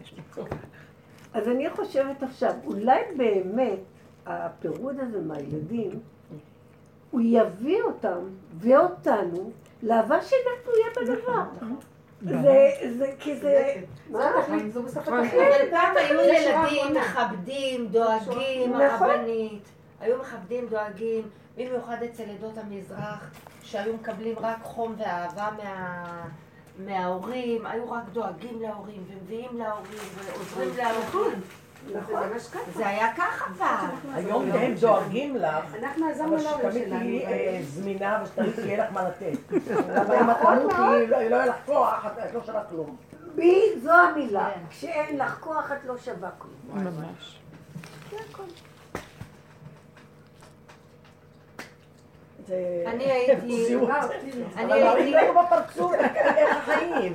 [1.33, 3.79] אז אני חושבת עכשיו, אולי באמת
[4.25, 5.99] הפירוד הזה מהילדים,
[7.11, 8.19] הוא יביא אותם
[8.59, 9.51] ואותנו
[9.85, 11.67] לאהבה שאינה תלויה בדבר.
[12.21, 13.73] זה, זה, כי זה...
[14.09, 14.31] מה?
[14.69, 15.33] זו בסוף התכלית.
[15.71, 19.69] פעם היו ילדים מכבדים, דואגים, הרבנית.
[19.99, 21.23] היו מכבדים, דואגים,
[21.57, 23.31] במיוחד אצל עדות המזרח,
[23.63, 26.25] שהיו מקבלים רק חום ואהבה מה...
[26.79, 31.41] מההורים, היו רק דואגים להורים, ומביאים להורים, ועוזרים להורים.
[31.93, 32.23] נכון.
[32.73, 33.89] זה היה ככה פעם.
[34.13, 36.89] היום הם דואגים לך, אנחנו עזרנו אבל שתמיד.
[36.89, 39.53] תהיי אה, זמינה ושתמיד תהיה לך מה לתת.
[39.97, 42.95] אבל אם את תמותי, לא לא יהיה לך כוח, את לא שווה כלום.
[43.35, 44.49] בי זו המילה.
[44.69, 46.83] כשאין לך כוח את לא שווה כלום.
[46.83, 47.39] ממש.
[48.11, 48.43] זה הכל.
[52.87, 53.75] אני הייתי-.
[54.57, 55.29] אני הייתי...
[55.39, 57.13] בפרצוף, איך החיים.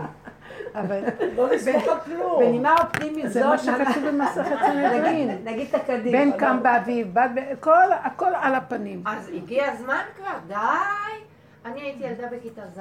[0.74, 1.05] אבל
[1.36, 2.40] לא לסמוך על כלום.
[2.40, 5.44] בנימה אופטימית זה זאת, מה שכתוב במסכת סנהדרין.
[5.44, 6.12] נגיד את הקדיש.
[6.12, 7.30] בן קם באביב, בת
[8.02, 9.02] הכל על הפנים.
[9.06, 11.24] אז הגיע הזמן כבר, די.
[11.64, 12.80] אני הייתי ילדה בכיתה ז',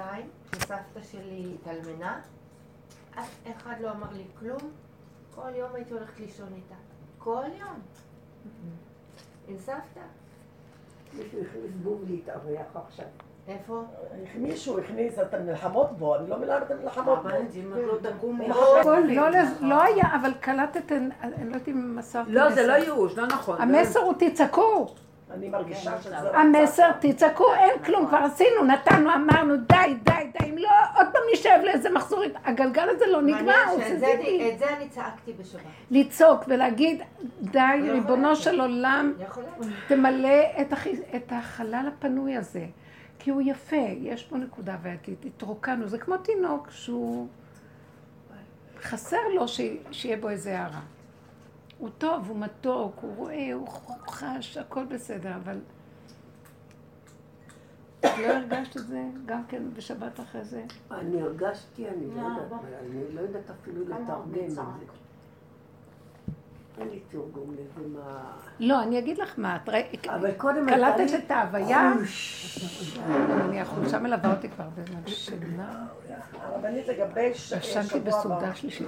[0.56, 2.20] שסבתא שלי התאלמנה.
[3.20, 4.72] אף אחד לא אמר לי כלום.
[5.36, 6.76] כל יום הייתי הולכת לישון איתה.
[7.18, 7.80] כל יום.
[9.48, 9.99] עם סבתא.
[11.14, 13.06] מישהו הכניס בוב להתארח עכשיו.
[13.50, 13.84] איפה?
[14.36, 17.30] מישהו הכניס, אתן נלחמות בו, אני לא מבינה אם אתן נלחמות בו.
[17.30, 19.00] את לא.
[19.08, 22.84] לא, לז- לא היה, אבל קלטתם, אני לא יודעת אם מסרתי לא, זה לא מסר.
[22.84, 23.62] ייאוש, לא נכון.
[23.62, 24.88] המסר הוא תצעקו.
[25.34, 26.16] אני מרגישה שזה...
[26.38, 31.22] המסר, תצעקו, אין כלום, כבר עשינו, נתנו, אמרנו, די, די, די, אם לא, עוד פעם
[31.34, 32.34] נשב לאיזה מחזורית.
[32.46, 34.52] הגלגל הזה לא נגמר, הוא סיזיפי.
[34.54, 35.62] את זה אני צעקתי בשבת.
[35.92, 37.02] לצעוק ולהגיד,
[37.42, 37.60] די,
[37.92, 39.14] ריבונו של עולם?
[39.88, 40.30] תמלא
[40.62, 40.74] את.
[41.16, 42.66] את החלל הפנוי הזה.
[43.20, 47.28] כי הוא יפה, יש פה נקודה בעייתית, התרוקנו, זה כמו תינוק שהוא...
[48.82, 49.62] חסר לו ש...
[49.91, 50.82] שיהיה בו איזה הערה.
[51.78, 53.68] הוא טוב, הוא מתוק, הוא רואה, הוא
[54.08, 55.60] חש, הכל בסדר, אבל...
[58.00, 60.64] את לא הרגשת את זה גם כן בשבת אחרי זה?
[60.91, 64.62] אני הרגשתי, אני לא יודעת, אני לא יודעת אפילו לתרגם את זה.
[66.80, 68.31] אין לי תרגום לזה מה...
[68.60, 70.07] לא, אני אגיד לך מה, את ראית,
[70.68, 71.93] קלטת את ההוויה?
[73.45, 74.99] אני החולשה מלווה אותי כבר הרבה זמן.
[75.06, 75.85] שינה.
[76.41, 78.10] הרבנית לגבי ישנתי שבוע הבא.
[78.10, 78.88] בסעודה שלישית.